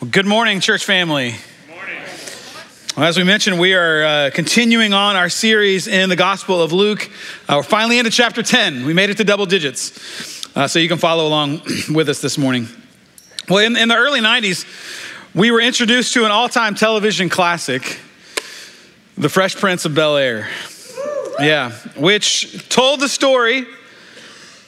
Well, 0.00 0.10
good 0.10 0.24
morning, 0.24 0.60
church 0.60 0.86
family. 0.86 1.34
Well, 2.96 3.06
as 3.06 3.18
we 3.18 3.24
mentioned, 3.24 3.60
we 3.60 3.74
are 3.74 4.02
uh, 4.02 4.30
continuing 4.32 4.94
on 4.94 5.14
our 5.14 5.28
series 5.28 5.86
in 5.86 6.08
the 6.08 6.16
Gospel 6.16 6.62
of 6.62 6.72
Luke. 6.72 7.10
Uh, 7.46 7.56
we're 7.56 7.62
finally 7.64 7.98
into 7.98 8.10
chapter 8.10 8.42
10. 8.42 8.86
We 8.86 8.94
made 8.94 9.10
it 9.10 9.18
to 9.18 9.24
double 9.24 9.44
digits. 9.44 10.56
Uh, 10.56 10.66
so 10.66 10.78
you 10.78 10.88
can 10.88 10.96
follow 10.96 11.26
along 11.26 11.60
with 11.90 12.08
us 12.08 12.22
this 12.22 12.38
morning. 12.38 12.66
Well, 13.46 13.58
in, 13.58 13.76
in 13.76 13.90
the 13.90 13.94
early 13.94 14.20
90s, 14.20 14.64
we 15.34 15.50
were 15.50 15.60
introduced 15.60 16.14
to 16.14 16.24
an 16.24 16.30
all 16.30 16.48
time 16.48 16.74
television 16.74 17.28
classic, 17.28 18.00
The 19.18 19.28
Fresh 19.28 19.56
Prince 19.56 19.84
of 19.84 19.94
Bel 19.94 20.16
Air. 20.16 20.48
Yeah, 21.40 21.72
which 21.98 22.70
told 22.70 23.00
the 23.00 23.08
story 23.08 23.66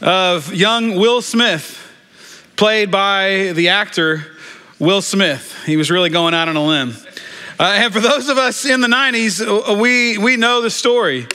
of 0.02 0.52
young 0.52 0.96
Will 0.96 1.22
Smith, 1.22 1.78
played 2.56 2.90
by 2.90 3.52
the 3.54 3.70
actor 3.70 4.26
Will 4.82 5.00
Smith. 5.00 5.62
He 5.64 5.76
was 5.76 5.92
really 5.92 6.10
going 6.10 6.34
out 6.34 6.48
on 6.48 6.56
a 6.56 6.66
limb. 6.66 6.96
Uh, 7.56 7.72
and 7.76 7.92
for 7.92 8.00
those 8.00 8.28
of 8.28 8.36
us 8.36 8.64
in 8.64 8.80
the 8.80 8.88
90s, 8.88 9.40
uh, 9.40 9.74
we, 9.74 10.18
we 10.18 10.36
know 10.36 10.60
the 10.60 10.70
story 10.70 11.28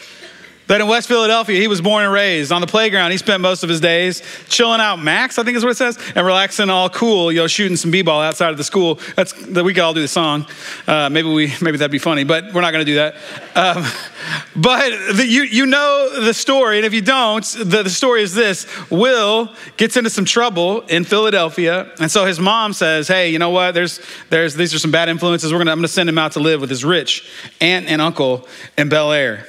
that 0.68 0.82
in 0.82 0.88
West 0.88 1.08
Philadelphia, 1.08 1.60
he 1.60 1.68
was 1.68 1.82
born 1.82 2.04
and 2.04 2.14
raised. 2.14 2.52
On 2.52 2.62
the 2.62 2.68
playground, 2.68 3.12
he 3.12 3.18
spent 3.18 3.42
most 3.42 3.64
of 3.64 3.70
his 3.70 3.80
days 3.80 4.22
chilling 4.50 4.82
out 4.82 4.98
max, 4.98 5.40
I 5.40 5.44
think 5.44 5.58
is 5.58 5.64
what 5.64 5.72
it 5.72 5.78
says, 5.78 5.98
and 6.16 6.26
relaxing 6.26 6.70
all 6.70 6.90
cool, 6.90 7.32
you 7.32 7.40
know, 7.40 7.48
shooting 7.48 7.78
some 7.78 7.92
b-ball 7.92 8.22
outside 8.22 8.52
of 8.52 8.58
the 8.58 8.64
school. 8.64 9.00
That's 9.16 9.34
that 9.48 9.64
we 9.64 9.74
could 9.74 9.84
all 9.84 9.94
do 9.94 10.02
the 10.02 10.08
song. 10.08 10.46
Uh, 10.86 11.10
maybe 11.10 11.30
we 11.30 11.54
maybe 11.62 11.78
that'd 11.78 11.92
be 11.92 12.00
funny, 12.00 12.24
but 12.24 12.54
we're 12.54 12.62
not 12.62 12.72
going 12.72 12.86
to 12.86 12.92
do 12.92 12.96
that. 12.96 13.16
Um, 13.56 13.86
but 14.56 14.90
the, 15.16 15.26
you 15.26 15.44
you 15.44 15.66
know 15.66 16.22
the 16.22 16.34
story, 16.34 16.78
and 16.78 16.86
if 16.86 16.94
you 16.94 17.02
don't, 17.02 17.46
the, 17.46 17.84
the 17.84 17.90
story 17.90 18.22
is 18.22 18.34
this: 18.34 18.68
Will 18.90 19.54
gets 19.78 19.98
into 19.98 20.10
some 20.10 20.26
trouble 20.26 20.82
in 20.82 21.04
Philadelphia, 21.04 21.92
and 22.00 22.12
so 22.12 22.26
his 22.26 22.40
mom 22.40 22.74
says, 22.74 23.08
"Hey, 23.08 23.30
you 23.30 23.40
know 23.40 23.50
what? 23.52 23.74
There's 23.74 24.00
there's 24.30 24.56
these 24.56 24.74
are 24.74 24.80
some 24.80 24.92
bad 24.92 25.10
influences. 25.10 25.52
We're 25.52 25.60
gonna 25.60 25.72
I'm 25.72 25.78
gonna 25.80 25.88
send 25.88 26.10
him 26.10 26.18
out 26.18 26.34
to 26.34 26.40
live 26.40 26.62
with 26.62 26.70
his 26.70 26.84
rich 26.84 27.30
aunt 27.62 27.88
and 27.88 28.02
uncle 28.02 28.48
in 28.78 28.90
Bel 28.90 29.12
Air." 29.12 29.48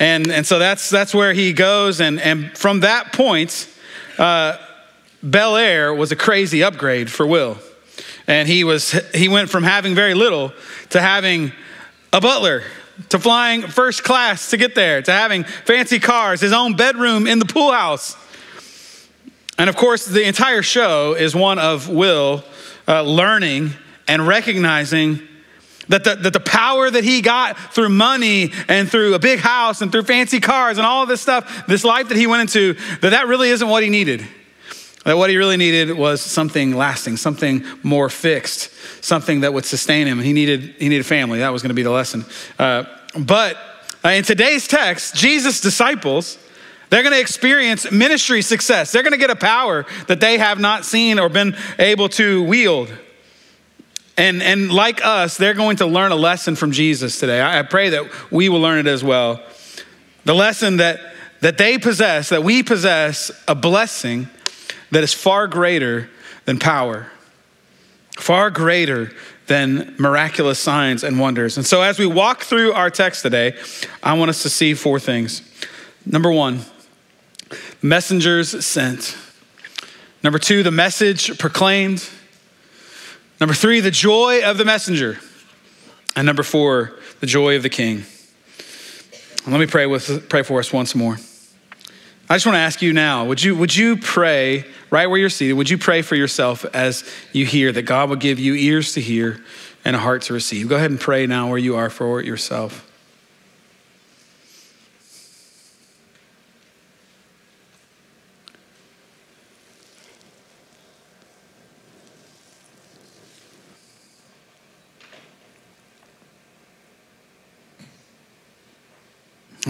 And, 0.00 0.32
and 0.32 0.46
so 0.46 0.58
that's, 0.58 0.88
that's 0.88 1.14
where 1.14 1.34
he 1.34 1.52
goes. 1.52 2.00
And, 2.00 2.18
and 2.20 2.56
from 2.56 2.80
that 2.80 3.12
point, 3.12 3.68
uh, 4.18 4.56
Bel 5.22 5.56
Air 5.56 5.94
was 5.94 6.10
a 6.10 6.16
crazy 6.16 6.64
upgrade 6.64 7.10
for 7.10 7.26
Will. 7.26 7.58
And 8.26 8.48
he, 8.48 8.64
was, 8.64 8.92
he 9.14 9.28
went 9.28 9.50
from 9.50 9.62
having 9.62 9.94
very 9.94 10.14
little 10.14 10.52
to 10.90 11.00
having 11.00 11.52
a 12.12 12.20
butler, 12.20 12.62
to 13.10 13.18
flying 13.18 13.62
first 13.62 14.02
class 14.02 14.50
to 14.50 14.56
get 14.56 14.74
there, 14.74 15.02
to 15.02 15.12
having 15.12 15.44
fancy 15.44 15.98
cars, 15.98 16.40
his 16.40 16.52
own 16.52 16.76
bedroom 16.76 17.26
in 17.26 17.38
the 17.38 17.44
pool 17.44 17.70
house. 17.70 18.16
And 19.58 19.68
of 19.68 19.76
course, 19.76 20.06
the 20.06 20.26
entire 20.26 20.62
show 20.62 21.12
is 21.12 21.34
one 21.34 21.58
of 21.58 21.90
Will 21.90 22.42
uh, 22.88 23.02
learning 23.02 23.72
and 24.08 24.26
recognizing 24.26 25.20
that 25.90 26.04
the, 26.04 26.14
that 26.14 26.32
the 26.32 26.40
power 26.40 26.88
that 26.88 27.04
he 27.04 27.20
got 27.20 27.58
through 27.74 27.88
money 27.90 28.52
and 28.68 28.90
through 28.90 29.14
a 29.14 29.18
big 29.18 29.40
house 29.40 29.82
and 29.82 29.92
through 29.92 30.04
fancy 30.04 30.40
cars 30.40 30.78
and 30.78 30.86
all 30.86 31.04
this 31.04 31.20
stuff, 31.20 31.66
this 31.66 31.84
life 31.84 32.08
that 32.08 32.16
he 32.16 32.26
went 32.26 32.42
into, 32.42 32.74
that 33.00 33.10
that 33.10 33.26
really 33.26 33.50
isn't 33.50 33.68
what 33.68 33.82
he 33.82 33.90
needed. 33.90 34.26
That 35.04 35.16
what 35.16 35.30
he 35.30 35.36
really 35.36 35.56
needed 35.56 35.96
was 35.96 36.20
something 36.20 36.74
lasting, 36.74 37.16
something 37.16 37.64
more 37.82 38.08
fixed, 38.08 38.70
something 39.02 39.40
that 39.40 39.52
would 39.52 39.64
sustain 39.64 40.06
him. 40.06 40.20
He 40.20 40.32
needed, 40.32 40.74
he 40.78 40.88
needed 40.88 41.06
family. 41.06 41.40
That 41.40 41.52
was 41.52 41.62
going 41.62 41.70
to 41.70 41.74
be 41.74 41.82
the 41.82 41.90
lesson. 41.90 42.24
Uh, 42.58 42.84
but 43.18 43.56
uh, 44.04 44.10
in 44.10 44.22
today's 44.22 44.68
text, 44.68 45.16
Jesus' 45.16 45.60
disciples, 45.60 46.38
they're 46.90 47.02
going 47.02 47.14
to 47.14 47.20
experience 47.20 47.90
ministry 47.90 48.42
success. 48.42 48.92
They're 48.92 49.02
going 49.02 49.12
to 49.12 49.18
get 49.18 49.30
a 49.30 49.36
power 49.36 49.86
that 50.06 50.20
they 50.20 50.38
have 50.38 50.60
not 50.60 50.84
seen 50.84 51.18
or 51.18 51.28
been 51.28 51.56
able 51.78 52.08
to 52.10 52.42
wield. 52.44 52.92
And, 54.16 54.42
and 54.42 54.72
like 54.72 55.04
us, 55.04 55.36
they're 55.36 55.54
going 55.54 55.76
to 55.78 55.86
learn 55.86 56.12
a 56.12 56.16
lesson 56.16 56.56
from 56.56 56.72
Jesus 56.72 57.18
today. 57.18 57.40
I, 57.40 57.60
I 57.60 57.62
pray 57.62 57.90
that 57.90 58.30
we 58.30 58.48
will 58.48 58.60
learn 58.60 58.78
it 58.78 58.86
as 58.86 59.02
well. 59.02 59.40
The 60.24 60.34
lesson 60.34 60.76
that, 60.78 61.00
that 61.40 61.58
they 61.58 61.78
possess, 61.78 62.28
that 62.28 62.42
we 62.42 62.62
possess 62.62 63.30
a 63.48 63.54
blessing 63.54 64.28
that 64.90 65.02
is 65.02 65.14
far 65.14 65.46
greater 65.46 66.10
than 66.44 66.58
power, 66.58 67.10
far 68.16 68.50
greater 68.50 69.12
than 69.46 69.96
miraculous 69.98 70.58
signs 70.58 71.02
and 71.02 71.18
wonders. 71.18 71.56
And 71.56 71.66
so, 71.66 71.82
as 71.82 71.98
we 71.98 72.06
walk 72.06 72.42
through 72.42 72.72
our 72.72 72.90
text 72.90 73.22
today, 73.22 73.56
I 74.02 74.14
want 74.14 74.28
us 74.28 74.42
to 74.42 74.50
see 74.50 74.74
four 74.74 75.00
things. 75.00 75.42
Number 76.06 76.30
one, 76.30 76.60
messengers 77.82 78.64
sent. 78.64 79.16
Number 80.22 80.38
two, 80.38 80.62
the 80.62 80.70
message 80.70 81.38
proclaimed. 81.38 82.08
Number 83.40 83.54
three, 83.54 83.80
the 83.80 83.90
joy 83.90 84.44
of 84.44 84.58
the 84.58 84.66
messenger. 84.66 85.18
And 86.14 86.26
number 86.26 86.42
four, 86.42 86.98
the 87.20 87.26
joy 87.26 87.56
of 87.56 87.62
the 87.62 87.70
king. 87.70 88.04
let 89.46 89.58
me 89.58 89.66
pray, 89.66 89.86
with, 89.86 90.28
pray 90.28 90.42
for 90.42 90.58
us 90.58 90.72
once 90.72 90.94
more. 90.94 91.16
I 92.28 92.34
just 92.34 92.46
want 92.46 92.56
to 92.56 92.60
ask 92.60 92.82
you 92.82 92.92
now 92.92 93.24
would 93.24 93.42
you, 93.42 93.56
would 93.56 93.74
you 93.74 93.96
pray 93.96 94.64
right 94.90 95.06
where 95.06 95.18
you're 95.18 95.30
seated? 95.30 95.54
Would 95.54 95.70
you 95.70 95.78
pray 95.78 96.02
for 96.02 96.14
yourself 96.16 96.64
as 96.66 97.02
you 97.32 97.46
hear 97.46 97.72
that 97.72 97.82
God 97.82 98.08
will 98.08 98.16
give 98.16 98.38
you 98.38 98.54
ears 98.54 98.92
to 98.92 99.00
hear 99.00 99.42
and 99.84 99.96
a 99.96 99.98
heart 99.98 100.22
to 100.22 100.34
receive? 100.34 100.68
Go 100.68 100.76
ahead 100.76 100.90
and 100.90 101.00
pray 101.00 101.26
now 101.26 101.48
where 101.48 101.58
you 101.58 101.76
are 101.76 101.90
for 101.90 102.22
yourself. 102.22 102.89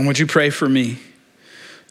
And 0.00 0.06
would 0.06 0.18
you 0.18 0.26
pray 0.26 0.48
for 0.48 0.66
me 0.66 0.96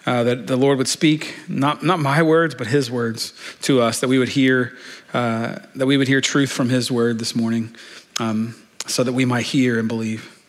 uh, 0.03 0.23
that 0.23 0.47
the 0.47 0.57
Lord 0.57 0.79
would 0.79 0.87
speak, 0.87 1.35
not, 1.47 1.83
not 1.83 1.99
my 1.99 2.23
words, 2.23 2.55
but 2.55 2.65
his 2.65 2.89
words 2.89 3.35
to 3.61 3.81
us, 3.81 3.99
that 3.99 4.07
we 4.07 4.17
would 4.17 4.29
hear, 4.29 4.75
uh, 5.13 5.59
that 5.75 5.85
we 5.85 5.95
would 5.95 6.07
hear 6.07 6.19
truth 6.19 6.51
from 6.51 6.69
his 6.69 6.91
word 6.91 7.19
this 7.19 7.35
morning 7.35 7.75
um, 8.17 8.55
so 8.87 9.03
that 9.03 9.13
we 9.13 9.25
might 9.25 9.45
hear 9.45 9.77
and 9.77 9.87
believe. 9.87 10.43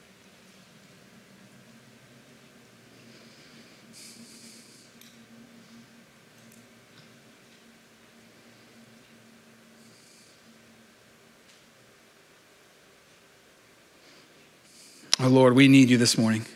Oh 15.18 15.28
Lord, 15.28 15.54
we 15.54 15.68
need 15.68 15.90
you 15.90 15.98
this 15.98 16.16
morning. 16.16 16.46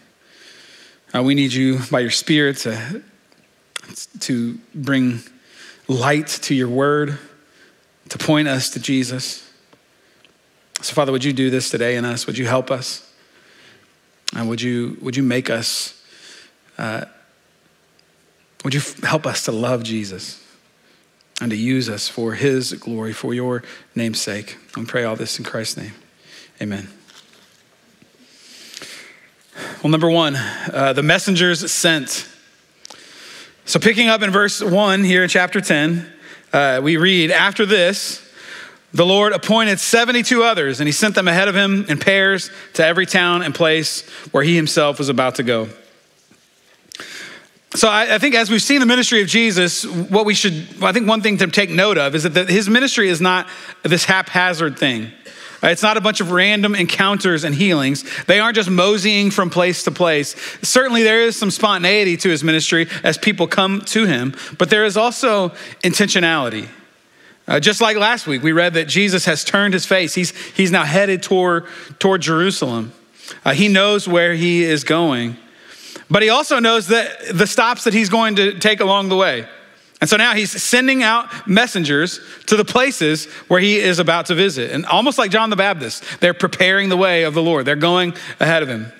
Uh, 1.14 1.22
we 1.22 1.34
need 1.34 1.52
you 1.52 1.78
by 1.90 2.00
your 2.00 2.10
Spirit 2.10 2.56
to, 2.56 3.02
to 4.18 4.58
bring 4.74 5.20
light 5.86 6.26
to 6.26 6.54
your 6.54 6.68
word, 6.68 7.18
to 8.08 8.18
point 8.18 8.48
us 8.48 8.70
to 8.70 8.80
Jesus. 8.80 9.48
So, 10.80 10.92
Father, 10.92 11.12
would 11.12 11.22
you 11.22 11.32
do 11.32 11.50
this 11.50 11.70
today 11.70 11.96
in 11.96 12.04
us? 12.04 12.26
Would 12.26 12.36
you 12.36 12.46
help 12.46 12.70
us? 12.70 13.12
And 14.34 14.48
would 14.48 14.60
you, 14.60 14.98
would 15.00 15.16
you 15.16 15.22
make 15.22 15.50
us, 15.50 16.02
uh, 16.78 17.04
would 18.64 18.74
you 18.74 18.80
help 19.04 19.26
us 19.26 19.44
to 19.44 19.52
love 19.52 19.84
Jesus 19.84 20.42
and 21.40 21.50
to 21.50 21.56
use 21.56 21.88
us 21.88 22.08
for 22.08 22.34
his 22.34 22.72
glory, 22.72 23.12
for 23.12 23.32
your 23.32 23.62
name's 23.94 24.20
sake? 24.20 24.58
We 24.76 24.84
pray 24.84 25.04
all 25.04 25.14
this 25.14 25.38
in 25.38 25.44
Christ's 25.44 25.76
name. 25.76 25.92
Amen. 26.60 26.88
Well, 29.84 29.90
number 29.90 30.08
one, 30.08 30.34
uh, 30.34 30.94
the 30.94 31.02
messengers 31.02 31.70
sent. 31.70 32.26
So, 33.66 33.78
picking 33.78 34.08
up 34.08 34.22
in 34.22 34.30
verse 34.30 34.62
one 34.62 35.04
here 35.04 35.22
in 35.22 35.28
chapter 35.28 35.60
10, 35.60 36.10
uh, 36.54 36.80
we 36.82 36.96
read, 36.96 37.30
After 37.30 37.66
this, 37.66 38.26
the 38.94 39.04
Lord 39.04 39.34
appointed 39.34 39.78
72 39.78 40.42
others, 40.42 40.80
and 40.80 40.88
he 40.88 40.92
sent 40.92 41.14
them 41.14 41.28
ahead 41.28 41.48
of 41.48 41.54
him 41.54 41.84
in 41.86 41.98
pairs 41.98 42.50
to 42.72 42.86
every 42.86 43.04
town 43.04 43.42
and 43.42 43.54
place 43.54 44.08
where 44.32 44.42
he 44.42 44.56
himself 44.56 44.98
was 44.98 45.10
about 45.10 45.34
to 45.34 45.42
go. 45.42 45.68
So 47.74 47.86
I, 47.86 48.14
I, 48.14 48.18
think 48.18 48.36
as 48.36 48.50
we've 48.50 48.62
seen 48.62 48.80
the 48.80 48.86
ministry 48.86 49.20
of 49.20 49.28
Jesus, 49.28 49.84
what 49.84 50.24
we 50.24 50.32
should, 50.32 50.66
I 50.80 50.92
think 50.92 51.06
one 51.06 51.20
thing 51.20 51.36
to 51.38 51.46
take 51.48 51.68
note 51.68 51.98
of 51.98 52.14
is 52.14 52.22
that 52.22 52.30
the, 52.30 52.46
his 52.46 52.70
ministry 52.70 53.10
is 53.10 53.20
not 53.20 53.48
this 53.82 54.06
haphazard 54.06 54.78
thing. 54.78 55.12
It's 55.70 55.82
not 55.82 55.96
a 55.96 56.00
bunch 56.00 56.20
of 56.20 56.30
random 56.30 56.74
encounters 56.74 57.44
and 57.44 57.54
healings. 57.54 58.04
They 58.26 58.38
aren't 58.38 58.56
just 58.56 58.70
moseying 58.70 59.30
from 59.30 59.50
place 59.50 59.84
to 59.84 59.90
place. 59.90 60.36
Certainly, 60.62 61.04
there 61.04 61.22
is 61.22 61.36
some 61.36 61.50
spontaneity 61.50 62.16
to 62.18 62.28
his 62.28 62.44
ministry 62.44 62.86
as 63.02 63.16
people 63.16 63.46
come 63.46 63.80
to 63.86 64.04
him, 64.04 64.34
but 64.58 64.70
there 64.70 64.84
is 64.84 64.96
also 64.96 65.50
intentionality. 65.82 66.68
Uh, 67.46 67.60
just 67.60 67.80
like 67.80 67.96
last 67.96 68.26
week, 68.26 68.42
we 68.42 68.52
read 68.52 68.74
that 68.74 68.88
Jesus 68.88 69.26
has 69.26 69.44
turned 69.44 69.74
his 69.74 69.84
face. 69.84 70.14
He's, 70.14 70.30
he's 70.52 70.70
now 70.70 70.84
headed 70.84 71.22
toward, 71.22 71.66
toward 71.98 72.22
Jerusalem. 72.22 72.92
Uh, 73.44 73.52
he 73.52 73.68
knows 73.68 74.08
where 74.08 74.34
he 74.34 74.64
is 74.64 74.84
going, 74.84 75.36
but 76.10 76.22
he 76.22 76.28
also 76.28 76.58
knows 76.58 76.88
that 76.88 77.36
the 77.36 77.46
stops 77.46 77.84
that 77.84 77.94
he's 77.94 78.08
going 78.08 78.36
to 78.36 78.58
take 78.58 78.80
along 78.80 79.08
the 79.08 79.16
way. 79.16 79.46
And 80.00 80.10
so 80.10 80.16
now 80.16 80.34
he's 80.34 80.50
sending 80.62 81.02
out 81.02 81.48
messengers 81.48 82.20
to 82.46 82.56
the 82.56 82.64
places 82.64 83.26
where 83.48 83.60
he 83.60 83.78
is 83.78 83.98
about 83.98 84.26
to 84.26 84.34
visit. 84.34 84.70
And 84.70 84.84
almost 84.86 85.18
like 85.18 85.30
John 85.30 85.50
the 85.50 85.56
Baptist, 85.56 86.20
they're 86.20 86.34
preparing 86.34 86.88
the 86.88 86.96
way 86.96 87.22
of 87.22 87.34
the 87.34 87.42
Lord, 87.42 87.64
they're 87.64 87.76
going 87.76 88.14
ahead 88.40 88.62
of 88.62 88.68
him. 88.68 88.92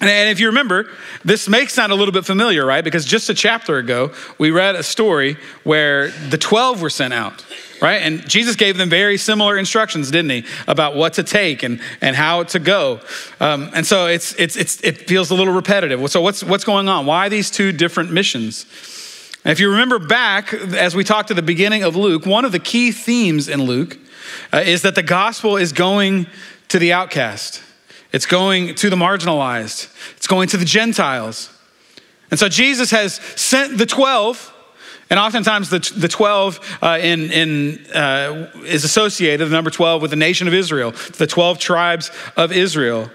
And 0.00 0.30
if 0.30 0.38
you 0.38 0.46
remember, 0.46 0.88
this 1.24 1.48
may 1.48 1.66
sound 1.66 1.90
a 1.90 1.96
little 1.96 2.12
bit 2.12 2.24
familiar, 2.24 2.64
right? 2.64 2.84
Because 2.84 3.04
just 3.04 3.30
a 3.30 3.34
chapter 3.34 3.78
ago, 3.78 4.12
we 4.38 4.52
read 4.52 4.76
a 4.76 4.84
story 4.84 5.36
where 5.64 6.10
the 6.10 6.38
12 6.38 6.82
were 6.82 6.90
sent 6.90 7.12
out, 7.12 7.44
right? 7.82 7.96
And 7.96 8.28
Jesus 8.28 8.54
gave 8.54 8.76
them 8.76 8.88
very 8.88 9.16
similar 9.16 9.58
instructions, 9.58 10.12
didn't 10.12 10.30
he? 10.30 10.44
About 10.68 10.94
what 10.94 11.14
to 11.14 11.24
take 11.24 11.64
and, 11.64 11.80
and 12.00 12.14
how 12.14 12.44
to 12.44 12.60
go. 12.60 13.00
Um, 13.40 13.70
and 13.74 13.84
so 13.84 14.06
it's, 14.06 14.34
it's, 14.34 14.54
it's, 14.54 14.80
it 14.84 15.08
feels 15.08 15.30
a 15.30 15.34
little 15.34 15.54
repetitive. 15.54 16.08
So, 16.12 16.20
what's, 16.20 16.44
what's 16.44 16.64
going 16.64 16.88
on? 16.88 17.04
Why 17.04 17.28
these 17.28 17.50
two 17.50 17.72
different 17.72 18.12
missions? 18.12 18.66
And 19.48 19.52
if 19.54 19.60
you 19.60 19.70
remember 19.70 19.98
back, 19.98 20.52
as 20.52 20.94
we 20.94 21.04
talked 21.04 21.30
at 21.30 21.36
the 21.36 21.42
beginning 21.42 21.82
of 21.82 21.96
Luke, 21.96 22.26
one 22.26 22.44
of 22.44 22.52
the 22.52 22.58
key 22.58 22.92
themes 22.92 23.48
in 23.48 23.62
Luke 23.62 23.96
uh, 24.52 24.58
is 24.58 24.82
that 24.82 24.94
the 24.94 25.02
gospel 25.02 25.56
is 25.56 25.72
going 25.72 26.26
to 26.68 26.78
the 26.78 26.92
outcast, 26.92 27.62
it's 28.12 28.26
going 28.26 28.74
to 28.74 28.90
the 28.90 28.96
marginalized, 28.96 29.90
it's 30.18 30.26
going 30.26 30.48
to 30.48 30.58
the 30.58 30.66
Gentiles. 30.66 31.48
And 32.30 32.38
so 32.38 32.50
Jesus 32.50 32.90
has 32.90 33.14
sent 33.36 33.78
the 33.78 33.86
12. 33.86 34.54
And 35.08 35.18
oftentimes, 35.18 35.70
the, 35.70 35.78
the 35.96 36.08
12 36.08 36.78
uh, 36.82 36.98
in, 37.00 37.32
in, 37.32 37.86
uh, 37.96 38.50
is 38.66 38.84
associated, 38.84 39.48
the 39.48 39.50
number 39.50 39.70
12, 39.70 40.02
with 40.02 40.10
the 40.10 40.16
nation 40.18 40.46
of 40.46 40.52
Israel, 40.52 40.90
the 41.16 41.26
12 41.26 41.58
tribes 41.58 42.10
of 42.36 42.52
Israel. 42.52 43.10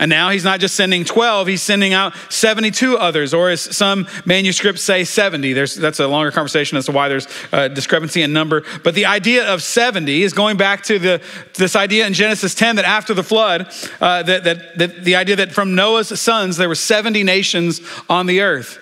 And 0.00 0.08
now 0.08 0.30
he's 0.30 0.42
not 0.42 0.58
just 0.58 0.74
sending 0.74 1.04
12, 1.04 1.46
he's 1.46 1.62
sending 1.62 1.92
out 1.92 2.14
72 2.30 2.96
others, 2.96 3.34
or 3.34 3.50
as 3.50 3.60
some 3.60 4.08
manuscripts 4.24 4.82
say, 4.82 5.04
70. 5.04 5.52
There's, 5.52 5.76
that's 5.76 6.00
a 6.00 6.08
longer 6.08 6.30
conversation 6.30 6.78
as 6.78 6.86
to 6.86 6.92
why 6.92 7.08
there's 7.08 7.28
a 7.52 7.68
discrepancy 7.68 8.22
in 8.22 8.32
number. 8.32 8.64
But 8.82 8.94
the 8.94 9.06
idea 9.06 9.46
of 9.52 9.62
70 9.62 10.22
is 10.22 10.32
going 10.32 10.56
back 10.56 10.82
to 10.84 10.98
the, 10.98 11.22
this 11.54 11.76
idea 11.76 12.06
in 12.06 12.14
Genesis 12.14 12.54
10 12.54 12.76
that 12.76 12.84
after 12.84 13.12
the 13.12 13.22
flood, 13.22 13.72
uh, 14.00 14.22
that, 14.22 14.44
that, 14.44 14.78
that 14.78 15.04
the 15.04 15.14
idea 15.14 15.36
that 15.36 15.52
from 15.52 15.74
Noah's 15.74 16.18
sons, 16.20 16.56
there 16.56 16.68
were 16.68 16.74
70 16.74 17.22
nations 17.22 17.80
on 18.08 18.26
the 18.26 18.40
earth. 18.40 18.78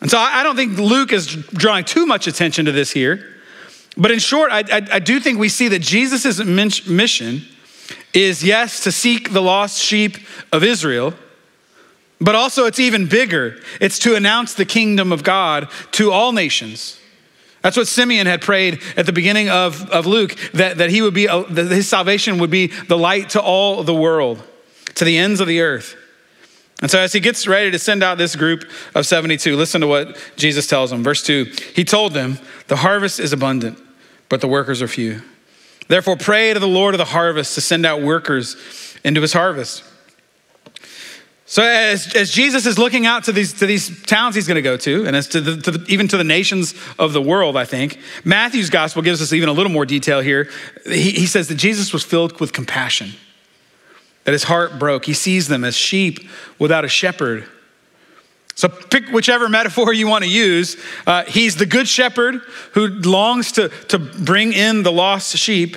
And 0.00 0.10
so 0.10 0.18
I, 0.18 0.40
I 0.40 0.42
don't 0.44 0.56
think 0.56 0.78
Luke 0.78 1.12
is 1.12 1.26
drawing 1.26 1.84
too 1.84 2.06
much 2.06 2.26
attention 2.26 2.66
to 2.66 2.72
this 2.72 2.92
here. 2.92 3.34
But 3.96 4.10
in 4.10 4.18
short, 4.18 4.52
I, 4.52 4.60
I, 4.60 4.88
I 4.92 4.98
do 4.98 5.18
think 5.20 5.38
we 5.38 5.48
see 5.48 5.68
that 5.68 5.80
Jesus' 5.80 6.38
mission 6.44 7.42
is 8.12 8.42
yes, 8.42 8.82
to 8.84 8.92
seek 8.92 9.32
the 9.32 9.42
lost 9.42 9.80
sheep 9.80 10.16
of 10.52 10.62
Israel, 10.62 11.14
but 12.20 12.34
also 12.34 12.64
it's 12.64 12.78
even 12.78 13.06
bigger. 13.06 13.58
It's 13.80 13.98
to 14.00 14.14
announce 14.14 14.54
the 14.54 14.64
kingdom 14.64 15.12
of 15.12 15.22
God 15.22 15.68
to 15.92 16.12
all 16.12 16.32
nations. 16.32 16.98
That's 17.62 17.76
what 17.76 17.88
Simeon 17.88 18.26
had 18.26 18.42
prayed 18.42 18.80
at 18.96 19.06
the 19.06 19.12
beginning 19.12 19.50
of, 19.50 19.90
of 19.90 20.06
Luke, 20.06 20.36
that, 20.52 20.78
that 20.78 20.88
he 20.90 21.02
would 21.02 21.14
be, 21.14 21.28
uh, 21.28 21.42
that 21.50 21.66
his 21.70 21.88
salvation 21.88 22.38
would 22.38 22.50
be 22.50 22.68
the 22.68 22.96
light 22.96 23.30
to 23.30 23.42
all 23.42 23.82
the 23.82 23.94
world, 23.94 24.42
to 24.94 25.04
the 25.04 25.18
ends 25.18 25.40
of 25.40 25.48
the 25.48 25.60
earth. 25.60 25.96
And 26.82 26.90
so, 26.90 27.00
as 27.00 27.12
he 27.12 27.20
gets 27.20 27.46
ready 27.46 27.70
to 27.70 27.78
send 27.78 28.02
out 28.02 28.18
this 28.18 28.36
group 28.36 28.64
of 28.94 29.06
72, 29.06 29.56
listen 29.56 29.80
to 29.80 29.86
what 29.86 30.16
Jesus 30.36 30.66
tells 30.66 30.90
them. 30.90 31.02
Verse 31.02 31.22
2 31.22 31.44
He 31.74 31.84
told 31.84 32.12
them, 32.12 32.38
The 32.68 32.76
harvest 32.76 33.18
is 33.18 33.32
abundant, 33.32 33.78
but 34.28 34.40
the 34.40 34.48
workers 34.48 34.82
are 34.82 34.88
few. 34.88 35.22
Therefore, 35.88 36.16
pray 36.16 36.52
to 36.52 36.60
the 36.60 36.66
Lord 36.68 36.94
of 36.94 36.98
the 36.98 37.04
harvest 37.04 37.54
to 37.54 37.60
send 37.60 37.86
out 37.86 38.02
workers 38.02 38.56
into 39.04 39.20
his 39.20 39.32
harvest. 39.32 39.84
So, 41.48 41.62
as, 41.62 42.12
as 42.16 42.32
Jesus 42.32 42.66
is 42.66 42.76
looking 42.76 43.06
out 43.06 43.24
to 43.24 43.32
these, 43.32 43.52
to 43.54 43.66
these 43.66 44.02
towns 44.02 44.34
he's 44.34 44.48
going 44.48 44.56
to 44.56 44.62
go 44.62 44.76
to, 44.78 45.06
and 45.06 45.14
as 45.14 45.28
to, 45.28 45.40
the, 45.40 45.56
to 45.62 45.70
the, 45.70 45.86
even 45.86 46.08
to 46.08 46.16
the 46.16 46.24
nations 46.24 46.74
of 46.98 47.12
the 47.12 47.22
world, 47.22 47.56
I 47.56 47.64
think, 47.64 48.00
Matthew's 48.24 48.68
gospel 48.68 49.00
gives 49.00 49.22
us 49.22 49.32
even 49.32 49.48
a 49.48 49.52
little 49.52 49.70
more 49.70 49.86
detail 49.86 50.20
here. 50.20 50.50
He, 50.84 51.12
he 51.12 51.26
says 51.26 51.46
that 51.46 51.54
Jesus 51.54 51.92
was 51.92 52.02
filled 52.02 52.40
with 52.40 52.52
compassion, 52.52 53.12
that 54.24 54.32
his 54.32 54.42
heart 54.42 54.80
broke. 54.80 55.04
He 55.04 55.12
sees 55.14 55.46
them 55.46 55.62
as 55.62 55.76
sheep 55.76 56.28
without 56.58 56.84
a 56.84 56.88
shepherd. 56.88 57.46
So 58.56 58.68
pick 58.68 59.08
whichever 59.08 59.48
metaphor 59.48 59.92
you 59.92 60.08
want 60.08 60.24
to 60.24 60.30
use. 60.30 60.76
Uh, 61.06 61.24
he's 61.24 61.56
the 61.56 61.66
good 61.66 61.86
shepherd 61.86 62.40
who 62.72 62.88
longs 62.88 63.52
to, 63.52 63.68
to 63.88 63.98
bring 63.98 64.52
in 64.52 64.82
the 64.82 64.90
lost 64.90 65.36
sheep, 65.36 65.76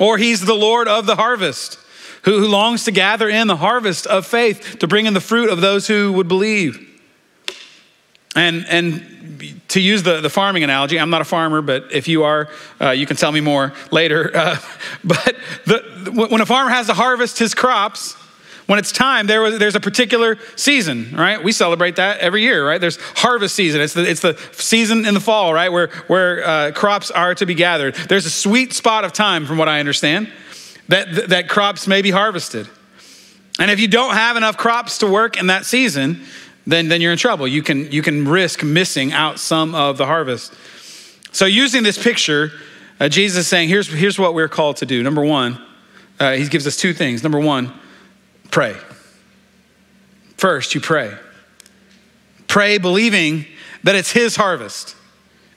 or 0.00 0.18
he's 0.18 0.44
the 0.44 0.54
Lord 0.54 0.88
of 0.88 1.06
the 1.06 1.16
harvest 1.16 1.78
who, 2.24 2.40
who 2.40 2.48
longs 2.48 2.84
to 2.84 2.92
gather 2.92 3.28
in 3.28 3.46
the 3.46 3.56
harvest 3.56 4.06
of 4.06 4.26
faith 4.26 4.78
to 4.78 4.86
bring 4.86 5.06
in 5.06 5.14
the 5.14 5.20
fruit 5.20 5.50
of 5.50 5.60
those 5.60 5.86
who 5.86 6.12
would 6.12 6.28
believe. 6.28 6.88
And, 8.34 8.64
and 8.68 9.60
to 9.68 9.80
use 9.80 10.02
the, 10.02 10.20
the 10.20 10.30
farming 10.30 10.64
analogy, 10.64 10.98
I'm 10.98 11.10
not 11.10 11.20
a 11.20 11.24
farmer, 11.24 11.60
but 11.60 11.92
if 11.92 12.08
you 12.08 12.24
are, 12.24 12.48
uh, 12.80 12.90
you 12.90 13.06
can 13.06 13.16
tell 13.16 13.32
me 13.32 13.40
more 13.40 13.74
later. 13.90 14.30
Uh, 14.34 14.56
but 15.04 15.36
the, 15.66 16.28
when 16.30 16.40
a 16.40 16.46
farmer 16.46 16.70
has 16.70 16.86
to 16.86 16.94
harvest 16.94 17.38
his 17.38 17.54
crops, 17.54 18.16
when 18.72 18.78
it's 18.78 18.90
time, 18.90 19.26
there 19.26 19.42
was, 19.42 19.58
there's 19.58 19.74
a 19.74 19.80
particular 19.80 20.38
season, 20.56 21.14
right? 21.14 21.44
We 21.44 21.52
celebrate 21.52 21.96
that 21.96 22.20
every 22.20 22.40
year, 22.40 22.66
right? 22.66 22.80
There's 22.80 22.96
harvest 23.16 23.54
season. 23.54 23.82
It's 23.82 23.92
the, 23.92 24.08
it's 24.08 24.20
the 24.20 24.40
season 24.52 25.04
in 25.04 25.12
the 25.12 25.20
fall, 25.20 25.52
right? 25.52 25.70
Where, 25.70 25.88
where 26.06 26.42
uh, 26.42 26.72
crops 26.72 27.10
are 27.10 27.34
to 27.34 27.44
be 27.44 27.52
gathered. 27.52 27.94
There's 27.94 28.24
a 28.24 28.30
sweet 28.30 28.72
spot 28.72 29.04
of 29.04 29.12
time, 29.12 29.44
from 29.44 29.58
what 29.58 29.68
I 29.68 29.78
understand, 29.78 30.32
that, 30.88 31.28
that 31.28 31.50
crops 31.50 31.86
may 31.86 32.00
be 32.00 32.10
harvested. 32.12 32.66
And 33.58 33.70
if 33.70 33.78
you 33.78 33.88
don't 33.88 34.14
have 34.14 34.38
enough 34.38 34.56
crops 34.56 34.96
to 34.98 35.06
work 35.06 35.38
in 35.38 35.48
that 35.48 35.66
season, 35.66 36.22
then, 36.66 36.88
then 36.88 37.02
you're 37.02 37.12
in 37.12 37.18
trouble. 37.18 37.46
You 37.46 37.62
can, 37.62 37.92
you 37.92 38.00
can 38.00 38.26
risk 38.26 38.62
missing 38.62 39.12
out 39.12 39.38
some 39.38 39.74
of 39.74 39.98
the 39.98 40.06
harvest. 40.06 40.54
So, 41.32 41.44
using 41.44 41.82
this 41.82 42.02
picture, 42.02 42.52
uh, 42.98 43.10
Jesus 43.10 43.40
is 43.40 43.48
saying, 43.48 43.68
here's, 43.68 43.88
here's 43.88 44.18
what 44.18 44.32
we're 44.32 44.48
called 44.48 44.78
to 44.78 44.86
do. 44.86 45.02
Number 45.02 45.22
one, 45.22 45.62
uh, 46.18 46.32
he 46.32 46.48
gives 46.48 46.66
us 46.66 46.78
two 46.78 46.94
things. 46.94 47.22
Number 47.22 47.38
one, 47.38 47.78
pray. 48.52 48.76
First, 50.36 50.76
you 50.76 50.80
pray. 50.80 51.12
Pray 52.46 52.78
believing 52.78 53.46
that 53.82 53.96
it's 53.96 54.12
His 54.12 54.36
harvest. 54.36 54.94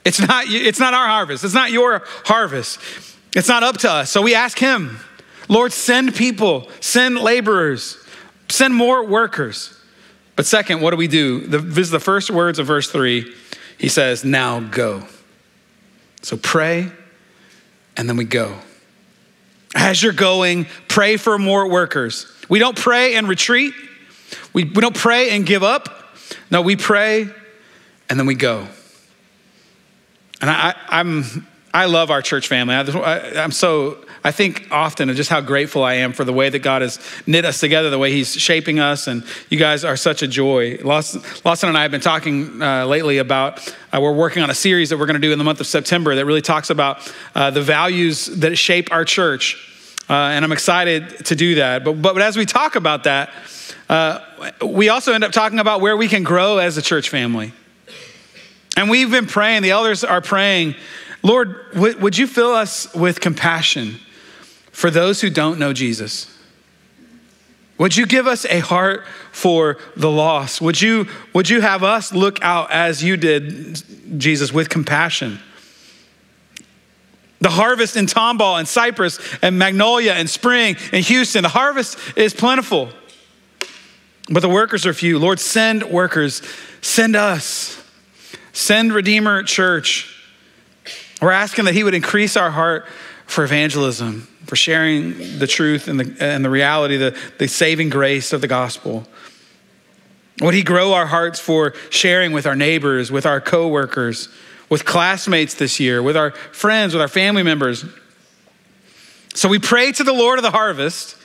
It's 0.03 0.19
not, 0.19 0.45
it's 0.47 0.79
not 0.79 0.95
our 0.95 1.07
harvest. 1.07 1.43
It's 1.43 1.53
not 1.53 1.71
your 1.71 2.03
harvest. 2.23 2.79
It's 3.35 3.47
not 3.47 3.63
up 3.63 3.77
to 3.79 3.91
us. 3.91 4.09
So 4.09 4.21
we 4.21 4.33
ask 4.33 4.57
Him, 4.57 4.99
Lord, 5.49 5.73
send 5.73 6.15
people, 6.15 6.69
send 6.79 7.19
laborers, 7.19 7.97
send 8.49 8.73
more 8.73 9.05
workers. 9.05 9.77
But 10.35 10.45
second, 10.45 10.81
what 10.81 10.91
do 10.91 10.97
we 10.97 11.07
do? 11.07 11.41
The, 11.41 11.59
this 11.59 11.87
is 11.87 11.91
the 11.91 11.99
first 11.99 12.31
words 12.31 12.59
of 12.59 12.67
verse 12.67 12.89
three. 12.89 13.33
He 13.77 13.89
says, 13.89 14.23
Now 14.23 14.59
go. 14.59 15.03
So 16.21 16.37
pray, 16.37 16.91
and 17.97 18.09
then 18.09 18.17
we 18.17 18.25
go. 18.25 18.57
As 19.75 20.01
you're 20.01 20.13
going, 20.13 20.67
pray 20.87 21.17
for 21.17 21.37
more 21.37 21.69
workers. 21.69 22.31
We 22.47 22.59
don't 22.59 22.77
pray 22.77 23.15
and 23.15 23.27
retreat. 23.27 23.73
We, 24.53 24.63
we 24.63 24.81
don't 24.81 24.95
pray 24.95 25.31
and 25.31 25.45
give 25.45 25.63
up. 25.63 26.15
No, 26.49 26.61
we 26.61 26.77
pray 26.77 27.27
and 28.09 28.19
then 28.19 28.25
we 28.25 28.35
go. 28.35 28.67
And 30.41 30.49
I, 30.49 30.75
I'm, 30.87 31.47
I 31.75 31.85
love 31.87 32.09
our 32.09 32.21
church 32.21 32.47
family. 32.47 32.73
I, 32.73 33.43
am 33.43 33.51
so, 33.51 33.97
I 34.23 34.31
think 34.31 34.69
often 34.71 35.09
of 35.09 35.17
just 35.17 35.29
how 35.29 35.41
grateful 35.41 35.83
I 35.83 35.95
am 35.95 36.13
for 36.13 36.23
the 36.23 36.31
way 36.31 36.47
that 36.47 36.59
God 36.59 36.81
has 36.81 37.01
knit 37.27 37.43
us 37.43 37.59
together, 37.59 37.89
the 37.89 37.99
way 37.99 38.13
He's 38.13 38.33
shaping 38.33 38.79
us, 38.79 39.07
and 39.07 39.25
you 39.49 39.59
guys 39.59 39.83
are 39.83 39.97
such 39.97 40.23
a 40.23 40.27
joy. 40.29 40.79
Lawson, 40.81 41.21
Lawson 41.43 41.67
and 41.67 41.77
I 41.77 41.81
have 41.81 41.91
been 41.91 41.99
talking 41.99 42.61
uh, 42.61 42.85
lately 42.85 43.17
about, 43.17 43.75
uh, 43.93 43.99
we're 43.99 44.13
working 44.13 44.41
on 44.41 44.49
a 44.49 44.53
series 44.53 44.89
that 44.89 44.97
we're 44.97 45.05
going 45.05 45.19
to 45.19 45.27
do 45.27 45.33
in 45.33 45.37
the 45.37 45.43
month 45.43 45.59
of 45.59 45.67
September 45.67 46.15
that 46.15 46.25
really 46.25 46.41
talks 46.41 46.69
about 46.69 47.13
uh, 47.35 47.51
the 47.51 47.61
values 47.61 48.27
that 48.27 48.57
shape 48.57 48.89
our 48.93 49.03
church. 49.03 49.57
Uh, 50.09 50.13
and 50.13 50.45
I'm 50.45 50.53
excited 50.53 51.25
to 51.25 51.35
do 51.35 51.55
that. 51.55 51.83
But, 51.83 52.01
but, 52.01 52.21
as 52.21 52.37
we 52.37 52.45
talk 52.45 52.77
about 52.77 53.03
that, 53.03 53.31
uh, 53.89 54.21
we 54.65 54.87
also 54.87 55.11
end 55.11 55.25
up 55.25 55.33
talking 55.33 55.59
about 55.59 55.81
where 55.81 55.97
we 55.97 56.07
can 56.07 56.23
grow 56.23 56.57
as 56.57 56.77
a 56.77 56.81
church 56.81 57.09
family. 57.09 57.51
And 58.77 58.89
we've 58.89 59.11
been 59.11 59.25
praying, 59.25 59.63
the 59.63 59.71
elders 59.71 60.05
are 60.05 60.21
praying, 60.21 60.75
Lord, 61.25 61.73
would 61.73 62.19
you 62.19 62.27
fill 62.27 62.51
us 62.51 62.93
with 62.93 63.19
compassion 63.19 63.95
for 64.71 64.91
those 64.91 65.21
who 65.21 65.31
don't 65.31 65.57
know 65.57 65.73
Jesus? 65.73 66.31
Would 67.79 67.97
you 67.97 68.05
give 68.05 68.27
us 68.27 68.45
a 68.45 68.59
heart 68.59 69.07
for 69.31 69.77
the 69.95 70.11
lost? 70.11 70.61
Would 70.61 70.79
you, 70.79 71.07
would 71.33 71.49
you 71.49 71.61
have 71.61 71.81
us 71.81 72.13
look 72.13 72.43
out 72.43 72.69
as 72.69 73.03
you 73.03 73.17
did, 73.17 73.81
Jesus, 74.19 74.53
with 74.53 74.69
compassion? 74.69 75.39
The 77.41 77.49
harvest 77.49 77.95
in 77.97 78.05
Tomball 78.05 78.59
and 78.59 78.67
Cypress 78.67 79.19
and 79.41 79.57
Magnolia 79.57 80.13
and 80.13 80.29
Spring 80.29 80.77
and 80.91 81.03
Houston, 81.03 81.41
the 81.41 81.49
harvest 81.49 81.97
is 82.15 82.35
plentiful, 82.35 82.89
but 84.29 84.41
the 84.41 84.49
workers 84.49 84.85
are 84.85 84.93
few. 84.93 85.17
Lord, 85.17 85.39
send 85.39 85.85
workers, 85.85 86.43
send 86.81 87.15
us, 87.15 87.83
send 88.53 88.93
Redeemer 88.93 89.41
Church. 89.41 90.11
We're 91.25 91.31
asking 91.31 91.65
that 91.65 91.73
He 91.73 91.83
would 91.83 91.95
increase 91.95 92.37
our 92.37 92.51
heart 92.51 92.85
for 93.25 93.43
evangelism, 93.43 94.27
for 94.45 94.55
sharing 94.55 95.39
the 95.39 95.47
truth 95.47 95.87
and 95.87 95.99
the, 95.99 96.15
and 96.23 96.45
the 96.45 96.51
reality, 96.51 96.97
the, 96.97 97.17
the 97.39 97.47
saving 97.47 97.89
grace 97.89 98.31
of 98.31 98.41
the 98.41 98.47
gospel. 98.47 99.07
Would 100.41 100.53
He 100.53 100.61
grow 100.61 100.93
our 100.93 101.07
hearts 101.07 101.39
for 101.39 101.73
sharing 101.89 102.31
with 102.31 102.45
our 102.45 102.55
neighbors, 102.55 103.11
with 103.11 103.25
our 103.25 103.41
coworkers, 103.41 104.29
with 104.69 104.85
classmates 104.85 105.55
this 105.55 105.79
year, 105.79 106.03
with 106.03 106.15
our 106.15 106.29
friends, 106.29 106.93
with 106.93 107.01
our 107.01 107.07
family 107.07 107.41
members? 107.41 107.85
So 109.33 109.49
we 109.49 109.57
pray 109.57 109.93
to 109.93 110.03
the 110.03 110.13
Lord 110.13 110.37
of 110.37 110.43
the 110.43 110.51
harvest, 110.51 111.17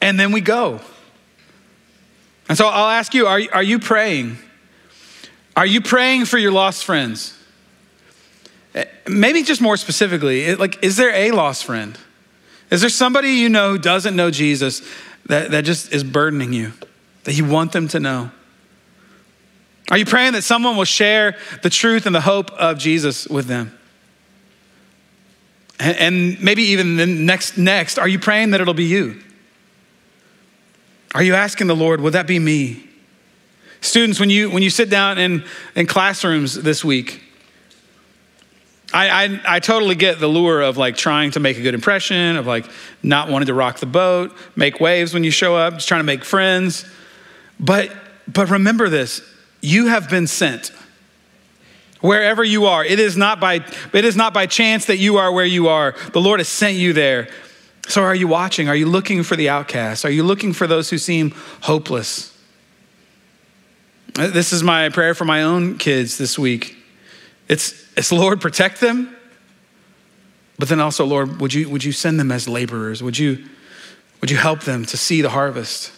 and 0.00 0.18
then 0.18 0.32
we 0.32 0.40
go. 0.40 0.80
And 2.48 2.56
so 2.56 2.66
I'll 2.68 2.88
ask 2.88 3.12
you 3.12 3.26
are, 3.26 3.42
are 3.52 3.62
you 3.62 3.80
praying? 3.80 4.38
Are 5.54 5.66
you 5.66 5.82
praying 5.82 6.24
for 6.24 6.38
your 6.38 6.52
lost 6.52 6.86
friends? 6.86 7.36
Maybe 9.08 9.42
just 9.42 9.60
more 9.60 9.76
specifically, 9.76 10.54
like, 10.54 10.82
is 10.82 10.96
there 10.96 11.12
a 11.12 11.32
lost 11.32 11.64
friend? 11.64 11.98
Is 12.70 12.80
there 12.80 12.90
somebody 12.90 13.30
you 13.30 13.48
know 13.48 13.72
who 13.72 13.78
doesn't 13.78 14.14
know 14.14 14.30
Jesus 14.30 14.82
that, 15.26 15.50
that 15.50 15.64
just 15.64 15.92
is 15.92 16.04
burdening 16.04 16.52
you, 16.52 16.72
that 17.24 17.34
you 17.34 17.44
want 17.44 17.72
them 17.72 17.88
to 17.88 18.00
know? 18.00 18.30
Are 19.90 19.98
you 19.98 20.04
praying 20.04 20.34
that 20.34 20.42
someone 20.42 20.76
will 20.76 20.84
share 20.84 21.36
the 21.62 21.70
truth 21.70 22.06
and 22.06 22.14
the 22.14 22.20
hope 22.20 22.52
of 22.52 22.78
Jesus 22.78 23.26
with 23.26 23.46
them? 23.46 23.76
And, 25.80 25.96
and 25.96 26.40
maybe 26.40 26.62
even 26.62 26.96
the 26.96 27.06
next, 27.06 27.58
next, 27.58 27.98
are 27.98 28.06
you 28.06 28.20
praying 28.20 28.52
that 28.52 28.60
it'll 28.60 28.74
be 28.74 28.84
you? 28.84 29.20
Are 31.12 31.24
you 31.24 31.34
asking 31.34 31.66
the 31.66 31.74
Lord, 31.74 32.00
would 32.00 32.12
that 32.12 32.28
be 32.28 32.38
me? 32.38 32.84
Students, 33.80 34.20
when 34.20 34.30
you, 34.30 34.48
when 34.50 34.62
you 34.62 34.70
sit 34.70 34.90
down 34.90 35.18
in, 35.18 35.42
in 35.74 35.86
classrooms 35.86 36.54
this 36.54 36.84
week, 36.84 37.20
I, 38.92 39.24
I, 39.24 39.40
I, 39.56 39.60
totally 39.60 39.94
get 39.94 40.18
the 40.18 40.26
lure 40.26 40.62
of 40.62 40.76
like 40.76 40.96
trying 40.96 41.30
to 41.32 41.40
make 41.40 41.56
a 41.58 41.62
good 41.62 41.74
impression, 41.74 42.36
of 42.36 42.46
like 42.46 42.66
not 43.02 43.28
wanting 43.28 43.46
to 43.46 43.54
rock 43.54 43.78
the 43.78 43.86
boat, 43.86 44.36
make 44.56 44.80
waves 44.80 45.14
when 45.14 45.22
you 45.22 45.30
show 45.30 45.54
up, 45.54 45.74
just 45.74 45.86
trying 45.86 46.00
to 46.00 46.04
make 46.04 46.24
friends. 46.24 46.84
But, 47.60 47.92
but 48.26 48.50
remember 48.50 48.88
this 48.88 49.22
you 49.60 49.86
have 49.86 50.08
been 50.08 50.26
sent 50.26 50.72
wherever 52.00 52.42
you 52.42 52.66
are. 52.66 52.84
It 52.84 52.98
is, 52.98 53.16
not 53.16 53.40
by, 53.40 53.64
it 53.92 54.04
is 54.04 54.16
not 54.16 54.34
by 54.34 54.46
chance 54.46 54.86
that 54.86 54.96
you 54.96 55.18
are 55.18 55.30
where 55.30 55.44
you 55.44 55.68
are. 55.68 55.94
The 56.12 56.20
Lord 56.20 56.40
has 56.40 56.48
sent 56.48 56.76
you 56.76 56.92
there. 56.92 57.28
So 57.88 58.02
are 58.02 58.14
you 58.14 58.28
watching? 58.28 58.68
Are 58.68 58.76
you 58.76 58.86
looking 58.86 59.22
for 59.22 59.36
the 59.36 59.48
outcasts? 59.48 60.04
Are 60.04 60.10
you 60.10 60.22
looking 60.22 60.52
for 60.52 60.66
those 60.66 60.90
who 60.90 60.98
seem 60.98 61.32
hopeless? 61.62 62.36
Uh, 64.18 64.28
this 64.28 64.52
is 64.52 64.62
my 64.62 64.88
prayer 64.88 65.14
for 65.14 65.24
my 65.24 65.42
own 65.42 65.78
kids 65.78 66.18
this 66.18 66.38
week. 66.38 66.76
It's, 67.48 67.89
it's 68.00 68.10
Lord, 68.10 68.40
protect 68.40 68.80
them. 68.80 69.14
But 70.58 70.68
then 70.68 70.80
also, 70.80 71.04
Lord, 71.04 71.40
would 71.40 71.54
you, 71.54 71.68
would 71.68 71.84
you 71.84 71.92
send 71.92 72.18
them 72.18 72.32
as 72.32 72.48
laborers? 72.48 73.02
Would 73.02 73.18
you, 73.18 73.44
would 74.20 74.30
you 74.30 74.38
help 74.38 74.62
them 74.62 74.86
to 74.86 74.96
see 74.96 75.20
the 75.20 75.28
harvest? 75.28 75.92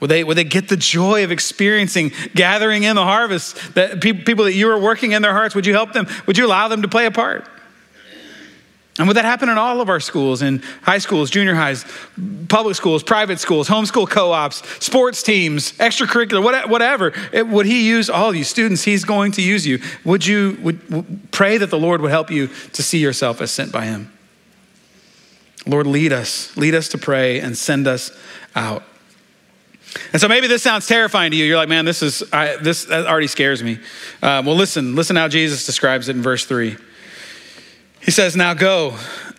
Would 0.00 0.10
they, 0.10 0.24
would 0.24 0.36
they 0.36 0.44
get 0.44 0.68
the 0.68 0.76
joy 0.76 1.24
of 1.24 1.32
experiencing 1.32 2.12
gathering 2.34 2.82
in 2.82 2.96
the 2.96 3.04
harvest? 3.04 3.74
That 3.74 4.02
people 4.02 4.44
that 4.44 4.52
you 4.52 4.68
are 4.68 4.78
working 4.78 5.12
in 5.12 5.22
their 5.22 5.32
hearts, 5.32 5.54
would 5.54 5.66
you 5.66 5.72
help 5.72 5.94
them? 5.94 6.06
Would 6.26 6.36
you 6.36 6.46
allow 6.46 6.68
them 6.68 6.82
to 6.82 6.88
play 6.88 7.06
a 7.06 7.10
part? 7.10 7.48
And 8.98 9.08
would 9.08 9.16
that 9.16 9.24
happen 9.24 9.48
in 9.48 9.56
all 9.56 9.80
of 9.80 9.88
our 9.88 10.00
schools, 10.00 10.42
in 10.42 10.58
high 10.82 10.98
schools, 10.98 11.30
junior 11.30 11.54
highs, 11.54 11.86
public 12.48 12.76
schools, 12.76 13.02
private 13.02 13.40
schools, 13.40 13.66
homeschool 13.66 14.08
co 14.08 14.32
ops, 14.32 14.62
sports 14.84 15.22
teams, 15.22 15.72
extracurricular, 15.78 16.68
whatever? 16.68 17.14
It, 17.32 17.48
would 17.48 17.64
He 17.64 17.88
use 17.88 18.10
all 18.10 18.28
of 18.28 18.36
you 18.36 18.44
students? 18.44 18.84
He's 18.84 19.04
going 19.04 19.32
to 19.32 19.42
use 19.42 19.66
you. 19.66 19.78
Would 20.04 20.26
you 20.26 20.58
would, 20.60 21.32
pray 21.32 21.56
that 21.56 21.70
the 21.70 21.78
Lord 21.78 22.02
would 22.02 22.10
help 22.10 22.30
you 22.30 22.48
to 22.74 22.82
see 22.82 22.98
yourself 22.98 23.40
as 23.40 23.50
sent 23.50 23.72
by 23.72 23.86
Him? 23.86 24.12
Lord, 25.66 25.86
lead 25.86 26.12
us. 26.12 26.54
Lead 26.58 26.74
us 26.74 26.88
to 26.88 26.98
pray 26.98 27.40
and 27.40 27.56
send 27.56 27.86
us 27.86 28.10
out. 28.54 28.82
And 30.12 30.20
so 30.20 30.28
maybe 30.28 30.48
this 30.48 30.62
sounds 30.62 30.86
terrifying 30.86 31.30
to 31.30 31.36
you. 31.36 31.46
You're 31.46 31.56
like, 31.56 31.68
man, 31.68 31.86
this 31.86 32.02
is 32.02 32.22
I, 32.30 32.56
this 32.56 32.90
already 32.90 33.26
scares 33.26 33.62
me. 33.62 33.78
Uh, 34.22 34.42
well, 34.44 34.54
listen, 34.54 34.96
listen 34.96 35.16
how 35.16 35.28
Jesus 35.28 35.64
describes 35.64 36.10
it 36.10 36.16
in 36.16 36.22
verse 36.22 36.44
three. 36.44 36.76
He 38.02 38.10
says, 38.10 38.36
Now 38.36 38.54
go, 38.54 38.96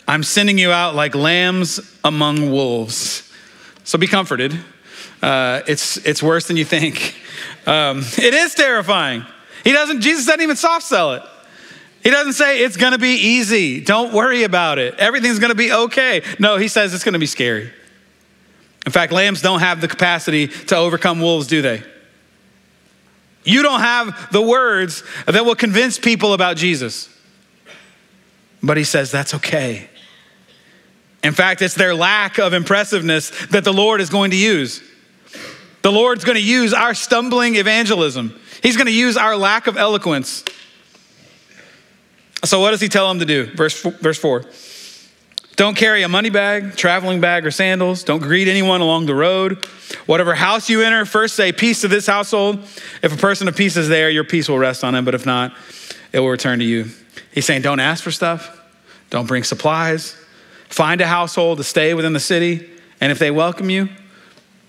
I'm 0.08 0.24
sending 0.24 0.58
you 0.58 0.72
out 0.72 0.96
like 0.96 1.15
lambs 1.15 1.79
among 2.03 2.51
wolves. 2.51 3.29
So 3.84 3.98
be 3.98 4.08
comforted. 4.08 4.58
Uh, 5.22 5.62
it's, 5.67 5.98
it's 5.98 6.24
worse 6.24 6.48
than 6.48 6.58
you 6.58 6.65
think. 6.65 7.15
Um, 7.65 8.00
it 8.17 8.34
is 8.34 8.55
terrifying. 8.55 9.25
He 9.63 9.72
doesn't, 9.72 10.01
Jesus 10.01 10.25
doesn't 10.25 10.41
even 10.41 10.55
soft 10.55 10.86
sell 10.86 11.13
it. 11.13 11.24
He 12.03 12.10
doesn't 12.10 12.34
say 12.34 12.60
it's 12.60 12.75
gonna 12.75 12.98
be 12.98 13.15
easy. 13.15 13.79
Don't 13.79 14.13
worry 14.13 14.43
about 14.43 14.77
it. 14.77 14.96
Everything's 15.00 15.39
gonna 15.39 15.55
be 15.55 15.72
okay. 15.72 16.22
No, 16.38 16.58
he 16.58 16.67
says 16.67 16.93
it's 16.93 17.05
gonna 17.05 17.20
be 17.20 17.25
scary. 17.25 17.72
In 18.86 18.91
fact, 18.91 19.13
lambs 19.13 19.41
don't 19.41 19.62
have 19.62 19.79
the 19.79 19.88
capacity 19.88 20.48
to 20.48 20.75
overcome 20.75 21.22
wolves, 21.22 21.48
do 21.48 21.62
they? 21.62 21.82
You 23.46 23.62
don't 23.62 23.79
have 23.79 24.32
the 24.34 24.41
words 24.41 25.03
that 25.25 25.46
will 25.46 25.55
convince 25.55 25.98
people 25.98 26.34
about 26.34 26.58
Jesus. 26.58 27.10
But 28.63 28.77
he 28.77 28.86
says 28.86 29.12
that's 29.12 29.34
okay. 29.36 29.89
In 31.24 31.34
fact, 31.34 31.62
it's 31.62 31.75
their 31.75 31.93
lack 31.93 32.38
of 32.39 32.53
impressiveness 32.53 33.29
that 33.48 33.63
the 33.63 33.74
Lord 33.74 34.01
is 34.01 34.10
going 34.10 34.32
to 34.32 34.38
use. 34.38 34.82
The 35.82 35.91
Lord's 35.91 36.24
going 36.24 36.38
to 36.38 36.43
use 36.43 36.74
our 36.74 36.93
stumbling 36.93 37.55
evangelism, 37.55 38.39
He's 38.62 38.77
going 38.77 38.88
to 38.88 38.93
use 38.93 39.17
our 39.17 39.36
lack 39.36 39.67
of 39.67 39.75
eloquence. 39.75 40.46
So, 42.46 42.62
what 42.62 42.72
does 42.72 42.82
He 42.82 42.88
tell 42.88 43.08
them 43.10 43.20
to 43.20 43.25
do? 43.25 43.46
Verse, 43.55 43.82
verse 43.82 44.17
4. 44.17 44.46
Don't 45.55 45.75
carry 45.75 46.01
a 46.01 46.08
money 46.08 46.29
bag, 46.29 46.75
traveling 46.75 47.22
bag, 47.22 47.46
or 47.46 47.51
sandals. 47.51 48.03
Don't 48.03 48.22
greet 48.22 48.48
anyone 48.48 48.82
along 48.82 49.05
the 49.05 49.13
road. 49.13 49.65
Whatever 50.08 50.34
house 50.34 50.67
you 50.67 50.82
enter, 50.82 51.05
first 51.05 51.36
say, 51.36 51.51
Peace 51.51 51.82
to 51.82 51.88
this 51.88 52.08
household. 52.08 52.60
If 53.03 53.13
a 53.13 53.17
person 53.17 53.48
of 53.48 53.55
peace 53.55 53.77
is 53.77 53.88
there, 53.88 54.10
your 54.10 54.24
peace 54.24 54.50
will 54.50 54.58
rest 54.58 54.84
on 54.84 54.96
him, 54.96 55.05
but 55.05 55.13
if 55.13 55.25
not, 55.25 55.53
it 56.12 56.20
will 56.20 56.29
return 56.29 56.60
to 56.60 56.65
you. 56.65 56.89
He's 57.33 57.45
saying, 57.45 57.63
don't 57.63 57.79
ask 57.79 58.03
for 58.03 58.11
stuff, 58.11 58.61
don't 59.09 59.27
bring 59.27 59.43
supplies. 59.43 60.15
Find 60.69 61.01
a 61.01 61.07
household 61.07 61.59
to 61.59 61.63
stay 61.63 61.93
within 61.93 62.13
the 62.13 62.19
city, 62.19 62.67
and 62.99 63.11
if 63.11 63.19
they 63.19 63.29
welcome 63.29 63.69
you, 63.69 63.89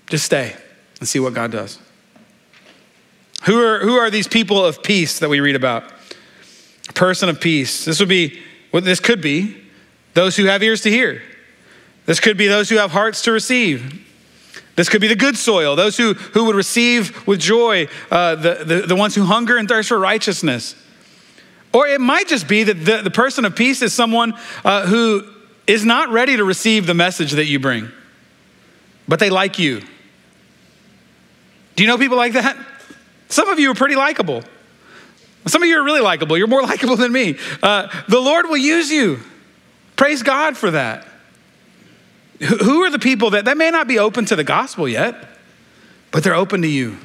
just 0.07 0.23
stay 0.23 0.55
and 0.99 1.09
see 1.09 1.19
what 1.19 1.33
God 1.33 1.51
does. 1.51 1.79
Who 3.45 3.59
are, 3.59 3.79
who 3.79 3.95
are 3.95 4.11
these 4.11 4.27
people 4.27 4.63
of 4.63 4.83
peace 4.83 5.19
that 5.19 5.29
we 5.29 5.39
read 5.39 5.55
about? 5.55 5.83
A 6.89 6.93
person 6.93 7.27
of 7.29 7.41
peace. 7.41 7.85
This 7.85 7.99
would 7.99 8.09
be, 8.09 8.39
what 8.69 8.83
this 8.83 8.99
could 8.99 9.21
be, 9.21 9.57
those 10.13 10.35
who 10.35 10.45
have 10.45 10.61
ears 10.61 10.81
to 10.81 10.91
hear. 10.91 11.23
This 12.05 12.19
could 12.19 12.37
be 12.37 12.47
those 12.47 12.69
who 12.69 12.77
have 12.77 12.91
hearts 12.91 13.23
to 13.23 13.31
receive. 13.31 14.03
This 14.75 14.89
could 14.89 15.01
be 15.01 15.07
the 15.07 15.15
good 15.15 15.37
soil, 15.37 15.75
those 15.75 15.97
who, 15.97 16.13
who 16.13 16.45
would 16.45 16.55
receive 16.55 17.25
with 17.25 17.39
joy, 17.39 17.87
uh, 18.11 18.35
the, 18.35 18.63
the, 18.63 18.81
the 18.87 18.95
ones 18.95 19.15
who 19.15 19.23
hunger 19.23 19.57
and 19.57 19.67
thirst 19.67 19.89
for 19.89 19.97
righteousness. 19.97 20.75
Or 21.75 21.85
it 21.85 21.99
might 21.99 22.29
just 22.29 22.47
be 22.47 22.63
that 22.63 22.85
the, 22.85 23.01
the 23.01 23.11
person 23.11 23.43
of 23.43 23.53
peace 23.53 23.81
is 23.81 23.93
someone 23.93 24.33
uh, 24.63 24.87
who 24.87 25.27
is 25.67 25.83
not 25.83 26.09
ready 26.09 26.37
to 26.37 26.45
receive 26.45 26.87
the 26.87 26.93
message 26.93 27.33
that 27.33 27.47
you 27.47 27.59
bring, 27.59 27.91
but 29.09 29.19
they 29.19 29.29
like 29.29 29.59
you. 29.59 29.81
Do 31.75 31.83
you 31.83 31.87
know 31.87 31.97
people 31.97 32.15
like 32.15 32.31
that? 32.31 32.57
Some 33.27 33.49
of 33.49 33.59
you 33.59 33.71
are 33.71 33.75
pretty 33.75 33.97
likable. 33.97 34.45
Some 35.47 35.63
of 35.63 35.67
you 35.67 35.77
are 35.77 35.83
really 35.83 35.99
likable. 35.99 36.37
You're 36.37 36.47
more 36.47 36.61
likable 36.63 36.95
than 36.95 37.11
me. 37.11 37.37
Uh, 37.61 37.89
the 38.07 38.21
Lord 38.21 38.45
will 38.45 38.55
use 38.55 38.89
you. 38.89 39.19
Praise 39.97 40.23
God 40.23 40.55
for 40.55 40.71
that. 40.71 41.05
Who 42.39 42.83
are 42.83 42.89
the 42.89 42.99
people 42.99 43.31
that, 43.31 43.43
that 43.43 43.57
may 43.57 43.69
not 43.69 43.85
be 43.85 43.99
open 43.99 44.23
to 44.27 44.37
the 44.37 44.45
gospel 44.45 44.87
yet, 44.87 45.27
but 46.11 46.23
they're 46.23 46.35
open 46.35 46.61
to 46.61 46.69
you? 46.69 46.99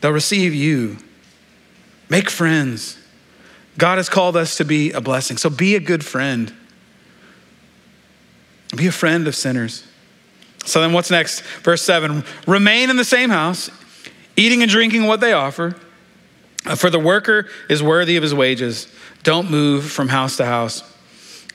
They'll 0.00 0.10
receive 0.10 0.52
you. 0.52 0.96
Make 2.08 2.28
friends. 2.28 2.98
God 3.78 3.98
has 3.98 4.08
called 4.08 4.36
us 4.36 4.56
to 4.56 4.64
be 4.64 4.92
a 4.92 5.00
blessing. 5.00 5.36
So 5.36 5.50
be 5.50 5.74
a 5.74 5.80
good 5.80 6.04
friend. 6.04 6.52
Be 8.74 8.86
a 8.86 8.92
friend 8.92 9.28
of 9.28 9.34
sinners. 9.34 9.86
So 10.64 10.80
then 10.80 10.92
what's 10.92 11.10
next? 11.10 11.40
Verse 11.62 11.82
7 11.82 12.24
Remain 12.46 12.90
in 12.90 12.96
the 12.96 13.04
same 13.04 13.30
house, 13.30 13.70
eating 14.36 14.62
and 14.62 14.70
drinking 14.70 15.04
what 15.04 15.20
they 15.20 15.32
offer, 15.32 15.76
uh, 16.64 16.74
for 16.74 16.90
the 16.90 16.98
worker 16.98 17.48
is 17.68 17.82
worthy 17.82 18.16
of 18.16 18.22
his 18.22 18.34
wages. 18.34 18.92
Don't 19.22 19.50
move 19.50 19.90
from 19.90 20.08
house 20.08 20.36
to 20.38 20.44
house. 20.44 20.82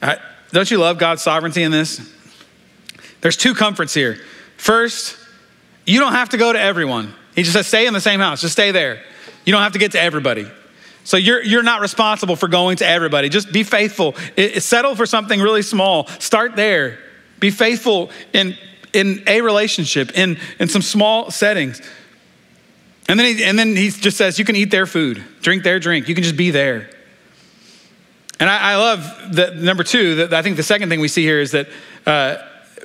Uh, 0.01 0.15
don't 0.51 0.69
you 0.69 0.77
love 0.77 0.97
God's 0.97 1.21
sovereignty 1.21 1.63
in 1.63 1.71
this? 1.71 2.01
There's 3.21 3.37
two 3.37 3.53
comforts 3.53 3.93
here. 3.93 4.17
First, 4.57 5.17
you 5.85 5.99
don't 5.99 6.13
have 6.13 6.29
to 6.29 6.37
go 6.37 6.51
to 6.51 6.59
everyone. 6.59 7.13
He 7.35 7.43
just 7.43 7.53
says, 7.53 7.67
stay 7.67 7.87
in 7.87 7.93
the 7.93 8.01
same 8.01 8.19
house, 8.19 8.41
just 8.41 8.53
stay 8.53 8.71
there. 8.71 9.01
You 9.45 9.53
don't 9.53 9.61
have 9.61 9.73
to 9.73 9.79
get 9.79 9.93
to 9.93 10.01
everybody. 10.01 10.49
So 11.11 11.17
you're, 11.17 11.43
you're 11.43 11.61
not 11.61 11.81
responsible 11.81 12.37
for 12.37 12.47
going 12.47 12.77
to 12.77 12.87
everybody. 12.87 13.27
Just 13.27 13.51
be 13.51 13.63
faithful. 13.63 14.15
It, 14.37 14.63
settle 14.63 14.95
for 14.95 15.05
something 15.05 15.41
really 15.41 15.61
small. 15.61 16.07
Start 16.19 16.55
there. 16.55 16.99
Be 17.41 17.51
faithful 17.51 18.11
in, 18.31 18.55
in 18.93 19.21
a 19.27 19.41
relationship, 19.41 20.17
in, 20.17 20.39
in 20.57 20.69
some 20.69 20.81
small 20.81 21.29
settings. 21.29 21.81
And 23.09 23.19
then, 23.19 23.35
he, 23.35 23.43
and 23.43 23.59
then 23.59 23.75
he 23.75 23.89
just 23.89 24.15
says, 24.15 24.39
you 24.39 24.45
can 24.45 24.55
eat 24.55 24.71
their 24.71 24.85
food, 24.85 25.21
drink 25.41 25.63
their 25.63 25.81
drink. 25.81 26.07
You 26.07 26.15
can 26.15 26.23
just 26.23 26.37
be 26.37 26.49
there. 26.49 26.89
And 28.39 28.49
I, 28.49 28.71
I 28.71 28.75
love 28.77 29.35
that 29.35 29.57
number 29.57 29.83
two, 29.83 30.15
that 30.15 30.33
I 30.33 30.41
think 30.41 30.55
the 30.55 30.63
second 30.63 30.87
thing 30.87 31.01
we 31.01 31.09
see 31.09 31.23
here 31.23 31.41
is 31.41 31.51
that 31.51 31.67
uh, 32.05 32.37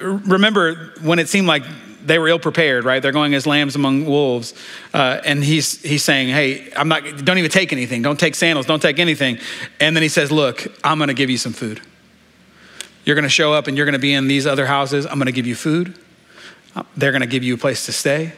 remember 0.02 0.94
when 1.00 1.20
it 1.20 1.28
seemed 1.28 1.46
like 1.46 1.62
they 2.06 2.18
were 2.18 2.28
ill 2.28 2.38
prepared, 2.38 2.84
right? 2.84 3.02
They're 3.02 3.12
going 3.12 3.34
as 3.34 3.46
lambs 3.46 3.74
among 3.74 4.06
wolves. 4.06 4.54
Uh, 4.94 5.20
and 5.24 5.42
he's, 5.42 5.82
he's 5.82 6.04
saying, 6.04 6.28
hey, 6.28 6.72
I'm 6.74 6.88
not, 6.88 7.02
don't 7.24 7.38
even 7.38 7.50
take 7.50 7.72
anything. 7.72 8.02
Don't 8.02 8.18
take 8.18 8.34
sandals. 8.34 8.66
Don't 8.66 8.80
take 8.80 8.98
anything. 8.98 9.38
And 9.80 9.96
then 9.96 10.02
he 10.02 10.08
says, 10.08 10.30
look, 10.30 10.66
I'm 10.84 10.98
going 10.98 11.08
to 11.08 11.14
give 11.14 11.30
you 11.30 11.38
some 11.38 11.52
food. 11.52 11.80
You're 13.04 13.16
going 13.16 13.24
to 13.24 13.28
show 13.28 13.52
up 13.52 13.66
and 13.66 13.76
you're 13.76 13.86
going 13.86 13.94
to 13.94 13.98
be 13.98 14.14
in 14.14 14.28
these 14.28 14.46
other 14.46 14.66
houses. 14.66 15.06
I'm 15.06 15.14
going 15.14 15.26
to 15.26 15.32
give 15.32 15.46
you 15.46 15.54
food. 15.54 15.98
They're 16.96 17.12
going 17.12 17.22
to 17.22 17.28
give 17.28 17.42
you 17.42 17.54
a 17.54 17.58
place 17.58 17.86
to 17.86 17.92
stay. 17.92 18.32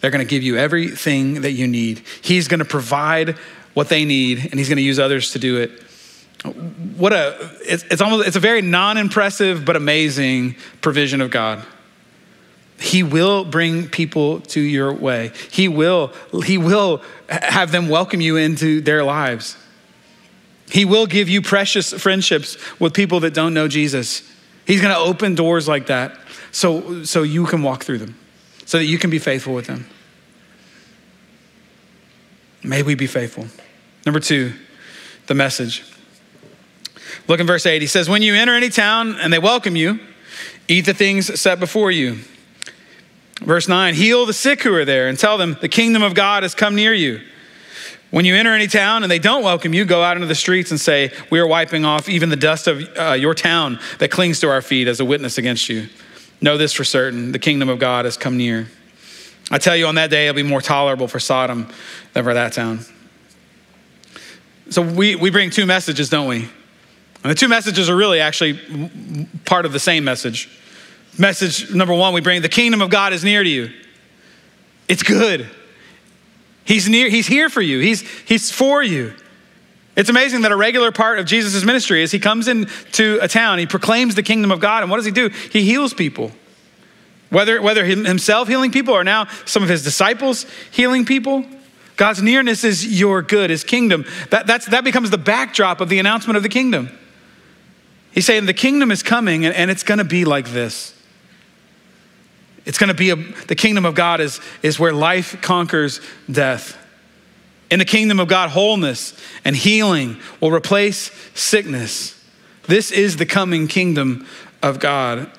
They're 0.00 0.10
going 0.10 0.24
to 0.24 0.28
give 0.28 0.42
you 0.42 0.56
everything 0.56 1.42
that 1.42 1.52
you 1.52 1.68
need. 1.68 2.02
He's 2.22 2.48
going 2.48 2.58
to 2.58 2.64
provide 2.64 3.36
what 3.74 3.88
they 3.88 4.04
need, 4.04 4.38
and 4.38 4.54
he's 4.54 4.68
going 4.68 4.76
to 4.76 4.82
use 4.82 4.98
others 4.98 5.32
to 5.32 5.38
do 5.38 5.58
it. 5.58 5.70
What 6.96 7.12
a, 7.12 7.36
it's, 7.62 7.84
it's 7.84 8.02
almost, 8.02 8.26
it's 8.26 8.36
a 8.36 8.40
very 8.40 8.62
non 8.62 8.98
impressive 8.98 9.64
but 9.64 9.76
amazing 9.76 10.56
provision 10.80 11.20
of 11.20 11.30
God. 11.30 11.64
He 12.82 13.04
will 13.04 13.44
bring 13.44 13.88
people 13.88 14.40
to 14.40 14.60
your 14.60 14.92
way. 14.92 15.30
He 15.52 15.68
will, 15.68 16.12
he 16.44 16.58
will 16.58 17.00
have 17.28 17.70
them 17.70 17.88
welcome 17.88 18.20
you 18.20 18.36
into 18.36 18.80
their 18.80 19.04
lives. 19.04 19.56
He 20.68 20.84
will 20.84 21.06
give 21.06 21.28
you 21.28 21.42
precious 21.42 21.92
friendships 21.92 22.58
with 22.80 22.92
people 22.92 23.20
that 23.20 23.34
don't 23.34 23.54
know 23.54 23.68
Jesus. 23.68 24.28
He's 24.66 24.80
going 24.80 24.92
to 24.92 24.98
open 24.98 25.36
doors 25.36 25.68
like 25.68 25.86
that 25.86 26.18
so, 26.50 27.04
so 27.04 27.22
you 27.22 27.46
can 27.46 27.62
walk 27.62 27.84
through 27.84 27.98
them, 27.98 28.18
so 28.66 28.78
that 28.78 28.86
you 28.86 28.98
can 28.98 29.10
be 29.10 29.20
faithful 29.20 29.54
with 29.54 29.66
them. 29.66 29.86
May 32.64 32.82
we 32.82 32.96
be 32.96 33.06
faithful. 33.06 33.46
Number 34.04 34.18
two, 34.18 34.54
the 35.28 35.34
message. 35.34 35.84
Look 37.28 37.38
in 37.38 37.46
verse 37.46 37.64
8. 37.64 37.80
He 37.80 37.86
says, 37.86 38.08
When 38.08 38.22
you 38.22 38.34
enter 38.34 38.54
any 38.54 38.70
town 38.70 39.14
and 39.20 39.32
they 39.32 39.38
welcome 39.38 39.76
you, 39.76 40.00
eat 40.66 40.86
the 40.86 40.94
things 40.94 41.40
set 41.40 41.60
before 41.60 41.92
you. 41.92 42.18
Verse 43.44 43.66
9, 43.66 43.94
heal 43.94 44.24
the 44.24 44.32
sick 44.32 44.62
who 44.62 44.72
are 44.74 44.84
there 44.84 45.08
and 45.08 45.18
tell 45.18 45.36
them 45.36 45.56
the 45.60 45.68
kingdom 45.68 46.02
of 46.02 46.14
God 46.14 46.44
has 46.44 46.54
come 46.54 46.76
near 46.76 46.94
you. 46.94 47.20
When 48.10 48.24
you 48.24 48.36
enter 48.36 48.52
any 48.52 48.66
town 48.66 49.02
and 49.02 49.10
they 49.10 49.18
don't 49.18 49.42
welcome 49.42 49.72
you, 49.72 49.84
go 49.84 50.02
out 50.02 50.16
into 50.16 50.26
the 50.26 50.34
streets 50.34 50.70
and 50.70 50.78
say, 50.78 51.10
We 51.30 51.40
are 51.40 51.46
wiping 51.46 51.84
off 51.84 52.08
even 52.08 52.28
the 52.28 52.36
dust 52.36 52.66
of 52.66 52.86
uh, 52.96 53.12
your 53.12 53.34
town 53.34 53.80
that 53.98 54.10
clings 54.10 54.38
to 54.40 54.50
our 54.50 54.60
feet 54.60 54.86
as 54.86 55.00
a 55.00 55.04
witness 55.04 55.38
against 55.38 55.68
you. 55.68 55.88
Know 56.40 56.58
this 56.58 56.72
for 56.72 56.84
certain 56.84 57.32
the 57.32 57.38
kingdom 57.38 57.68
of 57.68 57.78
God 57.78 58.04
has 58.04 58.16
come 58.16 58.36
near. 58.36 58.68
I 59.50 59.58
tell 59.58 59.74
you, 59.74 59.86
on 59.86 59.94
that 59.96 60.10
day, 60.10 60.28
it'll 60.28 60.36
be 60.36 60.42
more 60.42 60.60
tolerable 60.60 61.08
for 61.08 61.18
Sodom 61.18 61.68
than 62.12 62.22
for 62.22 62.34
that 62.34 62.52
town. 62.52 62.80
So 64.70 64.82
we, 64.82 65.16
we 65.16 65.30
bring 65.30 65.50
two 65.50 65.66
messages, 65.66 66.08
don't 66.08 66.28
we? 66.28 66.48
And 67.22 67.30
the 67.30 67.34
two 67.34 67.48
messages 67.48 67.88
are 67.88 67.96
really 67.96 68.20
actually 68.20 69.28
part 69.44 69.64
of 69.64 69.72
the 69.72 69.78
same 69.78 70.04
message. 70.04 70.48
Message 71.18 71.70
number 71.70 71.94
one, 71.94 72.14
we 72.14 72.20
bring 72.20 72.42
the 72.42 72.48
kingdom 72.48 72.80
of 72.80 72.90
God 72.90 73.12
is 73.12 73.22
near 73.22 73.42
to 73.42 73.48
you. 73.48 73.70
It's 74.88 75.02
good. 75.02 75.48
He's 76.64 76.88
near, 76.88 77.08
he's 77.08 77.26
here 77.26 77.48
for 77.48 77.60
you. 77.60 77.80
He's, 77.80 78.00
he's 78.22 78.50
for 78.50 78.82
you. 78.82 79.14
It's 79.94 80.08
amazing 80.08 80.42
that 80.42 80.52
a 80.52 80.56
regular 80.56 80.90
part 80.90 81.18
of 81.18 81.26
Jesus' 81.26 81.64
ministry 81.64 82.02
is 82.02 82.10
he 82.10 82.18
comes 82.18 82.48
into 82.48 83.18
a 83.20 83.28
town, 83.28 83.58
he 83.58 83.66
proclaims 83.66 84.14
the 84.14 84.22
kingdom 84.22 84.50
of 84.50 84.58
God, 84.58 84.82
and 84.82 84.90
what 84.90 84.96
does 84.96 85.04
he 85.04 85.12
do? 85.12 85.28
He 85.28 85.64
heals 85.64 85.92
people. 85.92 86.32
Whether, 87.28 87.60
whether 87.60 87.84
himself 87.84 88.48
healing 88.48 88.70
people 88.70 88.94
or 88.94 89.04
now 89.04 89.26
some 89.46 89.62
of 89.62 89.68
his 89.68 89.82
disciples 89.82 90.44
healing 90.70 91.04
people. 91.06 91.46
God's 91.96 92.22
nearness 92.22 92.64
is 92.64 93.00
your 93.00 93.22
good, 93.22 93.50
his 93.50 93.64
kingdom. 93.64 94.04
That, 94.30 94.46
that's, 94.46 94.66
that 94.66 94.84
becomes 94.84 95.10
the 95.10 95.18
backdrop 95.18 95.80
of 95.80 95.88
the 95.88 95.98
announcement 95.98 96.36
of 96.36 96.42
the 96.42 96.48
kingdom. 96.48 96.90
He's 98.12 98.26
saying 98.26 98.46
the 98.46 98.54
kingdom 98.54 98.90
is 98.90 99.02
coming 99.02 99.46
and, 99.46 99.54
and 99.54 99.70
it's 99.70 99.82
going 99.82 99.98
to 99.98 100.04
be 100.04 100.24
like 100.24 100.48
this. 100.50 100.94
It's 102.64 102.78
going 102.78 102.88
to 102.88 102.94
be 102.94 103.10
a, 103.10 103.16
the 103.16 103.54
kingdom 103.54 103.84
of 103.84 103.94
God 103.94 104.20
is, 104.20 104.40
is 104.62 104.78
where 104.78 104.92
life 104.92 105.40
conquers 105.42 106.00
death. 106.30 106.78
In 107.70 107.78
the 107.78 107.84
kingdom 107.84 108.20
of 108.20 108.28
God, 108.28 108.50
wholeness 108.50 109.18
and 109.44 109.56
healing 109.56 110.18
will 110.40 110.50
replace 110.50 111.10
sickness. 111.34 112.22
This 112.68 112.92
is 112.92 113.16
the 113.16 113.26
coming 113.26 113.66
kingdom 113.66 114.26
of 114.62 114.78
God, 114.78 115.30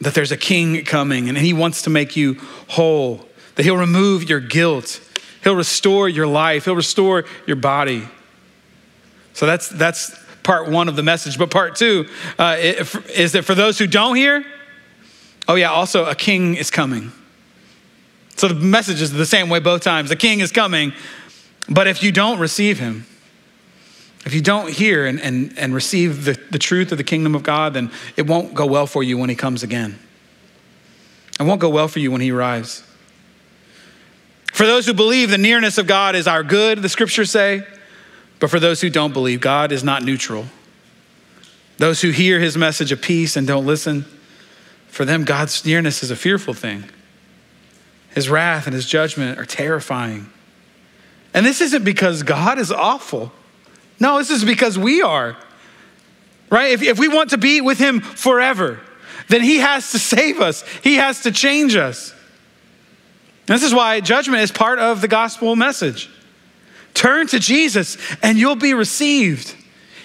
that 0.00 0.14
there's 0.14 0.32
a 0.32 0.36
king 0.36 0.84
coming 0.84 1.28
and 1.28 1.36
he 1.36 1.52
wants 1.52 1.82
to 1.82 1.90
make 1.90 2.16
you 2.16 2.34
whole, 2.68 3.26
that 3.56 3.64
he'll 3.64 3.76
remove 3.76 4.30
your 4.30 4.40
guilt, 4.40 5.00
he'll 5.44 5.56
restore 5.56 6.08
your 6.08 6.26
life, 6.26 6.64
he'll 6.64 6.76
restore 6.76 7.24
your 7.46 7.56
body. 7.56 8.08
So 9.34 9.46
that's, 9.46 9.68
that's 9.68 10.18
part 10.42 10.70
one 10.70 10.88
of 10.88 10.96
the 10.96 11.02
message. 11.02 11.38
But 11.38 11.50
part 11.50 11.76
two 11.76 12.08
uh, 12.38 12.56
is 12.58 13.32
that 13.32 13.44
for 13.44 13.54
those 13.54 13.78
who 13.78 13.86
don't 13.86 14.16
hear, 14.16 14.44
oh, 15.50 15.56
yeah, 15.56 15.70
also 15.70 16.04
a 16.04 16.14
king 16.14 16.54
is 16.54 16.70
coming. 16.70 17.10
So 18.36 18.46
the 18.46 18.54
message 18.54 19.02
is 19.02 19.12
the 19.12 19.26
same 19.26 19.48
way 19.48 19.58
both 19.58 19.82
times. 19.82 20.08
The 20.08 20.16
king 20.16 20.38
is 20.38 20.52
coming, 20.52 20.92
but 21.68 21.88
if 21.88 22.04
you 22.04 22.12
don't 22.12 22.38
receive 22.38 22.78
him, 22.78 23.04
if 24.24 24.32
you 24.32 24.40
don't 24.40 24.70
hear 24.70 25.06
and, 25.06 25.20
and, 25.20 25.58
and 25.58 25.74
receive 25.74 26.24
the, 26.24 26.38
the 26.52 26.58
truth 26.58 26.92
of 26.92 26.98
the 26.98 27.04
kingdom 27.04 27.34
of 27.34 27.42
God, 27.42 27.74
then 27.74 27.90
it 28.16 28.28
won't 28.28 28.54
go 28.54 28.64
well 28.64 28.86
for 28.86 29.02
you 29.02 29.18
when 29.18 29.28
he 29.28 29.34
comes 29.34 29.64
again. 29.64 29.98
It 31.40 31.42
won't 31.42 31.60
go 31.60 31.68
well 31.68 31.88
for 31.88 31.98
you 31.98 32.12
when 32.12 32.20
he 32.20 32.30
arrives. 32.30 32.84
For 34.52 34.66
those 34.66 34.86
who 34.86 34.94
believe 34.94 35.30
the 35.30 35.38
nearness 35.38 35.78
of 35.78 35.88
God 35.88 36.14
is 36.14 36.28
our 36.28 36.44
good, 36.44 36.80
the 36.80 36.88
scriptures 36.88 37.30
say, 37.30 37.66
but 38.38 38.50
for 38.50 38.60
those 38.60 38.80
who 38.80 38.88
don't 38.88 39.12
believe, 39.12 39.40
God 39.40 39.72
is 39.72 39.82
not 39.82 40.04
neutral. 40.04 40.46
Those 41.78 42.02
who 42.02 42.10
hear 42.10 42.38
his 42.38 42.56
message 42.56 42.92
of 42.92 43.02
peace 43.02 43.36
and 43.36 43.48
don't 43.48 43.66
listen, 43.66 44.04
for 44.90 45.04
them, 45.04 45.24
God's 45.24 45.64
nearness 45.64 46.02
is 46.02 46.10
a 46.10 46.16
fearful 46.16 46.54
thing. 46.54 46.84
His 48.14 48.28
wrath 48.28 48.66
and 48.66 48.74
his 48.74 48.86
judgment 48.86 49.38
are 49.38 49.44
terrifying. 49.44 50.28
And 51.32 51.46
this 51.46 51.60
isn't 51.60 51.84
because 51.84 52.22
God 52.22 52.58
is 52.58 52.72
awful. 52.72 53.32
No, 54.00 54.18
this 54.18 54.30
is 54.30 54.44
because 54.44 54.78
we 54.78 55.00
are. 55.00 55.36
Right? 56.50 56.72
If, 56.72 56.82
if 56.82 56.98
we 56.98 57.06
want 57.06 57.30
to 57.30 57.38
be 57.38 57.60
with 57.60 57.78
him 57.78 58.00
forever, 58.00 58.80
then 59.28 59.42
he 59.42 59.58
has 59.58 59.92
to 59.92 59.98
save 59.98 60.40
us, 60.40 60.64
he 60.82 60.96
has 60.96 61.22
to 61.22 61.30
change 61.30 61.76
us. 61.76 62.12
This 63.46 63.62
is 63.62 63.74
why 63.74 64.00
judgment 64.00 64.42
is 64.42 64.52
part 64.52 64.78
of 64.78 65.00
the 65.00 65.08
gospel 65.08 65.54
message. 65.56 66.10
Turn 66.94 67.26
to 67.28 67.38
Jesus 67.38 67.96
and 68.22 68.38
you'll 68.38 68.56
be 68.56 68.74
received. 68.74 69.54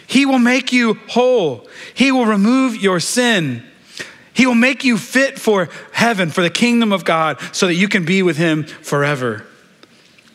He 0.08 0.26
will 0.26 0.40
make 0.40 0.72
you 0.72 0.96
whole. 1.08 1.68
He 1.94 2.12
will 2.12 2.26
remove 2.26 2.76
your 2.76 3.00
sin. 3.00 3.64
He 4.36 4.46
will 4.46 4.54
make 4.54 4.84
you 4.84 4.98
fit 4.98 5.40
for 5.40 5.70
heaven, 5.94 6.30
for 6.30 6.42
the 6.42 6.50
kingdom 6.50 6.92
of 6.92 7.06
God, 7.06 7.40
so 7.54 7.68
that 7.68 7.76
you 7.76 7.88
can 7.88 8.04
be 8.04 8.22
with 8.22 8.36
Him 8.36 8.66
forever. 8.66 9.46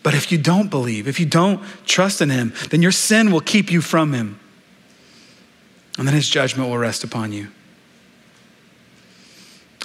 But 0.02 0.14
if 0.14 0.32
you 0.32 0.38
don't 0.38 0.70
believe, 0.70 1.06
if 1.06 1.20
you 1.20 1.26
don't 1.26 1.62
trust 1.84 2.22
in 2.22 2.30
Him, 2.30 2.54
then 2.70 2.80
your 2.80 2.92
sin 2.92 3.30
will 3.30 3.42
keep 3.42 3.70
you 3.70 3.82
from 3.82 4.14
Him. 4.14 4.40
And 5.98 6.08
then 6.08 6.14
His 6.14 6.28
judgment 6.30 6.70
will 6.70 6.78
rest 6.78 7.04
upon 7.04 7.32
you. 7.32 7.48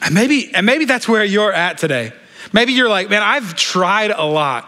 And 0.02 0.16
maybe, 0.16 0.50
and 0.56 0.66
maybe 0.66 0.86
that's 0.86 1.10
where 1.10 1.26
you're 1.26 1.52
at 1.52 1.78
today. 1.78 2.14
Maybe 2.54 2.72
you're 2.72 2.88
like, 2.88 3.10
man, 3.10 3.22
I've 3.22 3.56
tried 3.56 4.12
a 4.12 4.24
lot. 4.24 4.66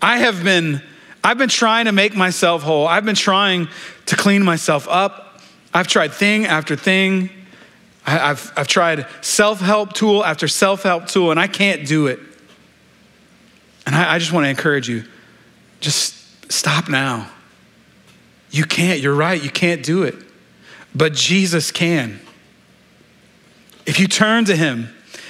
I 0.00 0.18
have 0.18 0.42
been, 0.42 0.80
I've 1.22 1.36
been 1.36 1.50
trying 1.50 1.84
to 1.84 1.92
make 1.92 2.16
myself 2.16 2.62
whole. 2.62 2.86
I've 2.86 3.04
been 3.04 3.16
trying 3.16 3.68
to 4.06 4.16
clean 4.16 4.42
myself 4.42 4.88
up. 4.88 5.42
I've 5.74 5.88
tried 5.88 6.12
thing 6.12 6.46
after 6.46 6.74
thing. 6.74 7.28
I, 8.10 8.28
have 8.28 8.52
I've 8.56 8.66
tried 8.66 9.06
self 9.20 9.60
help 9.60 9.92
tool 9.92 10.24
after 10.24 10.48
self 10.48 10.82
help 10.82 11.06
tool, 11.06 11.30
and 11.30 11.38
I 11.38 11.46
can't 11.46 11.86
do 11.86 12.06
it. 12.06 12.18
And 13.86 13.94
I, 13.94 14.14
I 14.14 14.18
just 14.18 14.32
want 14.32 14.44
to 14.44 14.48
encourage 14.48 14.88
you 14.88 15.04
just 15.80 16.52
stop 16.52 16.88
now. 16.88 17.30
You 18.50 18.64
can't, 18.64 19.00
you're 19.00 19.14
right, 19.14 19.42
you 19.42 19.50
can't 19.50 19.82
do 19.82 20.02
it. 20.02 20.14
But 20.94 21.14
Jesus 21.14 21.70
can. 21.70 22.20
If 23.86 24.00
you 24.00 24.08
turn 24.08 24.44
to 24.46 24.56
Him, 24.56 24.88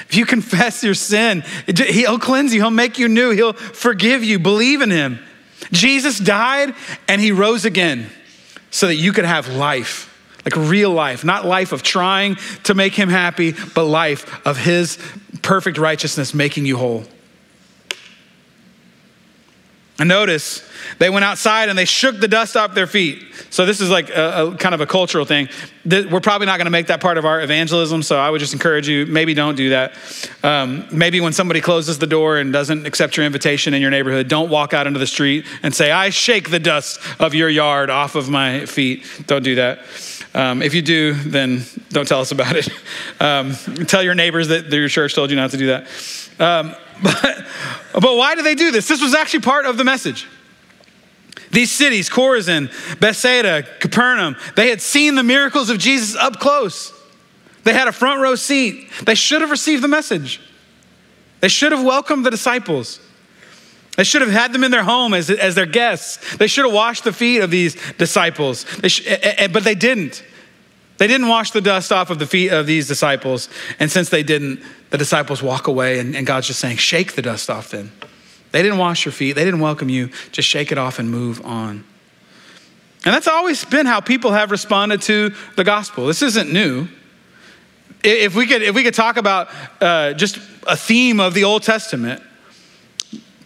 if 0.09 0.17
you 0.17 0.27
confess 0.27 0.83
your 0.83 0.95
sin, 0.95 1.45
He'll 1.67 2.19
cleanse 2.19 2.55
you, 2.55 2.61
He'll 2.61 2.71
make 2.71 2.99
you 2.99 3.09
new, 3.09 3.31
He'll 3.31 3.53
forgive 3.53 4.25
you. 4.25 4.39
Believe 4.39 4.81
in 4.81 4.91
Him. 4.91 5.19
Jesus 5.71 6.19
died 6.19 6.75
and 7.07 7.21
He 7.21 7.31
rose 7.31 7.65
again 7.65 8.09
so 8.71 8.87
that 8.87 8.97
you 8.97 9.13
could 9.13 9.27
have 9.27 9.49
life 9.49 10.07
like 10.45 10.57
real 10.57 10.91
life, 10.91 11.25
not 11.25 11.45
life 11.45 11.73
of 11.73 11.83
trying 11.83 12.37
to 12.65 12.75
make 12.75 12.95
him 12.95 13.09
happy, 13.09 13.55
but 13.75 13.85
life 13.85 14.47
of 14.47 14.57
his 14.57 14.99
perfect 15.43 15.79
righteousness 15.79 16.35
making 16.35 16.67
you 16.67 16.77
whole. 16.77 17.05
And 19.99 20.09
notice 20.09 20.67
they 20.99 21.11
went 21.11 21.27
outside 21.27 21.69
and 21.69 21.77
they 21.77 21.85
shook 21.85 22.19
the 22.21 22.27
dust 22.27 22.57
off 22.57 22.75
their 22.75 22.87
feet. 22.87 23.23
So 23.51 23.67
this 23.67 23.83
is 23.83 23.91
like 23.91 24.09
a, 24.09 24.47
a 24.47 24.57
kind 24.57 24.75
of 24.75 24.81
a 24.81 24.87
cultural 24.87 25.27
thing. 25.27 25.51
We're 25.85 26.21
probably 26.21 26.47
not 26.47 26.57
going 26.57 26.65
to 26.65 26.71
make 26.71 26.87
that 26.87 27.03
part 27.03 27.19
of 27.19 27.27
our 27.27 27.43
evangelism. 27.43 28.03
So 28.03 28.19
I 28.19 28.31
would 28.31 28.39
just 28.39 28.55
encourage 28.55 28.89
you, 28.89 29.05
maybe 29.05 29.35
don't 29.35 29.57
do 29.57 29.71
that. 29.71 29.93
Um, 30.43 30.87
maybe 30.91 31.21
when 31.21 31.35
somebody 31.35 31.61
closes 31.61 31.99
the 31.99 32.07
door 32.07 32.39
and 32.39 32.51
doesn't 32.51 32.87
accept 32.87 33.19
your 33.19 33.27
invitation 33.27 33.75
in 33.75 33.83
your 33.83 33.91
neighborhood, 33.91 34.27
don't 34.27 34.49
walk 34.49 34.73
out 34.73 34.87
into 34.87 34.99
the 34.99 35.07
street 35.07 35.45
and 35.63 35.75
say, 35.75 35.91
"I 35.91 36.09
shake 36.09 36.49
the 36.49 36.59
dust 36.59 36.99
of 37.21 37.35
your 37.35 37.51
yard 37.51 37.91
off 37.91 38.15
of 38.15 38.31
my 38.31 38.65
feet." 38.65 39.05
Don't 39.27 39.43
do 39.43 39.57
that. 39.57 39.81
Um, 40.33 40.63
if 40.63 40.75
you 40.75 40.83
do, 40.83 41.15
then 41.15 41.63
don't 41.89 42.07
tell 42.07 42.21
us 42.21 42.31
about 42.31 42.57
it. 42.57 42.69
Um, 43.21 43.55
tell 43.87 44.03
your 44.03 44.15
neighbors 44.15 44.49
that 44.49 44.71
your 44.73 44.89
church 44.89 45.15
told 45.15 45.31
you 45.31 45.37
not 45.37 45.51
to 45.51 45.57
do 45.57 45.67
that. 45.67 45.87
Um, 46.39 46.75
but, 47.03 47.47
but 47.95 48.17
why 48.17 48.35
do 48.35 48.43
they 48.43 48.55
do 48.55 48.71
this? 48.71 48.89
This 48.89 49.03
was 49.03 49.15
actually 49.15 49.41
part 49.41 49.67
of 49.67 49.77
the 49.77 49.85
message. 49.85 50.27
These 51.51 51.73
cities, 51.73 52.09
Chorazin, 52.09 52.71
Bethsaida, 53.01 53.65
Capernaum, 53.81 54.37
they 54.55 54.71
had 54.71 54.81
seen 54.81 55.17
the 55.17 55.23
miracles 55.23 55.69
of 55.69 55.79
Jesus 55.79 56.15
up 56.17 56.39
close. 56.39 56.93
They 57.65 57.73
had 57.73 57.89
a 57.89 57.93
front 57.93 58.21
row 58.21 58.37
seat. 58.37 58.89
They 59.05 59.15
should 59.15 59.41
have 59.41 59.51
received 59.51 59.83
the 59.83 59.89
message. 59.89 60.41
They 61.41 61.49
should 61.49 61.73
have 61.73 61.85
welcomed 61.85 62.25
the 62.25 62.31
disciples. 62.31 63.01
They 63.97 64.05
should 64.05 64.23
have 64.23 64.31
had 64.31 64.53
them 64.53 64.65
in 64.65 64.71
their 64.71 64.85
home 64.85 65.15
as, 65.15 65.31
as 65.31 65.55
their 65.55 65.67
guests. 65.67 66.37
They 66.37 66.47
should 66.47 66.65
have 66.65 66.75
washed 66.75 67.05
the 67.05 67.13
feet 67.13 67.41
of 67.41 67.51
these 67.51 67.77
disciples, 67.95 68.65
they 68.79 68.89
sh- 68.89 69.07
but 69.53 69.65
they 69.65 69.75
didn't. 69.75 70.25
They 70.99 71.07
didn't 71.07 71.29
wash 71.29 71.53
the 71.53 71.63
dust 71.63 71.93
off 71.93 72.11
of 72.11 72.19
the 72.19 72.27
feet 72.27 72.53
of 72.53 72.67
these 72.67 72.87
disciples. 72.87 73.49
And 73.79 73.91
since 73.91 74.11
they 74.11 74.23
didn't, 74.23 74.63
the 74.91 74.99
disciples 74.99 75.43
walk 75.43 75.67
away, 75.67 75.99
and, 75.99 76.15
and 76.15 76.27
God's 76.27 76.47
just 76.47 76.61
saying, 76.61 76.77
Shake 76.77 77.15
the 77.15 77.23
dust 77.23 77.49
off 77.49 77.71
then. 77.71 77.91
They 78.53 78.63
didn't 78.63 78.77
wash 78.77 79.07
your 79.07 79.13
feet, 79.13 79.33
they 79.33 79.45
didn't 79.45 79.61
welcome 79.61 79.89
you. 79.89 80.11
Just 80.31 80.47
shake 80.47 80.71
it 80.73 80.77
off 80.77 80.99
and 80.99 81.11
move 81.11 81.45
on. 81.45 81.85
And 83.07 83.15
that's 83.15 83.29
always 83.29 83.65
been 83.65 83.87
how 83.87 84.01
people 84.01 84.33
have 84.33 84.51
responded 84.51 85.01
to 85.03 85.35
the 85.57 85.65
gospel. 85.65 86.07
This 86.07 86.21
isn't 86.21 86.53
new. 86.53 86.87
If 88.05 88.35
we 88.35 88.47
could, 88.47 88.61
if 88.61 88.75
we 88.75 88.83
could 88.83 88.95
talk 88.95 89.17
about 89.17 89.49
uh, 89.81 90.13
just 90.13 90.39
a 90.67 90.77
theme 90.77 91.19
of 91.19 91.33
the 91.33 91.45
Old 91.45 91.63
Testament, 91.63 92.23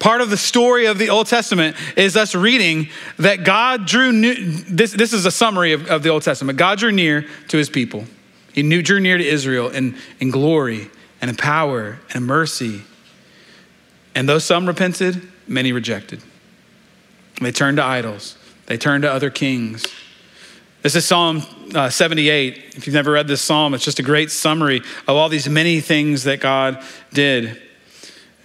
part 0.05 0.21
of 0.21 0.29
the 0.29 0.37
story 0.37 0.85
of 0.85 0.99
the 0.99 1.09
Old 1.09 1.27
Testament 1.27 1.75
is 1.97 2.15
us 2.15 2.35
reading 2.35 2.91
that 3.19 3.43
God 3.43 3.87
drew 3.87 4.13
near, 4.13 4.35
this, 4.39 4.93
this 4.93 5.15
is 5.15 5.25
a 5.25 5.31
summary 5.31 5.73
of, 5.73 5.87
of 5.87 6.03
the 6.03 6.11
Old 6.11 6.23
Testament. 6.23 6.59
God 6.59 6.79
drew 6.79 6.93
near 6.93 7.27
to 7.49 7.57
his 7.57 7.71
people. 7.71 8.05
He 8.53 8.63
knew, 8.63 8.83
drew 8.83 9.01
near 9.01 9.17
to 9.17 9.27
Israel 9.27 9.71
in, 9.71 9.97
in 10.21 10.31
glory 10.31 10.91
and 11.23 11.31
in 11.31 11.37
power 11.37 12.01
and 12.11 12.17
in 12.17 12.25
mercy. 12.25 12.83
And 14.15 14.29
though 14.29 14.39
some 14.39 14.67
repented, 14.67 15.27
many 15.49 15.73
rejected. 15.73 16.23
They 17.41 17.51
turned 17.51 17.79
to 17.79 17.85
idols, 17.85 18.37
they 18.67 18.77
turned 18.77 19.05
to 19.05 19.11
other 19.11 19.31
kings. 19.31 19.87
This 20.83 20.97
is 20.97 21.07
Psalm 21.07 21.43
uh, 21.75 21.89
78. 21.89 22.75
If 22.77 22.87
you've 22.87 22.93
never 22.93 23.13
read 23.13 23.27
this 23.27 23.41
psalm, 23.41 23.73
it's 23.73 23.87
just 23.87 23.99
a 23.99 24.03
great 24.03 24.31
summary 24.31 24.83
of 25.09 25.17
all 25.17 25.31
these 25.31 25.49
many 25.49 25.81
things 25.81 26.25
that 26.25 26.41
God 26.41 26.85
did. 27.11 27.59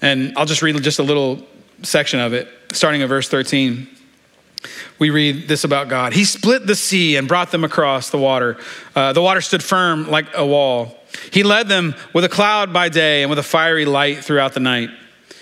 And 0.01 0.33
I'll 0.37 0.45
just 0.45 0.61
read 0.61 0.81
just 0.81 0.99
a 0.99 1.03
little 1.03 1.45
section 1.83 2.19
of 2.19 2.33
it, 2.33 2.47
starting 2.71 3.01
at 3.01 3.09
verse 3.09 3.29
13. 3.29 3.87
We 4.97 5.09
read 5.09 5.47
this 5.47 5.63
about 5.63 5.87
God. 5.87 6.13
He 6.13 6.25
split 6.25 6.67
the 6.67 6.75
sea 6.75 7.15
and 7.15 7.27
brought 7.27 7.51
them 7.51 7.63
across 7.63 8.09
the 8.09 8.17
water. 8.17 8.57
Uh, 8.95 9.13
the 9.13 9.21
water 9.21 9.41
stood 9.41 9.63
firm 9.63 10.09
like 10.09 10.27
a 10.35 10.45
wall. 10.45 10.97
He 11.31 11.43
led 11.43 11.67
them 11.69 11.95
with 12.13 12.25
a 12.25 12.29
cloud 12.29 12.73
by 12.73 12.89
day 12.89 13.23
and 13.23 13.29
with 13.29 13.39
a 13.39 13.43
fiery 13.43 13.85
light 13.85 14.23
throughout 14.23 14.53
the 14.53 14.59
night. 14.59 14.89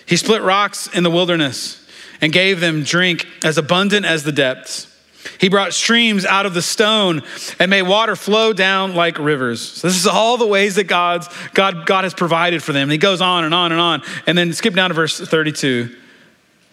He 0.05 0.15
split 0.15 0.41
rocks 0.41 0.87
in 0.87 1.03
the 1.03 1.11
wilderness 1.11 1.85
and 2.21 2.31
gave 2.31 2.59
them 2.59 2.83
drink 2.83 3.27
as 3.43 3.57
abundant 3.57 4.05
as 4.05 4.23
the 4.23 4.31
depths. 4.31 4.93
He 5.39 5.49
brought 5.49 5.73
streams 5.73 6.25
out 6.25 6.45
of 6.45 6.53
the 6.53 6.61
stone 6.61 7.21
and 7.59 7.69
made 7.69 7.81
water 7.83 8.15
flow 8.15 8.53
down 8.53 8.95
like 8.95 9.19
rivers. 9.19 9.61
So 9.61 9.87
this 9.87 9.97
is 9.97 10.07
all 10.07 10.37
the 10.37 10.47
ways 10.47 10.75
that 10.75 10.85
God's, 10.85 11.27
God, 11.53 11.85
God 11.85 12.05
has 12.05 12.13
provided 12.13 12.63
for 12.63 12.71
them. 12.71 12.83
And 12.83 12.91
he 12.91 12.97
goes 12.97 13.19
on 13.19 13.43
and 13.43 13.53
on 13.53 13.71
and 13.71 13.81
on. 13.81 14.01
And 14.25 14.37
then 14.37 14.53
skip 14.53 14.73
down 14.73 14.89
to 14.89 14.93
verse 14.93 15.19
32. 15.19 15.95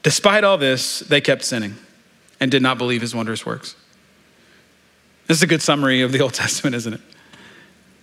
Despite 0.04 0.44
all 0.44 0.58
this, 0.58 1.00
they 1.00 1.20
kept 1.20 1.44
sinning 1.44 1.74
and 2.38 2.50
did 2.50 2.62
not 2.62 2.78
believe 2.78 3.00
his 3.00 3.14
wondrous 3.14 3.44
works. 3.44 3.74
This 5.26 5.38
is 5.38 5.42
a 5.42 5.46
good 5.46 5.62
summary 5.62 6.02
of 6.02 6.12
the 6.12 6.20
Old 6.20 6.34
Testament, 6.44 6.76
isn't 6.76 6.94
it? 6.94 7.00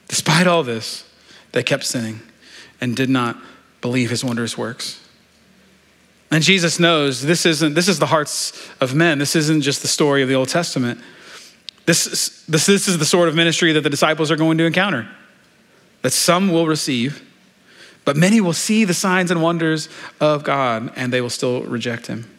Despite 0.09 0.47
all 0.47 0.63
this, 0.63 1.07
they 1.53 1.63
kept 1.63 1.85
sinning 1.85 2.19
and 2.81 2.95
did 2.95 3.09
not 3.09 3.37
believe 3.79 4.09
his 4.09 4.25
wondrous 4.25 4.57
works. 4.57 4.99
And 6.31 6.43
Jesus 6.43 6.79
knows 6.79 7.21
this 7.21 7.45
isn't 7.45 7.75
this 7.75 7.87
is 7.87 7.99
the 7.99 8.07
hearts 8.07 8.69
of 8.79 8.95
men. 8.95 9.19
This 9.19 9.35
isn't 9.35 9.61
just 9.61 9.81
the 9.81 9.87
story 9.87 10.23
of 10.23 10.29
the 10.29 10.35
Old 10.35 10.49
Testament. 10.49 10.99
This, 11.85 12.45
this, 12.47 12.65
this 12.65 12.87
is 12.87 12.97
the 12.97 13.05
sort 13.05 13.27
of 13.27 13.35
ministry 13.35 13.73
that 13.73 13.81
the 13.81 13.89
disciples 13.89 14.31
are 14.31 14.35
going 14.35 14.57
to 14.57 14.65
encounter. 14.65 15.07
That 16.01 16.11
some 16.11 16.51
will 16.51 16.67
receive, 16.67 17.21
but 18.05 18.15
many 18.15 18.41
will 18.41 18.53
see 18.53 18.83
the 18.85 18.93
signs 18.93 19.31
and 19.31 19.41
wonders 19.41 19.89
of 20.19 20.43
God 20.43 20.91
and 20.95 21.11
they 21.13 21.21
will 21.21 21.29
still 21.29 21.63
reject 21.63 22.07
him. 22.07 22.29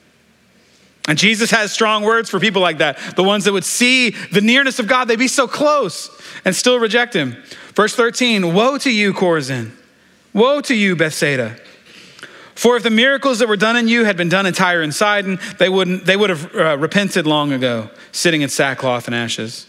And 1.09 1.19
Jesus 1.19 1.51
has 1.51 1.73
strong 1.73 2.05
words 2.05 2.31
for 2.31 2.39
people 2.39 2.63
like 2.63 2.79
that. 2.79 2.99
The 3.17 3.25
ones 3.25 3.45
that 3.45 3.53
would 3.53 3.65
see 3.65 4.11
the 4.11 4.41
nearness 4.41 4.79
of 4.79 4.87
God, 4.87 5.09
they'd 5.09 5.19
be 5.19 5.29
so 5.29 5.49
close 5.49 6.11
and 6.45 6.55
still 6.55 6.79
reject 6.79 7.15
him. 7.15 7.43
Verse 7.75 7.95
13 7.95 8.55
Woe 8.55 8.79
to 8.79 8.91
you, 8.91 9.13
Chorazin! 9.13 9.73
Woe 10.33 10.61
to 10.63 10.75
you, 10.75 10.95
Bethsaida! 10.95 11.57
For 12.55 12.77
if 12.77 12.83
the 12.83 12.91
miracles 12.91 13.41
that 13.41 13.49
were 13.49 13.57
done 13.57 13.77
in 13.77 13.89
you 13.89 14.05
had 14.05 14.17
been 14.17 14.29
done 14.29 14.47
in 14.47 14.53
Tyre 14.53 14.83
and 14.83 14.95
Sidon, 14.95 15.41
they, 15.59 15.69
wouldn't, 15.69 16.05
they 16.05 16.17
would 16.17 16.31
have 16.31 16.55
uh, 16.55 16.79
repented 16.79 17.27
long 17.27 17.53
ago, 17.53 17.91
sitting 18.13 18.43
in 18.43 18.49
sackcloth 18.49 19.07
and 19.07 19.15
ashes. 19.15 19.67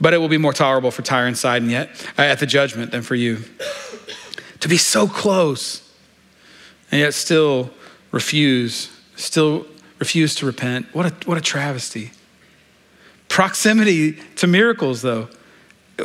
But 0.00 0.12
it 0.12 0.18
will 0.18 0.28
be 0.28 0.36
more 0.36 0.52
tolerable 0.52 0.90
for 0.90 1.02
Tyre 1.02 1.26
and 1.26 1.38
Sidon 1.38 1.70
yet 1.70 1.88
uh, 2.18 2.22
at 2.22 2.40
the 2.40 2.46
judgment 2.46 2.90
than 2.90 3.02
for 3.02 3.14
you. 3.14 3.38
To 4.60 4.68
be 4.68 4.76
so 4.76 5.06
close 5.06 5.82
and 6.90 7.00
yet 7.00 7.14
still 7.14 7.70
refuse, 8.10 8.90
still 9.16 9.66
refuse 9.98 10.34
to 10.36 10.46
repent. 10.46 10.86
What 10.92 11.06
a, 11.06 11.28
what 11.28 11.38
a 11.38 11.40
travesty. 11.40 12.10
Proximity 13.28 14.14
to 14.36 14.46
miracles, 14.46 15.02
though. 15.02 15.28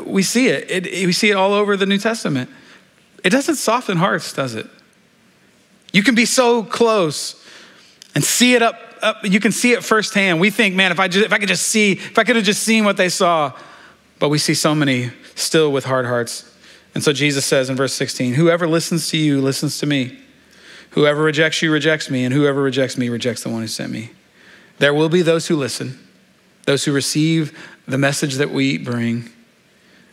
We 0.05 0.23
see 0.23 0.47
it. 0.47 0.69
it. 0.69 1.05
We 1.05 1.11
see 1.11 1.31
it 1.31 1.33
all 1.33 1.53
over 1.53 1.75
the 1.75 1.85
New 1.85 1.97
Testament. 1.97 2.49
It 3.23 3.31
doesn't 3.31 3.55
soften 3.55 3.97
hearts, 3.97 4.31
does 4.33 4.53
it? 4.53 4.67
You 5.91 6.03
can 6.03 6.13
be 6.13 6.25
so 6.25 6.61
close 6.61 7.41
and 8.13 8.23
see 8.23 8.53
it 8.53 8.61
up, 8.61 8.79
up 9.01 9.17
you 9.23 9.39
can 9.39 9.51
see 9.51 9.71
it 9.71 9.83
firsthand. 9.83 10.39
We 10.39 10.49
think, 10.49 10.75
man, 10.75 10.91
if 10.91 10.99
I, 10.99 11.07
just, 11.07 11.25
if 11.25 11.33
I 11.33 11.39
could 11.39 11.47
just 11.47 11.67
see, 11.67 11.93
if 11.93 12.19
I 12.19 12.23
could 12.23 12.35
have 12.35 12.45
just 12.45 12.63
seen 12.63 12.85
what 12.85 12.97
they 12.97 13.09
saw, 13.09 13.53
but 14.19 14.29
we 14.29 14.37
see 14.37 14.53
so 14.53 14.75
many 14.75 15.11
still 15.33 15.71
with 15.71 15.85
hard 15.85 16.05
hearts. 16.05 16.54
And 16.95 17.03
so 17.03 17.13
Jesus 17.13 17.45
says 17.45 17.69
in 17.69 17.75
verse 17.75 17.93
16, 17.93 18.33
Whoever 18.33 18.67
listens 18.67 19.09
to 19.09 19.17
you 19.17 19.41
listens 19.41 19.77
to 19.79 19.85
me. 19.85 20.17
Whoever 20.91 21.21
rejects 21.21 21.61
you 21.61 21.71
rejects 21.71 22.09
me, 22.09 22.23
and 22.23 22.33
whoever 22.33 22.61
rejects 22.61 22.97
me 22.97 23.09
rejects 23.09 23.43
the 23.43 23.49
one 23.49 23.61
who 23.61 23.67
sent 23.67 23.91
me. 23.91 24.11
There 24.79 24.93
will 24.93 25.09
be 25.09 25.21
those 25.21 25.47
who 25.47 25.57
listen, 25.57 25.99
those 26.65 26.85
who 26.85 26.93
receive 26.93 27.57
the 27.85 27.97
message 27.97 28.35
that 28.35 28.49
we 28.49 28.77
bring. 28.77 29.29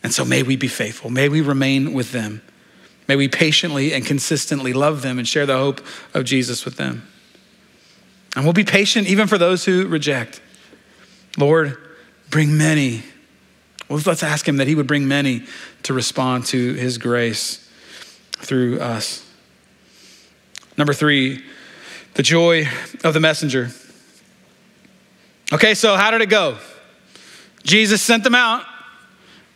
And 0.03 0.13
so 0.13 0.25
may 0.25 0.43
we 0.43 0.57
be 0.57 0.67
faithful. 0.67 1.09
May 1.09 1.29
we 1.29 1.41
remain 1.41 1.93
with 1.93 2.11
them. 2.11 2.43
May 3.07 3.15
we 3.15 3.29
patiently 3.29 3.95
and 3.95 4.05
consistently 4.05 4.73
love 4.73 5.03
them 5.03 5.19
and 5.19 5.27
share 5.27 5.47
the 5.47 5.57
hope 5.57 5.81
of 6.15 6.25
Jesus 6.25 6.65
with 6.65 6.77
them. 6.77 7.07
And 8.35 8.45
we'll 8.45 8.53
be 8.53 8.65
patient 8.65 9.07
even 9.07 9.29
for 9.29 9.39
those 9.39 9.65
who 9.65 9.87
reject. 9.87 10.41
Lord, 11.39 11.77
bring 12.29 12.59
many. 12.59 13.05
Well, 13.93 14.01
let's 14.07 14.23
ask 14.23 14.49
him 14.49 14.57
that 14.57 14.67
he 14.67 14.75
would 14.75 14.87
bring 14.87 15.07
many 15.07 15.45
to 15.83 15.93
respond 15.93 16.47
to 16.47 16.73
his 16.73 16.97
grace 16.97 17.69
through 18.39 18.81
us. 18.81 19.23
Number 20.79 20.95
three, 20.95 21.45
the 22.15 22.23
joy 22.23 22.67
of 23.05 23.13
the 23.13 23.21
messenger. 23.21 23.69
Okay, 25.53 25.75
so 25.75 25.95
how 25.97 26.11
did 26.11 26.23
it 26.23 26.31
go? 26.31 26.57
Jesus 27.65 28.01
sent 28.01 28.25
them 28.25 28.35
out. 28.35 28.65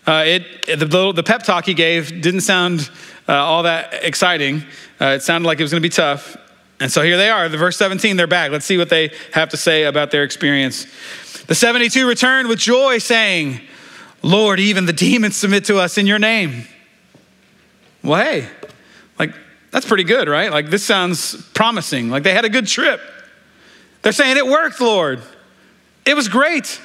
Uh, 0.06 0.24
it, 0.26 0.66
the, 0.78 1.12
the 1.12 1.22
pep 1.22 1.42
talk 1.42 1.64
he 1.64 1.72
gave 1.72 2.20
didn't 2.20 2.42
sound 2.42 2.90
uh, 3.26 3.32
all 3.32 3.62
that 3.62 4.04
exciting. 4.04 4.62
Uh, 5.00 5.06
it 5.06 5.22
sounded 5.22 5.46
like 5.46 5.60
it 5.60 5.62
was 5.62 5.70
going 5.70 5.82
to 5.82 5.88
be 5.88 5.90
tough. 5.90 6.36
And 6.78 6.92
so 6.92 7.00
here 7.00 7.16
they 7.16 7.30
are, 7.30 7.48
the 7.48 7.56
verse 7.56 7.78
17, 7.78 8.18
they're 8.18 8.26
back. 8.26 8.50
Let's 8.50 8.66
see 8.66 8.76
what 8.76 8.90
they 8.90 9.12
have 9.32 9.48
to 9.48 9.56
say 9.56 9.84
about 9.84 10.10
their 10.10 10.24
experience. 10.24 10.86
The 11.46 11.54
72 11.54 12.06
returned 12.06 12.48
with 12.48 12.58
joy, 12.58 12.98
saying, 12.98 13.62
Lord, 14.26 14.58
even 14.58 14.86
the 14.86 14.92
demons 14.92 15.36
submit 15.36 15.66
to 15.66 15.78
us 15.78 15.98
in 15.98 16.06
your 16.08 16.18
name. 16.18 16.64
Well, 18.02 18.20
hey, 18.20 18.48
like, 19.20 19.32
that's 19.70 19.86
pretty 19.86 20.02
good, 20.02 20.28
right? 20.28 20.50
Like, 20.50 20.68
this 20.68 20.84
sounds 20.84 21.40
promising. 21.52 22.10
Like, 22.10 22.24
they 22.24 22.34
had 22.34 22.44
a 22.44 22.48
good 22.48 22.66
trip. 22.66 23.00
They're 24.02 24.10
saying, 24.10 24.36
It 24.36 24.44
worked, 24.44 24.80
Lord. 24.80 25.22
It 26.04 26.14
was 26.14 26.26
great. 26.26 26.80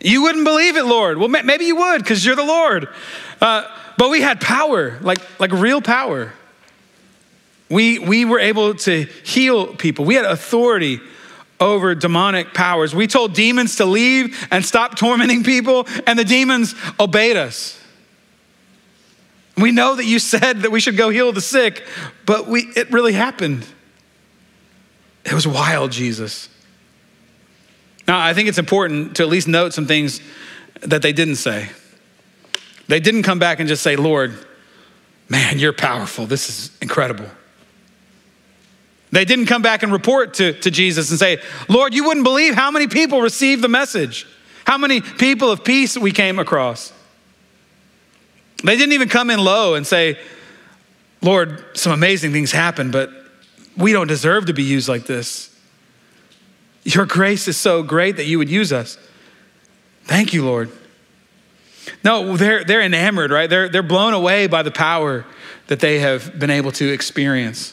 You 0.00 0.22
wouldn't 0.22 0.44
believe 0.44 0.78
it, 0.78 0.86
Lord. 0.86 1.18
Well, 1.18 1.28
maybe 1.28 1.66
you 1.66 1.76
would 1.76 1.98
because 1.98 2.24
you're 2.24 2.36
the 2.36 2.44
Lord. 2.44 2.88
Uh, 3.42 3.68
but 3.98 4.08
we 4.08 4.22
had 4.22 4.40
power, 4.40 4.98
like, 5.02 5.18
like 5.38 5.52
real 5.52 5.82
power. 5.82 6.32
We, 7.68 7.98
we 7.98 8.24
were 8.24 8.38
able 8.38 8.74
to 8.74 9.04
heal 9.24 9.74
people. 9.74 10.06
We 10.06 10.14
had 10.14 10.24
authority 10.24 11.00
over 11.60 11.94
demonic 11.94 12.54
powers. 12.54 12.94
We 12.94 13.06
told 13.06 13.34
demons 13.34 13.76
to 13.76 13.84
leave 13.84 14.46
and 14.50 14.64
stop 14.64 14.96
tormenting 14.96 15.44
people, 15.44 15.86
and 16.06 16.18
the 16.18 16.24
demons 16.24 16.74
obeyed 17.00 17.36
us. 17.36 17.80
We 19.56 19.72
know 19.72 19.94
that 19.94 20.04
you 20.04 20.18
said 20.18 20.62
that 20.62 20.70
we 20.70 20.80
should 20.80 20.96
go 20.96 21.08
heal 21.08 21.32
the 21.32 21.40
sick, 21.40 21.86
but 22.26 22.46
we, 22.46 22.60
it 22.76 22.92
really 22.92 23.14
happened. 23.14 23.66
It 25.24 25.32
was 25.32 25.46
wild, 25.46 25.92
Jesus. 25.92 26.48
Now, 28.06 28.20
I 28.20 28.34
think 28.34 28.48
it's 28.48 28.58
important 28.58 29.16
to 29.16 29.22
at 29.22 29.28
least 29.28 29.48
note 29.48 29.72
some 29.72 29.86
things 29.86 30.20
that 30.82 31.02
they 31.02 31.12
didn't 31.12 31.36
say. 31.36 31.70
They 32.86 33.00
didn't 33.00 33.24
come 33.24 33.38
back 33.38 33.58
and 33.58 33.68
just 33.68 33.82
say, 33.82 33.96
Lord, 33.96 34.34
man, 35.28 35.58
you're 35.58 35.72
powerful. 35.72 36.26
This 36.26 36.48
is 36.48 36.78
incredible. 36.80 37.28
They 39.12 39.24
didn't 39.24 39.46
come 39.46 39.62
back 39.62 39.82
and 39.82 39.92
report 39.92 40.34
to, 40.34 40.52
to 40.60 40.70
Jesus 40.70 41.10
and 41.10 41.18
say, 41.18 41.40
Lord, 41.68 41.94
you 41.94 42.04
wouldn't 42.04 42.24
believe 42.24 42.54
how 42.54 42.70
many 42.70 42.86
people 42.88 43.20
received 43.20 43.62
the 43.62 43.68
message, 43.68 44.26
how 44.66 44.78
many 44.78 45.00
people 45.00 45.50
of 45.50 45.64
peace 45.64 45.96
we 45.96 46.12
came 46.12 46.38
across. 46.38 46.92
They 48.64 48.76
didn't 48.76 48.92
even 48.92 49.08
come 49.08 49.30
in 49.30 49.38
low 49.38 49.74
and 49.74 49.86
say, 49.86 50.18
Lord, 51.22 51.64
some 51.74 51.92
amazing 51.92 52.32
things 52.32 52.52
happened, 52.52 52.92
but 52.92 53.10
we 53.76 53.92
don't 53.92 54.06
deserve 54.06 54.46
to 54.46 54.52
be 54.52 54.62
used 54.62 54.88
like 54.88 55.06
this. 55.06 55.54
Your 56.84 57.06
grace 57.06 57.48
is 57.48 57.56
so 57.56 57.82
great 57.82 58.16
that 58.16 58.26
you 58.26 58.38
would 58.38 58.48
use 58.48 58.72
us. 58.72 58.98
Thank 60.04 60.32
you, 60.32 60.44
Lord. 60.44 60.70
No, 62.04 62.36
they're, 62.36 62.64
they're 62.64 62.82
enamored, 62.82 63.30
right? 63.30 63.50
They're, 63.50 63.68
they're 63.68 63.82
blown 63.82 64.14
away 64.14 64.46
by 64.46 64.62
the 64.62 64.70
power 64.70 65.24
that 65.66 65.80
they 65.80 65.98
have 65.98 66.38
been 66.38 66.50
able 66.50 66.72
to 66.72 66.92
experience. 66.92 67.72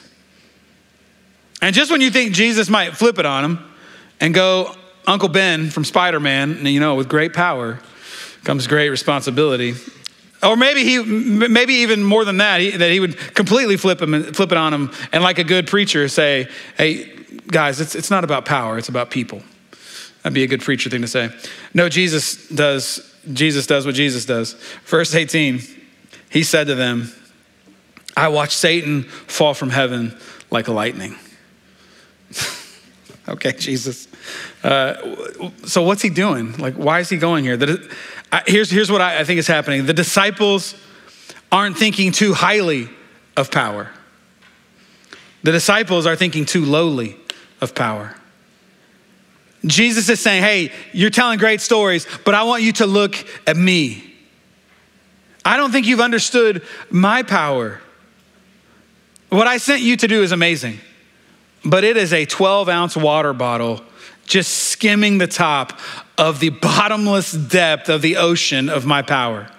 And 1.64 1.74
just 1.74 1.90
when 1.90 2.02
you 2.02 2.12
think 2.12 2.34
Jesus 2.34 2.70
might 2.70 2.98
flip 2.98 3.20
it 3.20 3.26
on 3.26 3.46
him 3.46 3.74
and 4.20 4.34
go, 4.34 4.76
Uncle 5.08 5.30
Ben 5.30 5.70
from 5.70 5.86
Spider 5.86 6.20
Man, 6.20 6.66
you 6.66 6.82
know, 6.82 6.96
with 6.96 7.08
great 7.08 7.32
power 7.32 7.80
comes 8.44 8.68
great 8.68 8.90
responsibility. 8.90 9.74
Or 10.44 10.58
maybe 10.58 10.84
he, 10.84 11.02
maybe 11.02 11.76
even 11.76 12.04
more 12.04 12.26
than 12.26 12.36
that, 12.40 12.60
he, 12.60 12.72
that 12.72 12.92
he 12.92 13.00
would 13.00 13.18
completely 13.34 13.78
flip 13.78 14.02
him, 14.02 14.34
flip 14.34 14.52
it 14.52 14.58
on 14.58 14.74
him, 14.74 14.92
and 15.14 15.24
like 15.24 15.40
a 15.40 15.46
good 15.46 15.68
preacher, 15.68 16.10
say, 16.10 16.50
"Hey, 16.78 17.06
guys, 17.48 17.80
it's 17.80 17.96
it's 17.96 18.12
not 18.12 18.26
about 18.26 18.44
power; 18.44 18.78
it's 18.78 18.90
about 18.90 19.10
people." 19.10 19.42
That'd 20.22 20.34
be 20.34 20.44
a 20.44 20.48
good 20.48 20.62
preacher 20.62 20.90
thing 20.90 21.00
to 21.00 21.08
say. 21.08 21.30
No, 21.74 21.88
Jesus 21.88 22.46
does. 22.50 23.10
Jesus 23.32 23.68
does 23.68 23.86
what 23.86 23.96
Jesus 23.96 24.26
does. 24.26 24.56
Verse 24.84 25.16
18, 25.16 25.62
he 26.30 26.44
said 26.44 26.68
to 26.68 26.76
them, 26.76 27.10
"I 28.18 28.28
watched 28.28 28.58
Satan 28.58 29.04
fall 29.04 29.54
from 29.54 29.70
heaven 29.70 30.18
like 30.52 30.68
lightning." 30.68 31.16
okay, 33.30 33.52
Jesus. 33.54 34.08
Uh, 34.64 34.94
so 35.66 35.84
what's 35.84 36.02
he 36.02 36.10
doing? 36.10 36.54
Like, 36.58 36.76
why 36.76 37.00
is 37.00 37.10
he 37.10 37.18
going 37.18 37.44
here? 37.44 37.58
The, 37.58 37.90
here's, 38.48 38.70
here's 38.70 38.92
what 38.92 39.02
I, 39.02 39.20
I 39.20 39.24
think 39.24 39.40
is 39.40 39.48
happening 39.48 39.86
the 39.86 39.94
disciples 39.94 40.76
aren't 41.52 41.78
thinking 41.78 42.12
too 42.12 42.34
highly 42.34 42.90
of 43.38 43.52
power, 43.52 43.92
the 45.44 45.52
disciples 45.52 46.06
are 46.06 46.16
thinking 46.16 46.46
too 46.46 46.66
lowly 46.66 47.18
of 47.62 47.76
power. 47.76 48.16
Jesus 49.66 50.10
is 50.10 50.20
saying, 50.20 50.44
Hey, 50.44 50.72
you're 50.92 51.10
telling 51.10 51.40
great 51.40 51.62
stories, 51.62 52.06
but 52.26 52.36
I 52.36 52.44
want 52.44 52.64
you 52.64 52.74
to 52.74 52.86
look 52.86 53.16
at 53.48 53.56
me. 53.56 54.14
I 55.46 55.58
don't 55.58 55.72
think 55.72 55.88
you've 55.88 56.02
understood 56.02 56.64
my 56.90 57.24
power. 57.24 57.82
What 59.30 59.48
I 59.48 59.58
sent 59.58 59.82
you 59.82 59.98
to 59.98 60.08
do 60.08 60.22
is 60.22 60.32
amazing, 60.32 60.80
but 61.64 61.84
it 61.84 61.98
is 61.98 62.14
a 62.14 62.26
12 62.26 62.70
ounce 62.70 62.96
water 62.96 63.34
bottle 63.34 63.82
just 64.26 64.54
skimming 64.70 65.18
the 65.18 65.28
top 65.28 65.80
of 66.18 66.40
the 66.40 66.50
bottomless 66.62 67.32
depth 67.32 67.90
of 67.90 68.02
the 68.02 68.18
ocean 68.18 68.70
of 68.70 68.86
my 68.86 69.02
power. 69.02 69.50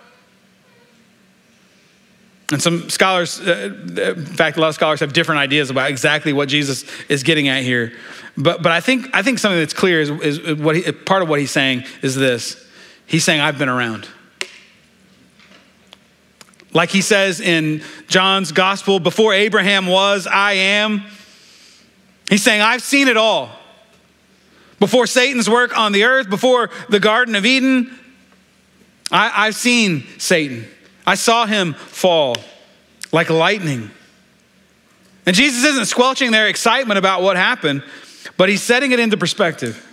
And 2.52 2.62
some 2.62 2.90
scholars, 2.90 3.40
uh, 3.40 3.72
in 4.16 4.26
fact, 4.26 4.56
a 4.58 4.60
lot 4.60 4.68
of 4.68 4.74
scholars 4.74 5.00
have 5.00 5.12
different 5.12 5.40
ideas 5.40 5.70
about 5.70 5.90
exactly 5.90 6.32
what 6.32 6.48
Jesus 6.48 6.84
is 7.08 7.22
getting 7.22 7.48
at 7.48 7.62
here. 7.62 7.92
But, 8.36 8.62
but 8.62 8.70
I, 8.70 8.80
think, 8.80 9.08
I 9.14 9.22
think 9.22 9.38
something 9.38 9.58
that's 9.58 9.72
clear 9.72 10.00
is, 10.00 10.10
is 10.10 10.60
what 10.60 10.76
he, 10.76 10.92
part 10.92 11.22
of 11.22 11.28
what 11.28 11.40
he's 11.40 11.50
saying 11.50 11.84
is 12.02 12.14
this 12.14 12.64
He's 13.06 13.24
saying, 13.24 13.40
I've 13.40 13.58
been 13.58 13.68
around. 13.68 14.08
Like 16.72 16.90
he 16.90 17.02
says 17.02 17.40
in 17.40 17.82
John's 18.08 18.50
gospel, 18.50 18.98
before 18.98 19.32
Abraham 19.32 19.86
was, 19.86 20.26
I 20.26 20.54
am. 20.54 21.04
He's 22.28 22.42
saying, 22.42 22.60
I've 22.60 22.82
seen 22.82 23.08
it 23.08 23.16
all. 23.16 23.50
Before 24.80 25.06
Satan's 25.06 25.48
work 25.48 25.76
on 25.76 25.92
the 25.92 26.04
earth, 26.04 26.28
before 26.28 26.70
the 26.88 27.00
Garden 27.00 27.34
of 27.34 27.46
Eden, 27.46 27.96
I, 29.10 29.46
have 29.46 29.54
seen 29.54 30.06
Satan. 30.18 30.66
I 31.06 31.14
saw 31.14 31.46
him 31.46 31.74
fall 31.74 32.36
like 33.12 33.30
lightning. 33.30 33.90
And 35.26 35.36
Jesus 35.36 35.64
isn't 35.64 35.86
squelching 35.86 36.32
their 36.32 36.48
excitement 36.48 36.98
about 36.98 37.22
what 37.22 37.36
happened, 37.36 37.82
but 38.36 38.48
he's 38.48 38.62
setting 38.62 38.92
it 38.92 39.00
into 39.00 39.16
perspective. 39.16 39.83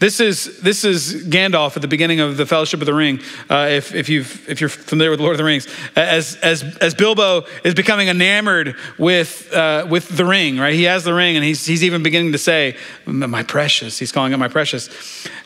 This 0.00 0.18
is, 0.18 0.58
this 0.62 0.82
is 0.82 1.26
Gandalf 1.26 1.76
at 1.76 1.82
the 1.82 1.88
beginning 1.88 2.20
of 2.20 2.38
the 2.38 2.46
Fellowship 2.46 2.80
of 2.80 2.86
the 2.86 2.94
Ring, 2.94 3.20
uh, 3.50 3.68
if, 3.70 3.94
if, 3.94 4.08
you've, 4.08 4.48
if 4.48 4.58
you're 4.58 4.70
familiar 4.70 5.10
with 5.10 5.20
Lord 5.20 5.34
of 5.34 5.38
the 5.38 5.44
Rings. 5.44 5.68
As, 5.94 6.36
as, 6.36 6.62
as 6.78 6.94
Bilbo 6.94 7.44
is 7.64 7.74
becoming 7.74 8.08
enamored 8.08 8.76
with, 8.96 9.52
uh, 9.52 9.86
with 9.90 10.08
the 10.08 10.24
ring, 10.24 10.56
right? 10.56 10.72
He 10.72 10.84
has 10.84 11.04
the 11.04 11.12
ring 11.12 11.36
and 11.36 11.44
he's, 11.44 11.66
he's 11.66 11.84
even 11.84 12.02
beginning 12.02 12.32
to 12.32 12.38
say, 12.38 12.78
My 13.04 13.42
precious. 13.42 13.98
He's 13.98 14.10
calling 14.10 14.32
it 14.32 14.38
my 14.38 14.48
precious. 14.48 14.88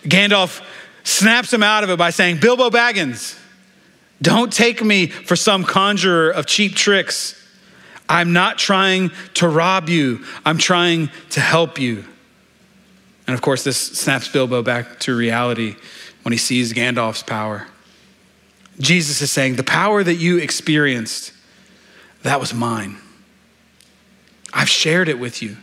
Gandalf 0.04 0.64
snaps 1.02 1.52
him 1.52 1.64
out 1.64 1.82
of 1.82 1.90
it 1.90 1.98
by 1.98 2.10
saying, 2.10 2.38
Bilbo 2.38 2.70
Baggins, 2.70 3.36
don't 4.22 4.52
take 4.52 4.84
me 4.84 5.08
for 5.08 5.34
some 5.34 5.64
conjurer 5.64 6.30
of 6.30 6.46
cheap 6.46 6.76
tricks. 6.76 7.34
I'm 8.08 8.32
not 8.32 8.58
trying 8.58 9.10
to 9.34 9.48
rob 9.48 9.88
you, 9.88 10.24
I'm 10.46 10.58
trying 10.58 11.10
to 11.30 11.40
help 11.40 11.80
you. 11.80 12.04
And 13.26 13.34
of 13.34 13.42
course, 13.42 13.64
this 13.64 13.78
snaps 13.78 14.28
Bilbo 14.28 14.62
back 14.62 15.00
to 15.00 15.16
reality 15.16 15.76
when 16.22 16.32
he 16.32 16.38
sees 16.38 16.72
Gandalf's 16.72 17.22
power. 17.22 17.66
Jesus 18.78 19.20
is 19.22 19.30
saying, 19.30 19.56
The 19.56 19.64
power 19.64 20.02
that 20.02 20.14
you 20.14 20.38
experienced, 20.38 21.32
that 22.22 22.40
was 22.40 22.52
mine. 22.52 22.98
I've 24.52 24.68
shared 24.68 25.08
it 25.08 25.18
with 25.18 25.42
you, 25.42 25.56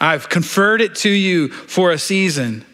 I've 0.00 0.28
conferred 0.28 0.80
it 0.80 0.94
to 0.96 1.10
you 1.10 1.48
for 1.48 1.90
a 1.90 1.98
season. 1.98 2.64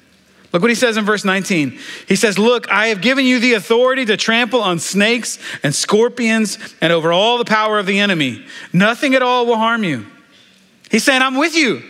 Look 0.52 0.62
what 0.62 0.70
he 0.70 0.74
says 0.74 0.96
in 0.96 1.04
verse 1.04 1.24
19. 1.24 1.78
He 2.08 2.16
says, 2.16 2.36
Look, 2.36 2.68
I 2.70 2.88
have 2.88 3.00
given 3.00 3.24
you 3.24 3.38
the 3.38 3.54
authority 3.54 4.04
to 4.06 4.16
trample 4.16 4.60
on 4.60 4.80
snakes 4.80 5.38
and 5.62 5.72
scorpions 5.72 6.58
and 6.80 6.92
over 6.92 7.12
all 7.12 7.38
the 7.38 7.44
power 7.44 7.78
of 7.78 7.86
the 7.86 8.00
enemy. 8.00 8.44
Nothing 8.72 9.14
at 9.14 9.22
all 9.22 9.46
will 9.46 9.56
harm 9.56 9.84
you. 9.84 10.06
He's 10.90 11.04
saying, 11.04 11.22
I'm 11.22 11.36
with 11.36 11.54
you. 11.54 11.84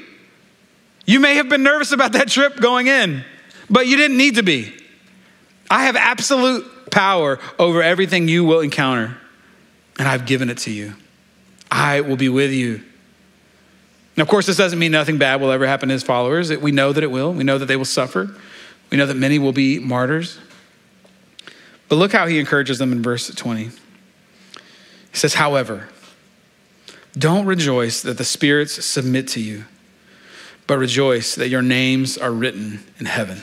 You 1.10 1.18
may 1.18 1.34
have 1.34 1.48
been 1.48 1.64
nervous 1.64 1.90
about 1.90 2.12
that 2.12 2.28
trip 2.28 2.60
going 2.60 2.86
in, 2.86 3.24
but 3.68 3.88
you 3.88 3.96
didn't 3.96 4.16
need 4.16 4.36
to 4.36 4.44
be. 4.44 4.72
I 5.68 5.86
have 5.86 5.96
absolute 5.96 6.88
power 6.92 7.40
over 7.58 7.82
everything 7.82 8.28
you 8.28 8.44
will 8.44 8.60
encounter, 8.60 9.18
and 9.98 10.06
I've 10.06 10.24
given 10.24 10.48
it 10.50 10.58
to 10.58 10.70
you. 10.70 10.94
I 11.68 12.02
will 12.02 12.14
be 12.14 12.28
with 12.28 12.52
you. 12.52 12.84
Now, 14.16 14.22
of 14.22 14.28
course, 14.28 14.46
this 14.46 14.56
doesn't 14.56 14.78
mean 14.78 14.92
nothing 14.92 15.18
bad 15.18 15.40
will 15.40 15.50
ever 15.50 15.66
happen 15.66 15.88
to 15.88 15.94
his 15.94 16.04
followers. 16.04 16.56
We 16.56 16.70
know 16.70 16.92
that 16.92 17.02
it 17.02 17.10
will. 17.10 17.32
We 17.32 17.42
know 17.42 17.58
that 17.58 17.66
they 17.66 17.74
will 17.74 17.84
suffer. 17.84 18.32
We 18.92 18.96
know 18.96 19.06
that 19.06 19.16
many 19.16 19.40
will 19.40 19.52
be 19.52 19.80
martyrs. 19.80 20.38
But 21.88 21.96
look 21.96 22.12
how 22.12 22.28
he 22.28 22.38
encourages 22.38 22.78
them 22.78 22.92
in 22.92 23.02
verse 23.02 23.26
20. 23.34 23.64
He 23.64 23.70
says, 25.12 25.34
However, 25.34 25.88
don't 27.18 27.46
rejoice 27.46 28.00
that 28.02 28.16
the 28.16 28.24
spirits 28.24 28.84
submit 28.84 29.26
to 29.26 29.40
you 29.40 29.64
but 30.70 30.78
rejoice 30.78 31.34
that 31.34 31.48
your 31.48 31.62
names 31.62 32.16
are 32.16 32.30
written 32.30 32.78
in 33.00 33.06
heaven. 33.06 33.42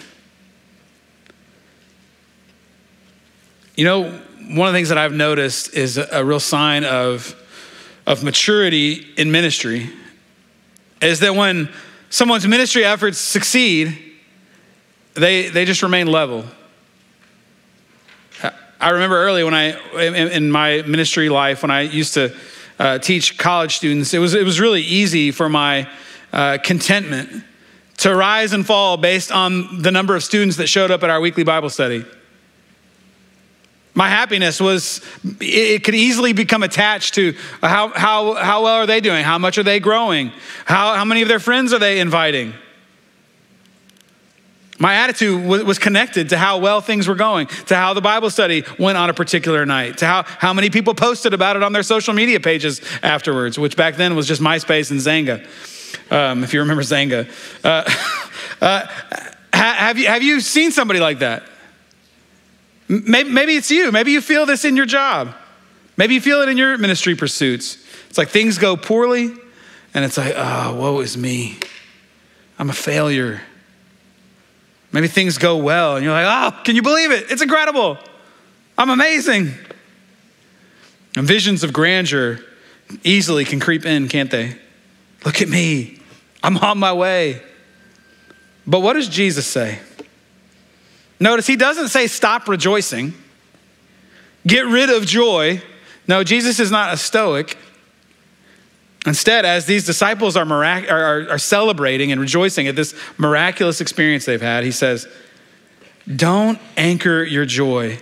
You 3.75 3.83
know, 3.83 4.03
one 4.03 4.69
of 4.69 4.73
the 4.73 4.77
things 4.77 4.87
that 4.87 4.97
I've 4.97 5.11
noticed 5.11 5.73
is 5.73 5.97
a, 5.97 6.23
real 6.23 6.39
sign 6.39 6.85
of, 6.85 7.35
of 8.05 8.23
maturity 8.23 9.05
in 9.17 9.29
ministry 9.29 9.89
is 11.01 11.19
that 11.19 11.35
when 11.35 11.67
someone's 12.09 12.47
ministry 12.47 12.85
efforts 12.85 13.17
succeed, 13.17 13.99
they, 15.15 15.49
they 15.49 15.65
just 15.65 15.83
remain 15.83 16.07
level. 16.07 16.45
I 18.79 18.91
remember 18.91 19.17
early 19.17 19.43
when 19.43 19.53
I, 19.53 20.31
in, 20.31 20.49
my 20.49 20.81
ministry 20.83 21.27
life, 21.27 21.61
when 21.61 21.71
I 21.71 21.81
used 21.81 22.13
to 22.13 22.33
uh, 22.79 22.99
teach 22.99 23.37
college 23.37 23.75
students, 23.75 24.13
it 24.13 24.19
was, 24.19 24.33
it 24.33 24.45
was 24.45 24.61
really 24.61 24.83
easy 24.83 25.31
for 25.31 25.49
my 25.49 25.89
uh, 26.37 26.59
contentment 26.63 27.43
to 27.97 28.15
rise 28.15 28.53
and 28.53 28.65
fall 28.65 28.95
based 28.95 29.31
on 29.31 29.81
the 29.81 29.91
number 29.91 30.15
of 30.15 30.23
students 30.23 30.57
that 30.57 30.67
showed 30.67 30.91
up 30.91 31.03
at 31.03 31.09
our 31.09 31.19
weekly 31.19 31.43
Bible 31.43 31.69
study. 31.69 32.05
My 33.95 34.07
happiness 34.07 34.61
was, 34.61 35.01
it 35.41 35.83
could 35.83 35.95
easily 35.95 36.31
become 36.31 36.61
attached 36.61 37.15
to 37.15 37.33
how, 37.61 37.87
how, 37.89 38.35
how 38.35 38.63
well 38.63 38.75
are 38.75 38.85
they 38.85 39.01
doing? 39.01 39.23
How 39.23 39.39
much 39.39 39.57
are 39.57 39.63
they 39.63 39.79
growing? 39.79 40.31
How, 40.65 40.93
how 40.93 41.03
many 41.03 41.23
of 41.23 41.27
their 41.27 41.39
friends 41.39 41.73
are 41.73 41.79
they 41.79 41.99
inviting? 41.99 42.53
My 44.77 44.93
attitude 44.93 45.43
was 45.43 45.79
connected 45.79 46.29
to 46.29 46.37
how 46.37 46.59
well 46.59 46.81
things 46.81 47.07
were 47.07 47.15
going, 47.15 47.47
to 47.65 47.75
how 47.75 47.95
the 47.95 48.01
Bible 48.01 48.29
study 48.29 48.63
went 48.77 48.99
on 48.99 49.09
a 49.09 49.13
particular 49.15 49.65
night, 49.65 49.97
to 49.97 50.05
how, 50.05 50.21
how 50.21 50.53
many 50.53 50.69
people 50.69 50.93
posted 50.93 51.33
about 51.33 51.55
it 51.55 51.63
on 51.63 51.73
their 51.73 51.81
social 51.81 52.13
media 52.13 52.39
pages 52.39 52.79
afterwards, 53.01 53.57
which 53.57 53.75
back 53.75 53.95
then 53.95 54.15
was 54.15 54.27
just 54.27 54.39
MySpace 54.39 54.91
and 54.91 54.99
Xanga 54.99 55.47
um, 56.09 56.43
if 56.43 56.53
you 56.53 56.61
remember 56.61 56.83
Xanga. 56.83 57.29
Uh, 57.63 57.89
uh, 58.61 58.87
have, 59.53 59.97
you, 59.97 60.07
have 60.07 60.23
you 60.23 60.39
seen 60.39 60.71
somebody 60.71 60.99
like 60.99 61.19
that? 61.19 61.43
Maybe, 62.87 63.29
maybe 63.29 63.55
it's 63.55 63.69
you. 63.69 63.91
Maybe 63.91 64.11
you 64.11 64.21
feel 64.21 64.45
this 64.45 64.65
in 64.65 64.77
your 64.77 64.85
job. 64.85 65.35
Maybe 65.97 66.13
you 66.13 66.21
feel 66.21 66.41
it 66.41 66.49
in 66.49 66.57
your 66.57 66.77
ministry 66.77 67.15
pursuits. 67.15 67.77
It's 68.09 68.17
like 68.17 68.29
things 68.29 68.57
go 68.57 68.77
poorly, 68.77 69.33
and 69.93 70.05
it's 70.05 70.17
like, 70.17 70.33
oh, 70.35 70.75
woe 70.75 70.99
is 71.01 71.17
me. 71.17 71.57
I'm 72.59 72.69
a 72.69 72.73
failure. 72.73 73.41
Maybe 74.91 75.07
things 75.07 75.37
go 75.37 75.57
well, 75.57 75.95
and 75.95 76.05
you're 76.05 76.13
like, 76.13 76.53
oh, 76.53 76.61
can 76.63 76.75
you 76.75 76.81
believe 76.81 77.11
it? 77.11 77.25
It's 77.29 77.41
incredible. 77.41 77.97
I'm 78.77 78.89
amazing. 78.89 79.51
And 81.15 81.27
visions 81.27 81.63
of 81.63 81.73
grandeur 81.73 82.39
easily 83.03 83.43
can 83.43 83.59
creep 83.59 83.85
in, 83.85 84.07
can't 84.07 84.31
they? 84.31 84.55
Look 85.25 85.41
at 85.41 85.49
me. 85.49 85.99
I'm 86.43 86.57
on 86.57 86.77
my 86.77 86.93
way. 86.93 87.41
But 88.65 88.81
what 88.81 88.93
does 88.93 89.07
Jesus 89.07 89.47
say? 89.47 89.79
Notice 91.19 91.47
he 91.47 91.55
doesn't 91.55 91.87
say 91.87 92.07
stop 92.07 92.47
rejoicing, 92.47 93.13
get 94.45 94.65
rid 94.65 94.89
of 94.89 95.05
joy. 95.05 95.61
No, 96.07 96.23
Jesus 96.23 96.59
is 96.59 96.69
not 96.69 96.93
a 96.93 96.97
stoic. 96.97 97.57
Instead, 99.05 99.45
as 99.45 99.65
these 99.65 99.85
disciples 99.85 100.35
are, 100.35 100.45
mirac- 100.45 100.91
are, 100.91 101.29
are 101.29 101.37
celebrating 101.37 102.11
and 102.11 102.19
rejoicing 102.19 102.67
at 102.67 102.75
this 102.75 102.93
miraculous 103.17 103.79
experience 103.79 104.25
they've 104.25 104.41
had, 104.41 104.63
he 104.63 104.71
says, 104.71 105.07
Don't 106.13 106.59
anchor 106.75 107.23
your 107.23 107.45
joy 107.45 107.99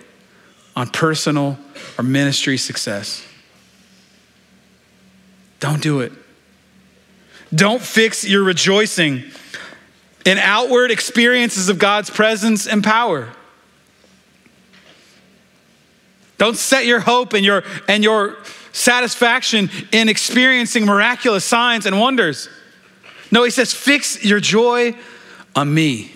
on 0.75 0.89
personal 0.89 1.58
or 1.97 2.04
ministry 2.04 2.58
success. 2.58 3.25
Don't 5.60 5.82
do 5.82 5.99
it. 6.01 6.12
Don't 7.54 7.82
fix 7.82 8.28
your 8.28 8.44
rejoicing 8.44 9.24
in 10.26 10.38
outward 10.38 10.92
experiences 10.92 11.70
of 11.70 11.78
God's 11.78 12.10
presence 12.10 12.68
and 12.68 12.84
power. 12.84 13.30
Don't 16.38 16.58
set 16.58 16.86
your 16.86 17.00
hope 17.00 17.34
and 17.34 17.46
your, 17.46 17.64
and 17.88 18.04
your 18.04 18.38
satisfaction 18.74 19.70
in 19.92 20.10
experiencing 20.10 20.86
miraculous 20.86 21.46
signs 21.46 21.86
and 21.86 22.00
wonders. 22.00 22.50
No, 23.32 23.44
he 23.44 23.52
says, 23.52 23.74
fix 23.74 24.24
your 24.24 24.40
joy 24.40 24.96
on 25.56 25.74
me. 25.74 26.12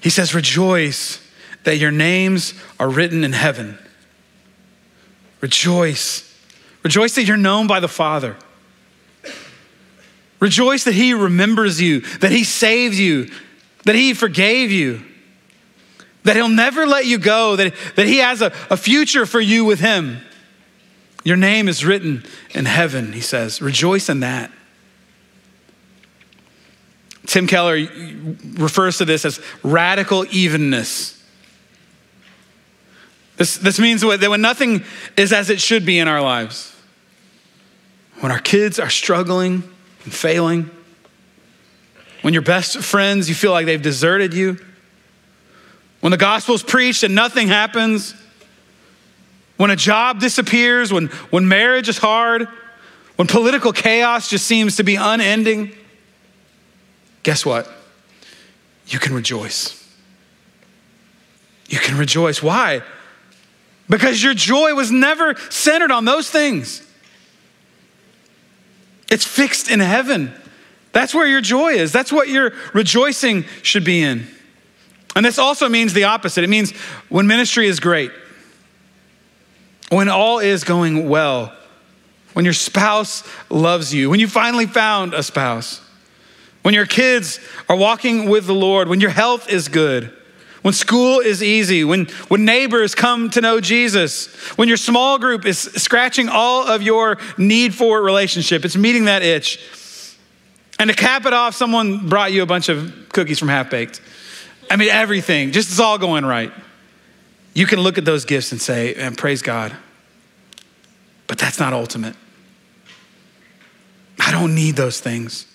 He 0.00 0.10
says, 0.10 0.34
rejoice 0.34 1.22
that 1.64 1.78
your 1.78 1.90
names 1.90 2.54
are 2.78 2.88
written 2.88 3.24
in 3.24 3.32
heaven. 3.32 3.78
Rejoice. 5.40 6.22
Rejoice 6.82 7.14
that 7.14 7.24
you're 7.24 7.36
known 7.36 7.66
by 7.66 7.80
the 7.80 7.88
Father. 7.88 8.36
Rejoice 10.40 10.84
that 10.84 10.94
He 10.94 11.14
remembers 11.14 11.80
you, 11.80 12.00
that 12.18 12.30
He 12.30 12.44
saved 12.44 12.96
you, 12.96 13.30
that 13.84 13.94
He 13.94 14.14
forgave 14.14 14.70
you, 14.70 15.02
that 16.24 16.36
He'll 16.36 16.48
never 16.48 16.86
let 16.86 17.06
you 17.06 17.18
go, 17.18 17.56
that, 17.56 17.74
that 17.96 18.06
He 18.06 18.18
has 18.18 18.42
a, 18.42 18.52
a 18.70 18.76
future 18.76 19.26
for 19.26 19.40
you 19.40 19.64
with 19.64 19.80
Him. 19.80 20.20
Your 21.24 21.36
name 21.36 21.68
is 21.68 21.84
written 21.84 22.24
in 22.50 22.66
heaven, 22.66 23.12
He 23.12 23.20
says. 23.20 23.62
Rejoice 23.62 24.08
in 24.08 24.20
that. 24.20 24.50
Tim 27.26 27.46
Keller 27.46 27.86
refers 28.54 28.98
to 28.98 29.04
this 29.04 29.24
as 29.24 29.40
radical 29.62 30.24
evenness. 30.30 31.12
This, 33.36 33.56
this 33.56 33.78
means 33.78 34.00
that 34.02 34.30
when 34.30 34.40
nothing 34.40 34.84
is 35.16 35.32
as 35.32 35.50
it 35.50 35.60
should 35.60 35.84
be 35.84 35.98
in 35.98 36.08
our 36.08 36.22
lives, 36.22 36.74
when 38.20 38.32
our 38.32 38.38
kids 38.38 38.78
are 38.78 38.88
struggling, 38.88 39.62
and 40.06 40.14
failing, 40.14 40.70
when 42.22 42.32
your 42.32 42.42
best 42.42 42.78
friends, 42.78 43.28
you 43.28 43.34
feel 43.34 43.50
like 43.50 43.66
they've 43.66 43.82
deserted 43.82 44.32
you, 44.32 44.56
when 46.00 46.12
the 46.12 46.16
gospel's 46.16 46.62
preached 46.62 47.02
and 47.02 47.14
nothing 47.14 47.48
happens, 47.48 48.14
when 49.56 49.70
a 49.70 49.76
job 49.76 50.20
disappears, 50.20 50.92
when, 50.92 51.08
when 51.30 51.48
marriage 51.48 51.88
is 51.88 51.98
hard, 51.98 52.46
when 53.16 53.26
political 53.26 53.72
chaos 53.72 54.30
just 54.30 54.46
seems 54.46 54.76
to 54.76 54.84
be 54.84 54.94
unending, 54.96 55.72
guess 57.22 57.44
what? 57.44 57.68
You 58.86 59.00
can 59.00 59.12
rejoice. 59.14 59.82
You 61.68 61.78
can 61.78 61.98
rejoice. 61.98 62.40
Why? 62.40 62.82
Because 63.88 64.22
your 64.22 64.34
joy 64.34 64.74
was 64.74 64.92
never 64.92 65.34
centered 65.50 65.90
on 65.90 66.04
those 66.04 66.30
things. 66.30 66.85
It's 69.10 69.24
fixed 69.24 69.70
in 69.70 69.80
heaven. 69.80 70.32
That's 70.92 71.14
where 71.14 71.26
your 71.26 71.40
joy 71.40 71.74
is. 71.74 71.92
That's 71.92 72.12
what 72.12 72.28
your 72.28 72.52
rejoicing 72.72 73.44
should 73.62 73.84
be 73.84 74.02
in. 74.02 74.26
And 75.14 75.24
this 75.24 75.38
also 75.38 75.68
means 75.68 75.92
the 75.92 76.04
opposite. 76.04 76.44
It 76.44 76.50
means 76.50 76.72
when 77.08 77.26
ministry 77.26 77.66
is 77.66 77.80
great, 77.80 78.10
when 79.88 80.08
all 80.08 80.38
is 80.38 80.64
going 80.64 81.08
well, 81.08 81.54
when 82.34 82.44
your 82.44 82.54
spouse 82.54 83.22
loves 83.48 83.94
you, 83.94 84.10
when 84.10 84.20
you 84.20 84.28
finally 84.28 84.66
found 84.66 85.14
a 85.14 85.22
spouse, 85.22 85.80
when 86.62 86.74
your 86.74 86.84
kids 86.84 87.40
are 87.68 87.76
walking 87.76 88.28
with 88.28 88.46
the 88.46 88.54
Lord, 88.54 88.88
when 88.88 89.00
your 89.00 89.10
health 89.10 89.48
is 89.48 89.68
good, 89.68 90.12
when 90.66 90.72
school 90.72 91.20
is 91.20 91.44
easy, 91.44 91.84
when, 91.84 92.06
when 92.26 92.44
neighbors 92.44 92.96
come 92.96 93.30
to 93.30 93.40
know 93.40 93.60
Jesus, 93.60 94.34
when 94.56 94.66
your 94.66 94.76
small 94.76 95.16
group 95.16 95.46
is 95.46 95.60
scratching 95.60 96.28
all 96.28 96.66
of 96.66 96.82
your 96.82 97.18
need 97.38 97.72
for 97.72 98.02
relationship, 98.02 98.64
it's 98.64 98.74
meeting 98.76 99.04
that 99.04 99.22
itch. 99.22 99.64
And 100.80 100.90
to 100.90 100.96
cap 100.96 101.24
it 101.24 101.32
off, 101.32 101.54
someone 101.54 102.08
brought 102.08 102.32
you 102.32 102.42
a 102.42 102.46
bunch 102.46 102.68
of 102.68 102.92
cookies 103.12 103.38
from 103.38 103.46
Half 103.46 103.70
Baked. 103.70 104.00
I 104.68 104.74
mean, 104.74 104.88
everything, 104.88 105.52
just 105.52 105.70
it's 105.70 105.78
all 105.78 105.98
going 105.98 106.26
right. 106.26 106.52
You 107.54 107.66
can 107.66 107.78
look 107.78 107.96
at 107.96 108.04
those 108.04 108.24
gifts 108.24 108.50
and 108.50 108.60
say, 108.60 108.96
and 108.96 109.16
praise 109.16 109.42
God. 109.42 109.72
But 111.28 111.38
that's 111.38 111.60
not 111.60 111.74
ultimate. 111.74 112.16
I 114.18 114.32
don't 114.32 114.56
need 114.56 114.74
those 114.74 114.98
things. 114.98 115.46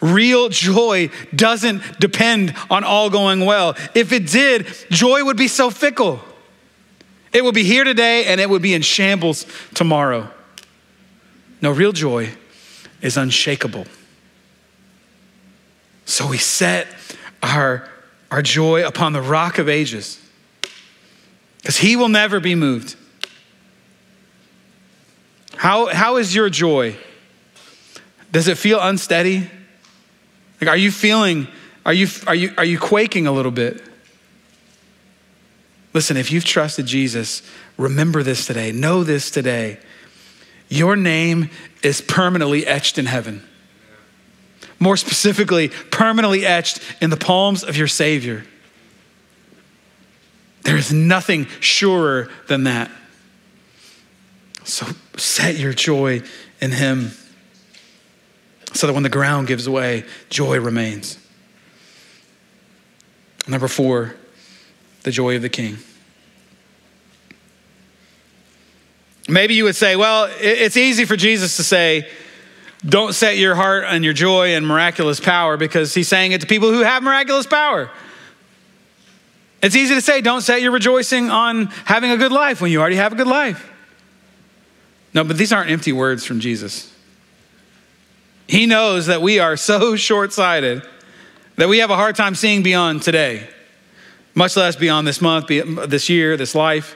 Real 0.00 0.48
joy 0.48 1.10
doesn't 1.34 2.00
depend 2.00 2.54
on 2.70 2.84
all 2.84 3.10
going 3.10 3.44
well. 3.44 3.76
If 3.94 4.12
it 4.12 4.26
did, 4.26 4.66
joy 4.90 5.24
would 5.24 5.36
be 5.36 5.48
so 5.48 5.70
fickle. 5.70 6.20
It 7.32 7.42
would 7.44 7.54
be 7.54 7.64
here 7.64 7.84
today 7.84 8.26
and 8.26 8.40
it 8.40 8.50
would 8.50 8.62
be 8.62 8.74
in 8.74 8.82
shambles 8.82 9.46
tomorrow. 9.74 10.30
No, 11.62 11.70
real 11.70 11.92
joy 11.92 12.30
is 13.00 13.16
unshakable. 13.16 13.86
So 16.04 16.26
we 16.26 16.38
set 16.38 16.88
our, 17.42 17.88
our 18.30 18.42
joy 18.42 18.86
upon 18.86 19.12
the 19.12 19.22
rock 19.22 19.58
of 19.58 19.68
ages 19.68 20.20
because 21.58 21.78
he 21.78 21.96
will 21.96 22.08
never 22.08 22.40
be 22.40 22.54
moved. 22.54 22.96
How, 25.56 25.86
how 25.86 26.16
is 26.16 26.34
your 26.34 26.50
joy? 26.50 26.96
Does 28.32 28.48
it 28.48 28.58
feel 28.58 28.80
unsteady? 28.80 29.48
Like, 30.62 30.68
are 30.68 30.76
you 30.76 30.92
feeling, 30.92 31.48
are 31.84 31.92
you, 31.92 32.06
are 32.24 32.36
you, 32.36 32.54
are 32.56 32.64
you 32.64 32.78
quaking 32.78 33.26
a 33.26 33.32
little 33.32 33.50
bit? 33.50 33.82
Listen, 35.92 36.16
if 36.16 36.30
you've 36.30 36.44
trusted 36.44 36.86
Jesus, 36.86 37.42
remember 37.76 38.22
this 38.22 38.46
today. 38.46 38.70
Know 38.70 39.02
this 39.02 39.28
today. 39.28 39.80
Your 40.68 40.94
name 40.94 41.50
is 41.82 42.00
permanently 42.00 42.64
etched 42.64 42.96
in 42.96 43.06
heaven. 43.06 43.42
More 44.78 44.96
specifically, 44.96 45.70
permanently 45.90 46.46
etched 46.46 46.78
in 47.00 47.10
the 47.10 47.16
palms 47.16 47.64
of 47.64 47.76
your 47.76 47.88
Savior. 47.88 48.44
There 50.62 50.76
is 50.76 50.92
nothing 50.92 51.48
surer 51.58 52.30
than 52.46 52.62
that. 52.64 52.88
So 54.62 54.86
set 55.16 55.56
your 55.56 55.72
joy 55.72 56.22
in 56.60 56.70
Him 56.70 57.10
so 58.74 58.86
that 58.86 58.92
when 58.92 59.02
the 59.02 59.08
ground 59.08 59.46
gives 59.46 59.68
way, 59.68 60.04
joy 60.30 60.60
remains. 60.60 61.18
Number 63.46 63.68
four, 63.68 64.14
the 65.02 65.10
joy 65.10 65.36
of 65.36 65.42
the 65.42 65.48
king. 65.48 65.78
Maybe 69.28 69.54
you 69.54 69.64
would 69.64 69.76
say, 69.76 69.96
well, 69.96 70.28
it's 70.40 70.76
easy 70.76 71.04
for 71.04 71.16
Jesus 71.16 71.56
to 71.56 71.62
say, 71.62 72.08
don't 72.84 73.14
set 73.14 73.36
your 73.36 73.54
heart 73.54 73.84
on 73.84 74.02
your 74.02 74.12
joy 74.12 74.54
and 74.54 74.66
miraculous 74.66 75.20
power 75.20 75.56
because 75.56 75.94
he's 75.94 76.08
saying 76.08 76.32
it 76.32 76.40
to 76.40 76.46
people 76.46 76.72
who 76.72 76.80
have 76.80 77.02
miraculous 77.02 77.46
power. 77.46 77.90
It's 79.62 79.76
easy 79.76 79.94
to 79.94 80.00
say, 80.00 80.20
don't 80.20 80.40
set 80.40 80.60
your 80.60 80.72
rejoicing 80.72 81.30
on 81.30 81.66
having 81.84 82.10
a 82.10 82.16
good 82.16 82.32
life 82.32 82.60
when 82.60 82.72
you 82.72 82.80
already 82.80 82.96
have 82.96 83.12
a 83.12 83.16
good 83.16 83.28
life. 83.28 83.70
No, 85.14 85.22
but 85.22 85.38
these 85.38 85.52
aren't 85.52 85.70
empty 85.70 85.92
words 85.92 86.26
from 86.26 86.40
Jesus. 86.40 86.91
He 88.52 88.66
knows 88.66 89.06
that 89.06 89.22
we 89.22 89.38
are 89.38 89.56
so 89.56 89.96
short 90.08 90.30
sighted 90.34 90.82
that 91.56 91.70
we 91.70 91.78
have 91.78 91.88
a 91.88 91.96
hard 91.96 92.16
time 92.16 92.34
seeing 92.34 92.62
beyond 92.62 93.00
today, 93.00 93.48
much 94.34 94.58
less 94.58 94.76
beyond 94.76 95.06
this 95.06 95.22
month, 95.22 95.46
this 95.46 96.10
year, 96.10 96.36
this 96.36 96.54
life. 96.54 96.94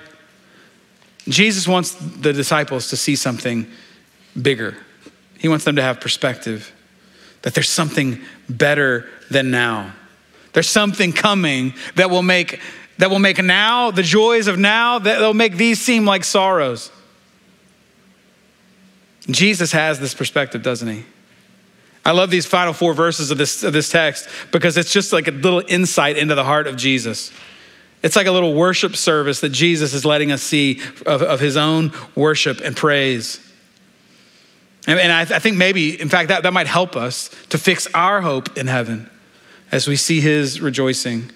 Jesus 1.27 1.67
wants 1.67 1.95
the 1.95 2.35
disciples 2.35 2.91
to 2.91 2.97
see 2.99 3.17
something 3.17 3.67
bigger. 4.41 4.77
He 5.39 5.49
wants 5.49 5.65
them 5.65 5.77
to 5.77 5.83
have 5.83 5.99
perspective 5.99 6.75
that 7.41 7.55
there's 7.55 7.71
something 7.71 8.21
better 8.51 9.09
than 9.31 9.51
now. 9.51 9.95
There's 10.53 10.69
something 10.69 11.15
coming 11.15 11.73
that 11.95 12.11
will 12.11 12.23
make 12.23 12.61
that 12.99 13.09
will 13.09 13.19
make 13.19 13.43
now, 13.43 13.91
the 13.91 14.03
joys 14.03 14.47
of 14.47 14.59
now, 14.59 14.99
that 14.99 15.21
will 15.21 15.33
make 15.33 15.57
these 15.57 15.81
seem 15.81 16.05
like 16.05 16.23
sorrows. 16.23 16.91
Jesus 19.31 19.73
has 19.73 19.99
this 19.99 20.13
perspective, 20.13 20.63
doesn't 20.63 20.89
he? 20.89 21.05
I 22.07 22.13
love 22.13 22.31
these 22.31 22.47
final 22.47 22.73
four 22.73 22.95
verses 22.95 23.33
of 23.33 23.39
this, 23.39 23.65
of 23.65 23.73
this 23.73 23.89
text 23.89 24.29
because 24.53 24.77
it's 24.77 24.93
just 24.93 25.13
like 25.13 25.27
a 25.27 25.33
little 25.33 25.61
insight 25.67 26.17
into 26.17 26.37
the 26.37 26.45
heart 26.45 26.69
of 26.69 26.77
Jesus. 26.77 27.33
It's 28.01 28.15
like 28.15 28.29
a 28.29 28.31
little 28.31 28.55
worship 28.55 28.95
service 28.95 29.41
that 29.41 29.49
Jesus 29.49 29.93
is 29.93 30.05
letting 30.05 30.31
us 30.31 30.41
see 30.41 30.81
of, 31.05 31.21
of 31.23 31.41
his 31.41 31.57
own 31.57 31.91
worship 32.15 32.61
and 32.61 32.77
praise. 32.77 33.41
And, 34.87 35.01
and 35.01 35.11
I, 35.11 35.23
I 35.23 35.41
think 35.41 35.57
maybe, 35.57 36.01
in 36.01 36.09
fact, 36.09 36.29
that, 36.29 36.45
that 36.45 36.53
might 36.53 36.69
help 36.69 36.95
us 36.95 37.29
to 37.49 37.59
fix 37.59 37.89
our 37.93 38.21
hope 38.21 38.57
in 38.57 38.69
heaven 38.69 39.11
as 39.73 39.89
we 39.89 39.97
see 39.97 40.21
his 40.21 40.61
rejoicing. 40.61 41.33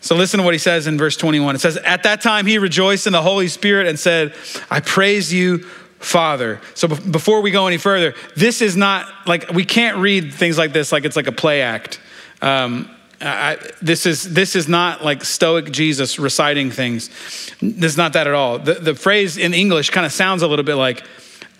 So 0.00 0.16
listen 0.16 0.38
to 0.38 0.44
what 0.44 0.54
he 0.54 0.58
says 0.58 0.86
in 0.86 0.96
verse 0.96 1.18
21. 1.18 1.56
It 1.56 1.58
says, 1.58 1.76
At 1.76 2.04
that 2.04 2.22
time 2.22 2.46
he 2.46 2.56
rejoiced 2.56 3.06
in 3.06 3.12
the 3.12 3.20
Holy 3.20 3.48
Spirit 3.48 3.86
and 3.86 3.98
said, 3.98 4.34
I 4.70 4.80
praise 4.80 5.30
you, 5.34 5.66
Father. 6.00 6.60
So 6.74 6.88
before 6.88 7.42
we 7.42 7.50
go 7.50 7.66
any 7.66 7.76
further, 7.76 8.14
this 8.34 8.62
is 8.62 8.74
not 8.76 9.06
like, 9.26 9.50
we 9.50 9.64
can't 9.64 9.98
read 9.98 10.32
things 10.32 10.56
like 10.56 10.72
this 10.72 10.92
like 10.92 11.04
it's 11.04 11.14
like 11.14 11.26
a 11.26 11.32
play 11.32 11.60
act. 11.60 12.00
Um, 12.42 12.90
I, 13.20 13.58
this 13.82 14.06
is 14.06 14.32
this 14.32 14.56
is 14.56 14.66
not 14.66 15.04
like 15.04 15.22
stoic 15.24 15.70
Jesus 15.70 16.18
reciting 16.18 16.70
things. 16.70 17.08
This 17.60 17.92
is 17.92 17.98
not 17.98 18.14
that 18.14 18.26
at 18.26 18.32
all. 18.32 18.58
The, 18.58 18.74
the 18.74 18.94
phrase 18.94 19.36
in 19.36 19.52
English 19.52 19.90
kind 19.90 20.06
of 20.06 20.12
sounds 20.12 20.40
a 20.40 20.48
little 20.48 20.64
bit 20.64 20.76
like, 20.76 21.04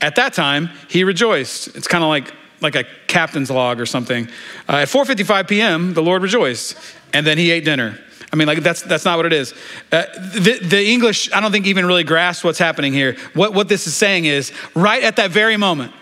at 0.00 0.16
that 0.16 0.32
time 0.32 0.70
he 0.88 1.04
rejoiced. 1.04 1.76
It's 1.76 1.86
kind 1.86 2.02
of 2.02 2.08
like 2.08 2.32
like 2.62 2.76
a 2.76 2.84
captain's 3.08 3.50
log 3.50 3.78
or 3.78 3.84
something. 3.84 4.26
Uh, 4.70 4.76
at 4.76 4.88
4:55 4.88 5.48
p.m., 5.48 5.92
the 5.92 6.02
Lord 6.02 6.22
rejoiced, 6.22 6.78
and 7.12 7.26
then 7.26 7.36
he 7.36 7.50
ate 7.50 7.66
dinner. 7.66 7.98
I 8.32 8.36
mean, 8.36 8.46
like 8.46 8.60
that's 8.60 8.82
that's 8.82 9.04
not 9.04 9.16
what 9.16 9.26
it 9.26 9.32
is. 9.32 9.52
Uh, 9.90 10.04
the, 10.34 10.60
the 10.62 10.86
English, 10.86 11.32
I 11.32 11.40
don't 11.40 11.50
think 11.50 11.66
even 11.66 11.84
really 11.84 12.04
grasps 12.04 12.44
what's 12.44 12.58
happening 12.58 12.92
here. 12.92 13.16
What 13.34 13.54
what 13.54 13.68
this 13.68 13.86
is 13.86 13.96
saying 13.96 14.24
is, 14.24 14.52
right 14.74 15.02
at 15.02 15.16
that 15.16 15.30
very 15.30 15.56
moment, 15.56 15.92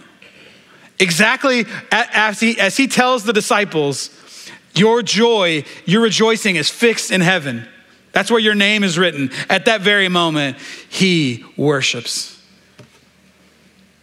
exactly 0.99 1.65
as 1.91 2.39
he 2.41 2.59
as 2.61 2.77
he 2.77 2.87
tells 2.87 3.25
the 3.25 3.33
disciples 3.33 4.11
your 4.75 5.03
joy, 5.03 5.65
your 5.87 6.03
rejoicing 6.03 6.57
is 6.57 6.71
fixed 6.71 7.11
in 7.11 7.21
heaven. 7.21 7.67
That's 8.13 8.31
where 8.31 8.41
your 8.41 8.55
name 8.55 8.85
is 8.85 8.99
written. 8.99 9.31
At 9.49 9.65
that 9.67 9.81
very 9.81 10.09
moment, 10.09 10.57
he 10.89 11.45
worships. 11.57 12.41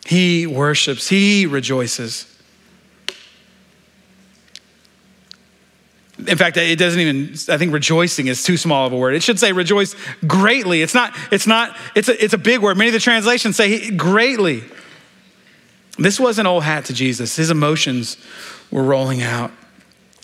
He 0.06 0.46
worships. 0.46 1.08
He 1.08 1.46
rejoices. 1.46 2.35
In 6.18 6.38
fact, 6.38 6.56
it 6.56 6.80
doesn't 6.80 7.00
even, 7.00 7.34
I 7.50 7.58
think 7.58 7.74
rejoicing 7.74 8.28
is 8.28 8.44
too 8.44 8.56
small 8.56 8.88
of 8.88 8.94
a 8.94 8.98
word. 8.98 9.16
It 9.16 9.24
should 9.24 9.38
say 9.38 9.52
rejoice 9.52 9.96
greatly. 10.26 10.82
It's 10.82 10.94
not, 10.94 11.14
it's 11.30 11.46
not, 11.46 11.76
it's 11.94 12.08
a, 12.08 12.24
it's 12.24 12.34
a 12.34 12.38
big 12.38 12.62
word. 12.62 12.78
Many 12.78 12.90
of 12.90 12.94
the 12.94 13.00
translations 13.00 13.58
say 13.58 13.92
greatly. 13.92 14.64
This 15.98 16.20
wasn't 16.20 16.48
old 16.48 16.64
hat 16.64 16.86
to 16.86 16.94
Jesus. 16.94 17.36
His 17.36 17.50
emotions 17.50 18.18
were 18.72 18.84
rolling 18.84 19.22
out. 19.22 19.52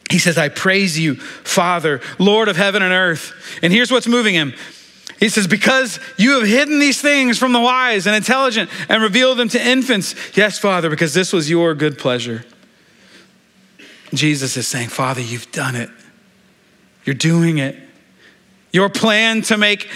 He 0.09 0.19
says, 0.19 0.37
I 0.37 0.49
praise 0.49 0.97
you, 0.97 1.15
Father, 1.15 2.01
Lord 2.19 2.47
of 2.47 2.57
heaven 2.57 2.81
and 2.81 2.93
earth. 2.93 3.33
And 3.61 3.71
here's 3.71 3.91
what's 3.91 4.07
moving 4.07 4.33
him. 4.33 4.53
He 5.19 5.29
says, 5.29 5.47
Because 5.47 5.99
you 6.17 6.39
have 6.39 6.47
hidden 6.47 6.79
these 6.79 7.01
things 7.01 7.37
from 7.37 7.53
the 7.53 7.59
wise 7.59 8.07
and 8.07 8.15
intelligent 8.15 8.69
and 8.89 9.03
revealed 9.03 9.37
them 9.37 9.49
to 9.49 9.65
infants. 9.65 10.15
Yes, 10.35 10.57
Father, 10.57 10.89
because 10.89 11.13
this 11.13 11.31
was 11.31 11.49
your 11.49 11.75
good 11.75 11.97
pleasure. 11.97 12.43
Jesus 14.13 14.57
is 14.57 14.67
saying, 14.67 14.89
Father, 14.89 15.21
you've 15.21 15.51
done 15.51 15.75
it. 15.75 15.89
You're 17.05 17.15
doing 17.15 17.57
it. 17.57 17.77
Your 18.71 18.89
plan 18.89 19.41
to 19.43 19.57
make, 19.57 19.89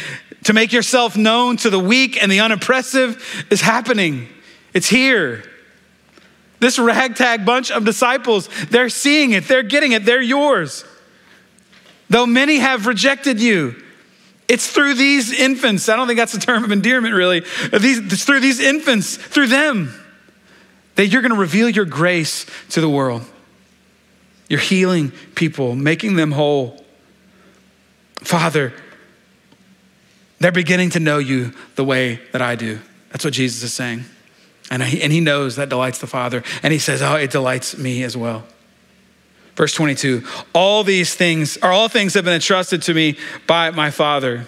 to 0.44 0.54
make 0.54 0.74
yourself 0.74 1.16
known 1.16 1.58
to 1.58 1.70
the 1.70 1.80
weak 1.80 2.22
and 2.22 2.32
the 2.32 2.40
unoppressive 2.42 3.46
is 3.50 3.62
happening. 3.62 4.28
It's 4.74 4.90
here. 4.90 5.44
This 6.60 6.80
ragtag 6.80 7.46
bunch 7.46 7.72
of 7.72 7.86
disciples, 7.86 8.50
they're 8.70 8.90
seeing 8.90 9.32
it, 9.32 9.48
they're 9.48 9.64
getting 9.64 9.92
it, 9.92 10.06
they're 10.06 10.22
yours. 10.22 10.86
Though 12.10 12.26
many 12.26 12.58
have 12.58 12.88
rejected 12.88 13.40
you, 13.40 13.82
it's 14.48 14.70
through 14.70 14.94
these 14.94 15.38
infants. 15.38 15.90
I 15.90 15.96
don't 15.96 16.08
think 16.08 16.18
that's 16.18 16.34
a 16.34 16.40
term 16.40 16.64
of 16.64 16.72
endearment, 16.72 17.14
really. 17.16 17.42
These, 17.72 18.00
it's 18.14 18.26
through 18.26 18.42
these 18.42 18.60
infants, 18.60 19.18
through 19.18 19.48
them, 19.48 19.94
that 20.96 21.08
you're 21.08 21.22
going 21.22 21.34
to 21.34 21.40
reveal 21.40 21.70
your 21.70 21.86
grace 21.86 22.46
to 22.70 22.82
the 22.82 22.90
world. 22.90 23.26
You're 24.50 24.60
healing 24.60 25.12
people, 25.34 25.76
making 25.76 26.16
them 26.16 26.32
whole. 26.32 26.84
Father, 28.20 28.74
they're 30.40 30.52
beginning 30.52 30.92
to 30.92 31.00
know 31.00 31.18
you 31.18 31.54
the 31.76 31.84
way 31.84 32.20
that 32.32 32.42
I 32.42 32.56
do. 32.56 32.80
That's 33.10 33.24
what 33.24 33.34
Jesus 33.34 33.64
is 33.64 33.74
saying. 33.74 34.06
And 34.70 34.84
he, 34.84 35.02
and 35.02 35.12
he 35.12 35.20
knows 35.20 35.56
that 35.56 35.70
delights 35.70 36.00
the 36.00 36.08
Father. 36.08 36.44
And 36.64 36.74
he 36.74 36.80
says, 36.80 37.02
Oh, 37.02 37.16
it 37.16 37.32
delights 37.32 37.78
me 37.78 38.04
as 38.04 38.18
well. 38.18 38.44
Verse 39.56 39.74
22 39.74 40.24
All 40.54 40.84
these 40.84 41.16
things, 41.16 41.58
or 41.58 41.72
all 41.72 41.88
things 41.88 42.14
have 42.14 42.26
been 42.26 42.34
entrusted 42.34 42.82
to 42.84 42.94
me 42.94 43.18
by 43.48 43.72
my 43.72 43.92
Father. 43.92 44.48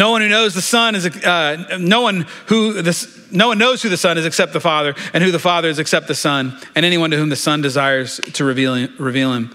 No 0.00 0.12
one 0.12 0.22
who 0.22 0.30
knows 0.30 0.54
the 0.54 0.62
Son 0.62 0.94
is, 0.94 1.04
uh, 1.04 1.76
no 1.78 2.00
one 2.00 2.24
who, 2.46 2.80
the, 2.80 3.26
no 3.30 3.48
one 3.48 3.58
knows 3.58 3.82
who 3.82 3.90
the 3.90 3.98
Son 3.98 4.16
is 4.16 4.24
except 4.24 4.54
the 4.54 4.60
Father, 4.60 4.94
and 5.12 5.22
who 5.22 5.30
the 5.30 5.38
Father 5.38 5.68
is 5.68 5.78
except 5.78 6.08
the 6.08 6.14
Son, 6.14 6.58
and 6.74 6.86
anyone 6.86 7.10
to 7.10 7.18
whom 7.18 7.28
the 7.28 7.36
Son 7.36 7.60
desires 7.60 8.18
to 8.32 8.42
reveal, 8.42 8.88
reveal 8.98 9.34
him. 9.34 9.54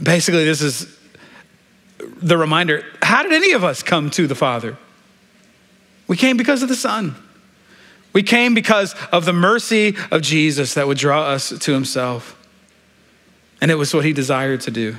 Basically, 0.00 0.44
this 0.44 0.62
is 0.62 0.96
the 2.22 2.38
reminder 2.38 2.84
how 3.02 3.24
did 3.24 3.32
any 3.32 3.50
of 3.50 3.64
us 3.64 3.82
come 3.82 4.10
to 4.10 4.28
the 4.28 4.36
Father? 4.36 4.76
We 6.06 6.16
came 6.16 6.36
because 6.36 6.62
of 6.62 6.68
the 6.68 6.76
Son. 6.76 7.16
We 8.12 8.22
came 8.22 8.54
because 8.54 8.94
of 9.10 9.24
the 9.24 9.32
mercy 9.32 9.96
of 10.12 10.22
Jesus 10.22 10.74
that 10.74 10.86
would 10.86 10.98
draw 10.98 11.24
us 11.24 11.48
to 11.48 11.72
himself. 11.72 12.36
And 13.60 13.72
it 13.72 13.74
was 13.74 13.92
what 13.92 14.04
he 14.04 14.12
desired 14.12 14.60
to 14.60 14.70
do. 14.70 14.94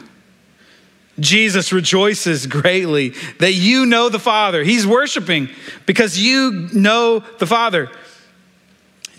Jesus 1.20 1.72
rejoices 1.72 2.46
greatly 2.48 3.14
that 3.40 3.54
you 3.54 3.86
know 3.86 4.10
the 4.10 4.20
Father. 4.20 4.64
He's 4.64 4.86
worshiping 4.86 5.50
because 5.86 6.18
you 6.18 6.70
know 6.74 7.20
the 7.40 7.48
Father. 7.48 7.90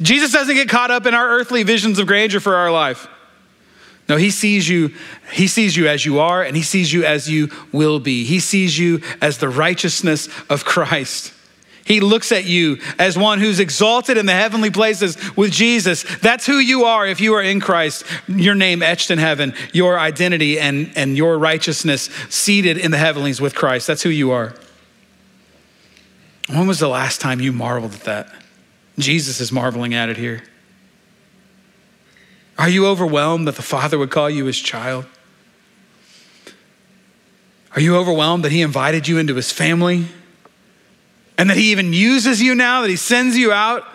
Jesus 0.03 0.33
doesn't 0.33 0.55
get 0.55 0.69
caught 0.69 0.91
up 0.91 1.07
in 1.07 1.15
our 1.15 1.29
earthly 1.29 1.63
visions 1.63 1.99
of 1.99 2.07
grandeur 2.07 2.41
for 2.41 2.57
our 2.57 2.71
life. 2.71 3.07
No, 4.09 4.17
he 4.17 4.31
sees 4.31 4.69
you, 4.69 4.93
he 5.33 5.47
sees 5.47 5.77
you 5.77 5.87
as 5.87 6.05
you 6.05 6.19
are, 6.19 6.43
and 6.43 6.57
he 6.57 6.63
sees 6.63 6.93
you 6.93 7.05
as 7.05 7.29
you 7.29 7.49
will 7.71 8.01
be. 8.01 8.25
He 8.25 8.41
sees 8.41 8.77
you 8.77 9.03
as 9.23 9.39
the 9.39 9.49
righteousness 9.49 10.29
of 10.49 10.65
Christ. 10.65 11.33
He 11.91 11.99
looks 11.99 12.31
at 12.31 12.45
you 12.45 12.79
as 13.01 13.19
one 13.19 13.41
who's 13.41 13.59
exalted 13.59 14.17
in 14.17 14.25
the 14.25 14.33
heavenly 14.33 14.71
places 14.71 15.19
with 15.37 15.51
Jesus. 15.51 16.05
That's 16.19 16.47
who 16.47 16.59
you 16.61 16.85
are 16.85 17.05
if 17.05 17.21
you 17.21 17.35
are 17.35 17.43
in 17.43 17.59
Christ. 17.59 18.05
Your 18.29 18.55
name 18.55 18.81
etched 18.81 19.11
in 19.11 19.19
heaven, 19.19 19.55
your 19.73 19.99
identity 19.99 20.61
and, 20.61 20.93
and 20.95 21.17
your 21.17 21.37
righteousness 21.37 22.03
seated 22.29 22.79
in 22.79 22.93
the 22.93 22.97
heavenlies 22.97 23.41
with 23.41 23.57
Christ. 23.57 23.89
That's 23.89 24.05
who 24.05 24.09
you 24.09 24.31
are. 24.31 24.55
When 26.47 26.69
was 26.69 26.79
the 26.79 26.87
last 26.87 27.21
time 27.21 27.41
you 27.41 27.51
marveled 27.51 27.95
at 27.95 28.05
that? 28.05 28.33
Jesus 28.97 29.41
is 29.41 29.51
marveling 29.51 29.93
at 29.93 30.09
it 30.09 30.17
here. 30.17 30.45
Are 32.57 32.69
you 32.69 32.87
overwhelmed 32.87 33.49
that 33.49 33.57
the 33.57 33.63
Father 33.63 33.99
would 33.99 34.13
call 34.13 34.31
you 34.31 34.45
his 34.45 34.61
child? 34.61 35.07
Are 37.75 37.81
you 37.81 37.97
overwhelmed 37.97 38.45
that 38.45 38.53
he 38.53 38.63
invited 38.63 39.09
you 39.09 39.19
into 39.19 39.35
his 39.35 39.51
family? 39.51 40.07
And 41.41 41.49
that 41.49 41.57
He 41.57 41.71
even 41.73 41.95
uses 41.95 42.43
you 42.43 42.55
now, 42.55 42.83
that 42.83 42.91
He 42.91 42.97
sends 42.97 43.35
you 43.35 43.51
out, 43.51 43.89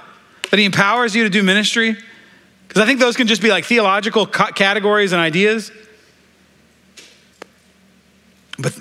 that 0.50 0.58
He 0.58 0.66
empowers 0.66 1.16
you 1.16 1.26
to 1.26 1.30
do 1.30 1.44
ministry? 1.44 1.96
Because 2.68 2.82
I 2.82 2.88
think 2.88 3.00
those 3.00 3.16
can 3.16 3.28
just 3.28 3.40
be 3.40 3.50
like 3.50 3.66
theological 3.66 4.26
categories 4.26 5.12
and 5.12 5.22
ideas. 5.22 5.72
But 8.58 8.76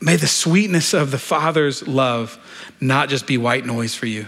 may 0.00 0.16
the 0.16 0.26
sweetness 0.26 0.92
of 0.94 1.12
the 1.12 1.18
Father's 1.18 1.86
love 1.86 2.36
not 2.80 3.08
just 3.08 3.24
be 3.24 3.38
white 3.38 3.64
noise 3.64 3.94
for 3.94 4.06
you. 4.06 4.26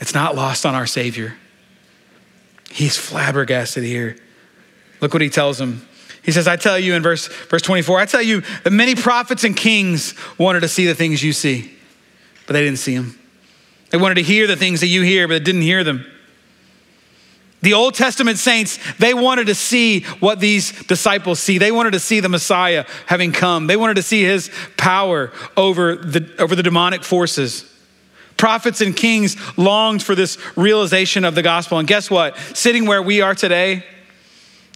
It's 0.00 0.14
not 0.14 0.36
lost 0.36 0.64
on 0.64 0.76
our 0.76 0.86
Savior. 0.86 1.34
He's 2.70 2.96
flabbergasted 2.96 3.82
here. 3.82 4.16
Look 5.00 5.12
what 5.12 5.22
he 5.22 5.30
tells 5.30 5.60
him 5.60 5.84
he 6.22 6.30
says, 6.30 6.46
I 6.46 6.56
tell 6.56 6.78
you 6.78 6.94
in 6.94 7.02
verse, 7.02 7.26
verse 7.26 7.62
24, 7.62 7.98
I 7.98 8.06
tell 8.06 8.22
you 8.22 8.42
that 8.62 8.70
many 8.70 8.94
prophets 8.94 9.44
and 9.44 9.56
kings 9.56 10.14
wanted 10.38 10.60
to 10.60 10.68
see 10.68 10.86
the 10.86 10.94
things 10.94 11.22
you 11.22 11.32
see, 11.32 11.72
but 12.46 12.52
they 12.52 12.62
didn't 12.62 12.78
see 12.78 12.96
them. 12.96 13.18
They 13.90 13.98
wanted 13.98 14.14
to 14.14 14.22
hear 14.22 14.46
the 14.46 14.56
things 14.56 14.80
that 14.80 14.86
you 14.86 15.02
hear, 15.02 15.26
but 15.26 15.34
they 15.34 15.40
didn't 15.40 15.62
hear 15.62 15.84
them. 15.84 16.06
The 17.60 17.74
Old 17.74 17.94
Testament 17.94 18.38
saints, 18.38 18.78
they 18.98 19.14
wanted 19.14 19.46
to 19.46 19.54
see 19.54 20.00
what 20.18 20.40
these 20.40 20.72
disciples 20.86 21.38
see. 21.38 21.58
They 21.58 21.70
wanted 21.70 21.92
to 21.92 22.00
see 22.00 22.18
the 22.18 22.28
Messiah 22.28 22.84
having 23.06 23.30
come. 23.30 23.68
They 23.68 23.76
wanted 23.76 23.94
to 23.94 24.02
see 24.02 24.24
his 24.24 24.50
power 24.76 25.30
over 25.56 25.94
the, 25.94 26.28
over 26.40 26.56
the 26.56 26.62
demonic 26.64 27.04
forces. 27.04 27.68
Prophets 28.36 28.80
and 28.80 28.96
kings 28.96 29.36
longed 29.56 30.02
for 30.02 30.16
this 30.16 30.38
realization 30.56 31.24
of 31.24 31.36
the 31.36 31.42
gospel. 31.42 31.78
And 31.78 31.86
guess 31.86 32.10
what? 32.10 32.36
Sitting 32.54 32.86
where 32.86 33.00
we 33.00 33.20
are 33.20 33.36
today, 33.36 33.84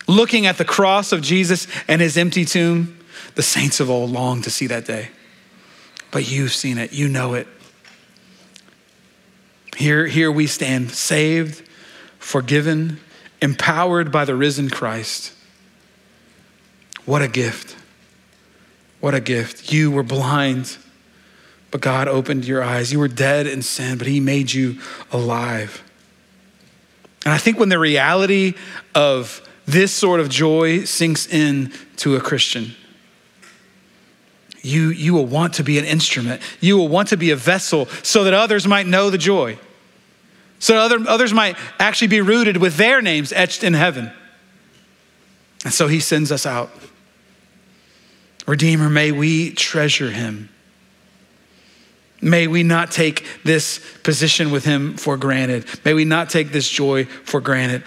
looking 0.07 0.46
at 0.46 0.59
the 0.59 0.64
cross 0.64 1.12
of 1.12 1.22
Jesus 1.22 1.66
and 1.88 2.00
his 2.00 2.16
empty 2.16 2.44
tomb, 2.44 2.98
the 3.34 3.42
saints 3.42 3.80
of 3.80 3.90
old 3.90 4.11
long 4.11 4.42
to 4.42 4.50
see 4.50 4.66
that 4.66 4.86
day. 4.86 5.11
But 6.11 6.30
you've 6.30 6.52
seen 6.52 6.78
it, 6.78 6.92
you 6.92 7.09
know 7.09 7.34
it. 7.34 7.46
Here, 9.76 10.07
here 10.07 10.32
we 10.32 10.46
stand, 10.46 10.90
saved, 10.92 11.68
forgiven, 12.18 12.98
empowered 13.42 14.11
by 14.11 14.24
the 14.24 14.34
risen 14.34 14.70
Christ. 14.70 15.34
What 17.04 17.22
a 17.22 17.28
gift. 17.28 17.76
What 19.00 19.14
a 19.14 19.20
gift. 19.20 19.72
You 19.72 19.90
were 19.90 20.02
blind, 20.02 20.78
but 21.70 21.80
God 21.80 22.09
opened 22.09 22.46
your 22.46 22.62
eyes. 22.62 22.90
You 22.90 22.98
were 22.98 23.09
dead 23.09 23.46
in 23.46 23.61
sin, 23.62 23.98
but 23.98 24.07
He 24.07 24.18
made 24.18 24.52
you 24.52 24.78
alive. 25.12 25.82
And 27.24 27.34
I 27.34 27.38
think 27.38 27.59
when 27.59 27.68
the 27.68 27.78
reality 27.78 28.54
of 28.94 29.45
this 29.67 29.93
sort 29.93 30.21
of 30.21 30.29
joy 30.29 30.85
sinks 30.85 31.27
in 31.27 31.73
to 31.97 32.17
a 32.17 32.21
Christian, 32.21 32.75
you, 34.62 34.89
you 34.89 35.14
will 35.14 35.27
want 35.27 35.55
to 35.55 35.62
be 35.62 35.79
an 35.79 35.85
instrument. 35.85 36.43
You 36.61 36.77
will 36.77 36.89
want 36.89 37.09
to 37.09 37.17
be 37.17 37.31
a 37.31 37.37
vessel 37.37 37.87
so 38.03 38.25
that 38.25 38.35
others 38.35 38.67
might 38.67 38.87
know 38.87 39.11
the 39.11 39.19
joy. 39.19 39.59
So 40.59 40.75
that 40.75 40.83
other, 40.83 41.09
others 41.09 41.33
might 41.33 41.57
actually 41.79 42.09
be 42.09 42.21
rooted 42.21 42.57
with 42.57 42.77
their 42.77 43.01
names 43.01 43.33
etched 43.33 43.62
in 43.62 43.75
heaven. 43.75 44.11
And 45.64 45.73
so 45.73 45.87
he 45.87 46.01
sends 46.01 46.33
us 46.33 46.47
out. 46.47 46.71
Redeemer, 48.47 48.89
may 48.89 49.12
we 49.12 49.51
treasure 49.53 50.11
him. 50.11 50.49
May 52.23 52.47
we 52.47 52.62
not 52.62 52.91
take 52.91 53.25
this 53.45 53.81
position 54.03 54.51
with 54.51 54.64
him 54.64 54.97
for 54.97 55.17
granted. 55.17 55.67
May 55.85 55.95
we 55.95 56.05
not 56.05 56.31
take 56.31 56.51
this 56.51 56.69
joy 56.69 57.05
for 57.05 57.41
granted. 57.41 57.85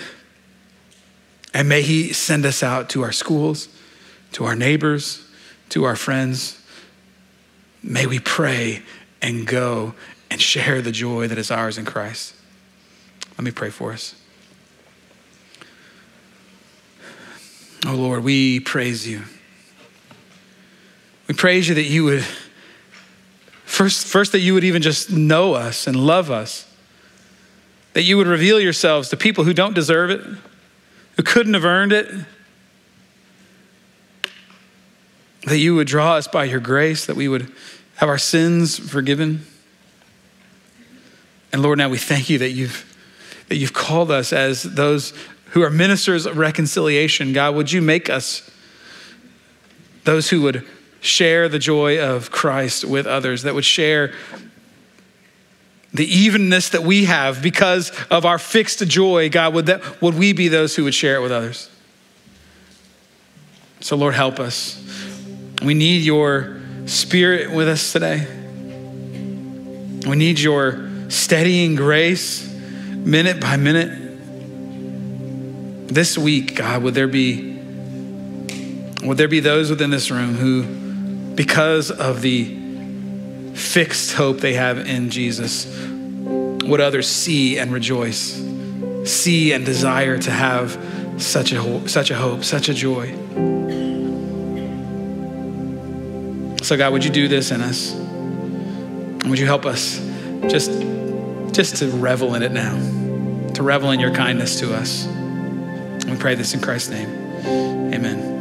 And 1.54 1.68
may 1.68 1.82
he 1.82 2.14
send 2.14 2.46
us 2.46 2.62
out 2.62 2.90
to 2.90 3.02
our 3.02 3.12
schools, 3.12 3.70
to 4.34 4.46
our 4.46 4.56
neighbors, 4.56 5.28
to 5.70 5.84
our 5.84 5.96
friends. 5.96 6.62
May 7.82 8.06
we 8.06 8.20
pray 8.20 8.84
and 9.22 9.48
go 9.48 9.94
and 10.30 10.42
share 10.42 10.82
the 10.82 10.92
joy 10.92 11.28
that 11.28 11.38
is 11.38 11.50
ours 11.50 11.78
in 11.78 11.86
Christ. 11.86 12.36
Let 13.38 13.44
me 13.44 13.52
pray 13.52 13.70
for 13.70 13.92
us. 13.94 14.16
Oh 17.86 17.96
Lord, 17.96 18.24
we 18.24 18.60
praise 18.60 19.08
you. 19.08 19.24
We 21.28 21.34
praise 21.36 21.70
you 21.70 21.76
that 21.76 21.84
you 21.84 22.04
would, 22.06 22.24
first, 23.66 24.06
first 24.06 24.34
that 24.34 24.40
you 24.40 24.54
would 24.54 24.64
even 24.64 24.82
just 24.82 25.12
know 25.12 25.54
us 25.54 25.88
and 25.88 25.96
love 25.96 26.30
us, 26.30 26.66
that 27.94 28.04
you 28.04 28.18
would 28.18 28.28
reveal 28.28 28.60
yourselves 28.60 29.10
to 29.10 29.18
people 29.18 29.46
who 29.46 29.54
don't 29.54 29.74
deserve 29.74 30.10
it, 30.10 30.22
who 31.20 31.24
couldn't 31.24 31.54
have 31.54 31.66
earned 31.66 31.92
it, 31.92 32.10
that 35.44 35.58
you 35.58 35.76
would 35.76 35.86
draw 35.86 36.16
us 36.16 36.30
by 36.30 36.46
your 36.46 36.62
grace, 36.62 37.08
that 37.08 37.18
we 37.18 37.28
would 37.28 37.52
have 37.98 38.08
our 38.08 38.18
sins 38.18 38.80
forgiven. 38.80 39.46
And 41.52 41.62
Lord, 41.62 41.78
now 41.78 41.90
we 41.90 41.98
thank 41.98 42.30
you 42.30 42.38
that 42.38 42.52
you've, 42.52 42.86
that 43.50 43.58
you've 43.58 43.74
called 43.74 44.12
us 44.12 44.32
as 44.32 44.64
those 44.64 45.12
who 45.48 45.62
are 45.62 45.70
ministers 45.70 46.26
of 46.26 46.38
reconciliation. 46.38 47.34
God, 47.34 47.54
would 47.54 47.70
you 47.70 47.82
make 47.82 48.10
us 48.10 48.50
those 50.06 50.30
who 50.30 50.42
would 50.44 50.66
share 51.02 51.50
the 51.50 51.60
joy 51.60 52.02
of 52.02 52.32
Christ 52.32 52.86
with 52.86 53.06
others, 53.06 53.44
that 53.44 53.54
would 53.54 53.66
share 53.66 54.14
the 55.94 56.06
evenness 56.06 56.70
that 56.70 56.84
we 56.84 57.06
have 57.06 57.42
because 57.42 57.92
of 58.12 58.26
our 58.26 58.38
fixed 58.38 58.88
joy, 58.88 59.30
God, 59.30 59.54
would, 59.54 59.66
that, 59.68 60.02
would 60.02 60.16
we 60.16 60.34
be 60.34 60.48
those 60.48 60.76
who 60.76 60.84
would 60.84 60.94
share 60.94 61.16
it 61.16 61.22
with 61.22 61.32
others? 61.32 61.70
So, 63.82 63.96
Lord, 63.96 64.14
help 64.14 64.40
us. 64.40 64.78
We 65.64 65.74
need 65.74 66.04
your 66.04 66.60
spirit 66.86 67.52
with 67.52 67.68
us 67.68 67.92
today. 67.92 68.28
We 70.08 70.16
need 70.16 70.40
your 70.40 70.90
steadying 71.10 71.76
grace 71.76 72.48
minute 72.52 73.42
by 73.42 73.58
minute. 73.58 74.08
This 75.88 76.18
week, 76.18 76.56
God, 76.56 76.84
would 76.84 76.94
there 76.94 77.08
be 77.08 77.50
would 79.02 79.18
there 79.18 79.30
be 79.30 79.40
those 79.40 79.70
within 79.70 79.92
this 79.92 80.12
room 80.12 80.36
who 80.36 81.34
because 81.36 81.90
of 81.90 82.22
the 82.22 82.59
fixed 83.60 84.14
hope 84.14 84.40
they 84.40 84.54
have 84.54 84.78
in 84.80 85.10
Jesus, 85.10 85.66
would 86.64 86.82
others 86.82 87.08
see 87.08 87.58
and 87.60 87.72
rejoice, 87.72 88.42
see 89.04 89.54
and 89.54 89.66
desire 89.66 90.18
to 90.18 90.32
have 90.32 90.78
such 91.18 91.52
a 91.52 91.90
such 91.90 92.12
a 92.12 92.16
hope, 92.16 92.44
such 92.44 92.70
a 92.70 92.74
joy. 92.74 93.14
So 96.62 96.78
God, 96.78 96.94
would 96.94 97.04
you 97.04 97.12
do 97.12 97.28
this 97.28 97.52
in 97.52 97.62
us? 97.62 97.94
Would 99.28 99.40
you 99.40 99.46
help 99.46 99.66
us 99.66 100.00
just, 100.48 100.72
just 101.52 101.78
to 101.78 101.88
revel 101.88 102.36
in 102.36 102.44
it 102.44 102.52
now, 102.52 102.76
to 103.54 103.64
revel 103.64 103.92
in 103.92 104.00
your 104.00 104.14
kindness 104.14 104.60
to 104.60 104.74
us? 104.74 105.08
We 106.06 106.16
pray 106.18 106.36
this 106.36 106.54
in 106.54 106.62
Christ's 106.62 106.90
name. 106.90 107.10
Amen. 107.94 108.39